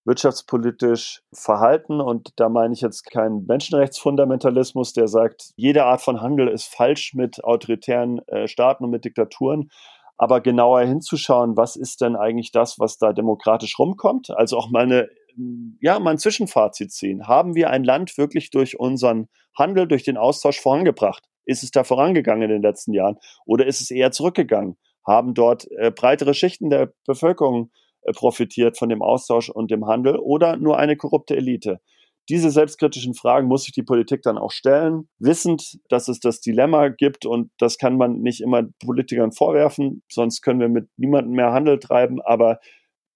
wirtschaftspolitisch 0.09 1.23
verhalten. 1.33 2.01
Und 2.01 2.33
da 2.37 2.49
meine 2.49 2.75
ich 2.75 2.81
jetzt 2.81 3.09
keinen 3.11 3.47
Menschenrechtsfundamentalismus, 3.47 4.95
der 4.95 5.07
sagt, 5.07 5.53
jede 5.57 5.85
Art 5.85 6.01
von 6.01 6.21
Handel 6.21 6.49
ist 6.49 6.65
falsch 6.65 7.15
mit 7.15 7.45
autoritären 7.45 8.27
äh, 8.27 8.49
Staaten 8.49 8.85
und 8.85 8.91
mit 8.91 9.05
Diktaturen. 9.05 9.71
Aber 10.17 10.41
genauer 10.41 10.81
hinzuschauen, 10.81 11.57
was 11.57 11.77
ist 11.77 12.01
denn 12.01 12.17
eigentlich 12.17 12.51
das, 12.51 12.81
was 12.81 12.99
da 12.99 13.13
demokratisch 13.13 13.79
rumkommt? 13.79 14.31
Also 14.31 14.57
auch 14.57 14.71
mal 14.71 14.83
eine, 14.83 15.09
ja, 15.81 16.01
mal 16.01 16.19
Zwischenfazit 16.19 16.91
ziehen. 16.91 17.29
Haben 17.29 17.55
wir 17.55 17.71
ein 17.71 17.85
Land 17.85 18.19
wirklich 18.19 18.51
durch 18.51 18.81
unseren 18.81 19.29
Handel, 19.57 19.87
durch 19.87 20.03
den 20.03 20.17
Austausch 20.17 20.61
vorangebracht? 20.61 21.25
Ist 21.45 21.63
es 21.63 21.71
da 21.71 21.85
vorangegangen 21.85 22.43
in 22.43 22.51
den 22.51 22.63
letzten 22.63 22.95
Jahren 22.95 23.19
oder 23.47 23.67
ist 23.67 23.81
es 23.81 23.91
eher 23.91 24.11
zurückgegangen? 24.11 24.77
Haben 25.07 25.35
dort 25.35 25.71
äh, 25.79 25.91
breitere 25.91 26.35
Schichten 26.35 26.69
der 26.69 26.93
Bevölkerung 27.07 27.71
profitiert 28.15 28.79
von 28.79 28.89
dem 28.89 29.03
Austausch 29.03 29.51
und 29.51 29.71
dem 29.71 29.87
Handel 29.87 30.17
oder 30.17 30.57
nur 30.57 30.79
eine 30.79 30.97
korrupte 30.97 31.37
Elite? 31.37 31.81
Diese 32.29 32.51
selbstkritischen 32.51 33.15
Fragen 33.15 33.49
muss 33.49 33.65
sich 33.65 33.73
die 33.73 33.83
Politik 33.83 34.21
dann 34.23 34.37
auch 34.37 34.51
stellen, 34.51 35.09
wissend, 35.19 35.79
dass 35.89 36.09
es 36.09 36.21
das 36.21 36.41
Dilemma 36.41 36.89
gibt 36.89 37.25
und 37.25 37.51
das 37.59 37.79
kann 37.79 37.97
man 37.97 38.21
nicht 38.21 38.43
immer 38.43 38.65
Politikern 38.85 39.33
vorwerfen, 39.33 40.03
sonst 40.11 40.43
können 40.43 40.61
wir 40.61 40.69
mit 40.69 40.91
niemandem 40.99 41.33
mehr 41.33 41.53
Handel 41.53 41.79
treiben, 41.79 42.21
aber 42.21 42.59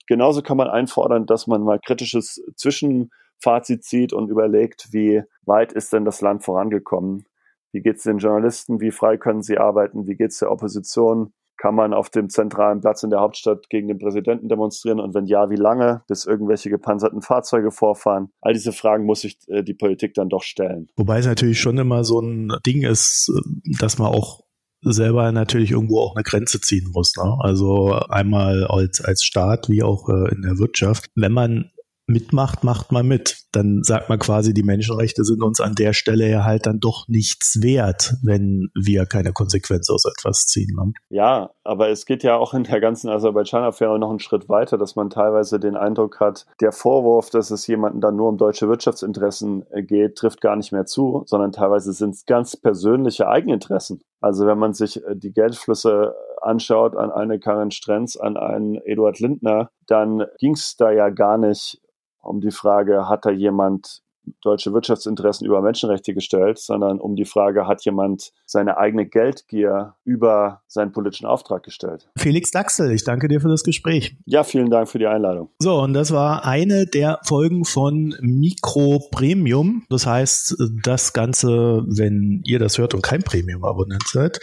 genauso 0.06 0.40
kann 0.40 0.56
man 0.56 0.68
einfordern, 0.68 1.26
dass 1.26 1.46
man 1.46 1.62
mal 1.62 1.78
kritisches 1.78 2.42
Zwischenfazit 2.56 3.84
zieht 3.84 4.14
und 4.14 4.30
überlegt, 4.30 4.88
wie 4.92 5.22
weit 5.44 5.72
ist 5.72 5.92
denn 5.92 6.06
das 6.06 6.22
Land 6.22 6.42
vorangekommen? 6.42 7.26
Wie 7.72 7.82
geht 7.82 7.96
es 7.96 8.04
den 8.04 8.18
Journalisten? 8.18 8.80
Wie 8.80 8.90
frei 8.90 9.18
können 9.18 9.42
sie 9.42 9.58
arbeiten? 9.58 10.06
Wie 10.06 10.16
geht 10.16 10.30
es 10.30 10.38
der 10.38 10.50
Opposition? 10.50 11.34
Kann 11.62 11.76
man 11.76 11.94
auf 11.94 12.10
dem 12.10 12.28
zentralen 12.28 12.80
Platz 12.80 13.04
in 13.04 13.10
der 13.10 13.20
Hauptstadt 13.20 13.70
gegen 13.70 13.86
den 13.86 13.98
Präsidenten 13.98 14.48
demonstrieren? 14.48 14.98
Und 14.98 15.14
wenn 15.14 15.26
ja, 15.26 15.48
wie 15.48 15.54
lange? 15.54 16.02
Bis 16.08 16.24
irgendwelche 16.24 16.70
gepanzerten 16.70 17.22
Fahrzeuge 17.22 17.70
vorfahren? 17.70 18.30
All 18.40 18.52
diese 18.52 18.72
Fragen 18.72 19.06
muss 19.06 19.20
sich 19.20 19.38
äh, 19.46 19.62
die 19.62 19.74
Politik 19.74 20.12
dann 20.14 20.28
doch 20.28 20.42
stellen. 20.42 20.88
Wobei 20.96 21.20
es 21.20 21.26
natürlich 21.26 21.60
schon 21.60 21.78
immer 21.78 22.02
so 22.02 22.18
ein 22.18 22.52
Ding 22.66 22.82
ist, 22.82 23.30
dass 23.78 23.96
man 23.96 24.08
auch 24.08 24.40
selber 24.80 25.30
natürlich 25.30 25.70
irgendwo 25.70 26.00
auch 26.00 26.16
eine 26.16 26.24
Grenze 26.24 26.60
ziehen 26.60 26.90
muss. 26.92 27.14
Ne? 27.16 27.36
Also 27.38 27.92
einmal 28.08 28.66
als, 28.66 29.00
als 29.00 29.22
Staat 29.22 29.68
wie 29.68 29.84
auch 29.84 30.08
äh, 30.08 30.34
in 30.34 30.42
der 30.42 30.58
Wirtschaft. 30.58 31.10
Wenn 31.14 31.30
man 31.30 31.70
mitmacht, 32.06 32.64
macht 32.64 32.92
man 32.92 33.06
mit. 33.06 33.44
Dann 33.52 33.82
sagt 33.82 34.08
man 34.08 34.18
quasi, 34.18 34.54
die 34.54 34.62
Menschenrechte 34.62 35.24
sind 35.24 35.42
uns 35.42 35.60
an 35.60 35.74
der 35.74 35.92
Stelle 35.92 36.28
ja 36.28 36.44
halt 36.44 36.66
dann 36.66 36.80
doch 36.80 37.06
nichts 37.08 37.62
wert, 37.62 38.14
wenn 38.22 38.70
wir 38.74 39.06
keine 39.06 39.32
Konsequenz 39.32 39.88
aus 39.90 40.04
etwas 40.04 40.46
ziehen. 40.46 40.74
Ne? 40.76 40.92
Ja, 41.10 41.50
aber 41.64 41.90
es 41.90 42.06
geht 42.06 42.22
ja 42.22 42.36
auch 42.36 42.54
in 42.54 42.64
der 42.64 42.80
ganzen 42.80 43.08
Aserbaidschan-Affäre 43.08 43.98
noch 43.98 44.10
einen 44.10 44.20
Schritt 44.20 44.48
weiter, 44.48 44.78
dass 44.78 44.96
man 44.96 45.10
teilweise 45.10 45.60
den 45.60 45.76
Eindruck 45.76 46.20
hat, 46.20 46.46
der 46.60 46.72
Vorwurf, 46.72 47.30
dass 47.30 47.50
es 47.50 47.66
jemanden 47.66 48.00
dann 48.00 48.16
nur 48.16 48.28
um 48.28 48.38
deutsche 48.38 48.68
Wirtschaftsinteressen 48.68 49.64
äh, 49.70 49.82
geht, 49.82 50.16
trifft 50.16 50.40
gar 50.40 50.56
nicht 50.56 50.72
mehr 50.72 50.86
zu, 50.86 51.22
sondern 51.26 51.52
teilweise 51.52 51.92
sind 51.92 52.14
es 52.14 52.26
ganz 52.26 52.56
persönliche 52.56 53.28
Eigeninteressen. 53.28 54.02
Also 54.20 54.46
wenn 54.46 54.58
man 54.58 54.72
sich 54.72 55.04
äh, 55.04 55.16
die 55.16 55.32
Geldflüsse 55.32 56.14
anschaut 56.40 56.96
an 56.96 57.10
eine 57.10 57.38
Karin 57.38 57.70
Strenz, 57.70 58.16
an 58.16 58.36
einen 58.36 58.76
Eduard 58.76 59.20
Lindner, 59.20 59.70
dann 59.86 60.24
ging 60.38 60.54
es 60.54 60.76
da 60.76 60.90
ja 60.90 61.10
gar 61.10 61.38
nicht 61.38 61.81
um 62.22 62.40
die 62.40 62.50
Frage, 62.50 63.08
hat 63.08 63.26
da 63.26 63.30
jemand 63.30 64.02
deutsche 64.40 64.72
Wirtschaftsinteressen 64.72 65.46
über 65.46 65.60
Menschenrechte 65.62 66.14
gestellt, 66.14 66.58
sondern 66.58 67.00
um 67.00 67.16
die 67.16 67.24
Frage, 67.24 67.66
hat 67.66 67.84
jemand 67.84 68.32
seine 68.46 68.76
eigene 68.76 69.06
Geldgier 69.06 69.94
über 70.04 70.62
seinen 70.66 70.92
politischen 70.92 71.26
Auftrag 71.26 71.62
gestellt. 71.62 72.08
Felix 72.16 72.50
Daxel, 72.50 72.90
ich 72.92 73.04
danke 73.04 73.28
dir 73.28 73.40
für 73.40 73.48
das 73.48 73.64
Gespräch. 73.64 74.16
Ja, 74.24 74.44
vielen 74.44 74.70
Dank 74.70 74.88
für 74.88 74.98
die 74.98 75.06
Einladung. 75.06 75.50
So, 75.58 75.80
und 75.80 75.92
das 75.94 76.12
war 76.12 76.44
eine 76.44 76.86
der 76.86 77.18
Folgen 77.24 77.64
von 77.64 78.14
Mikro 78.20 79.00
Premium. 79.10 79.84
Das 79.88 80.06
heißt, 80.06 80.56
das 80.82 81.12
Ganze, 81.12 81.82
wenn 81.86 82.42
ihr 82.44 82.58
das 82.58 82.78
hört 82.78 82.94
und 82.94 83.02
kein 83.02 83.22
Premium-Abonnent 83.22 84.04
seid, 84.06 84.40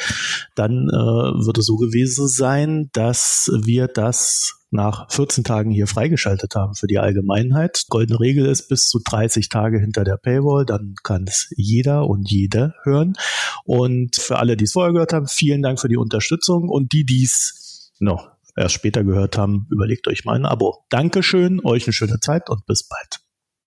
dann 0.55 0.89
äh, 0.89 1.45
wird 1.45 1.57
es 1.57 1.65
so 1.65 1.77
gewesen 1.77 2.27
sein, 2.27 2.89
dass 2.93 3.49
wir 3.63 3.87
das 3.87 4.58
nach 4.71 5.11
14 5.11 5.43
Tagen 5.43 5.71
hier 5.71 5.87
freigeschaltet 5.87 6.55
haben 6.55 6.75
für 6.75 6.87
die 6.87 6.99
Allgemeinheit. 6.99 7.85
Goldene 7.89 8.19
Regel 8.19 8.45
ist 8.45 8.67
bis 8.67 8.87
zu 8.87 8.99
30 9.03 9.49
Tage 9.49 9.79
hinter 9.79 10.03
der 10.03 10.17
Paywall, 10.17 10.65
dann 10.65 10.95
kann 11.03 11.25
es 11.27 11.51
jeder 11.55 12.07
und 12.07 12.29
jede 12.29 12.73
hören. 12.83 13.13
Und 13.65 14.15
für 14.15 14.37
alle, 14.37 14.57
die 14.57 14.65
es 14.65 14.73
vorher 14.73 14.93
gehört 14.93 15.13
haben, 15.13 15.27
vielen 15.27 15.61
Dank 15.61 15.79
für 15.79 15.89
die 15.89 15.97
Unterstützung 15.97 16.69
und 16.69 16.93
die, 16.93 17.05
die 17.05 17.23
es 17.23 17.91
noch 17.99 18.31
erst 18.55 18.75
später 18.75 19.03
gehört 19.03 19.37
haben, 19.37 19.67
überlegt 19.71 20.07
euch 20.07 20.25
mal 20.25 20.35
ein 20.35 20.45
Abo. 20.45 20.85
Dankeschön, 20.89 21.61
euch 21.63 21.85
eine 21.85 21.93
schöne 21.93 22.19
Zeit 22.19 22.49
und 22.49 22.65
bis 22.65 22.87
bald. 22.87 23.28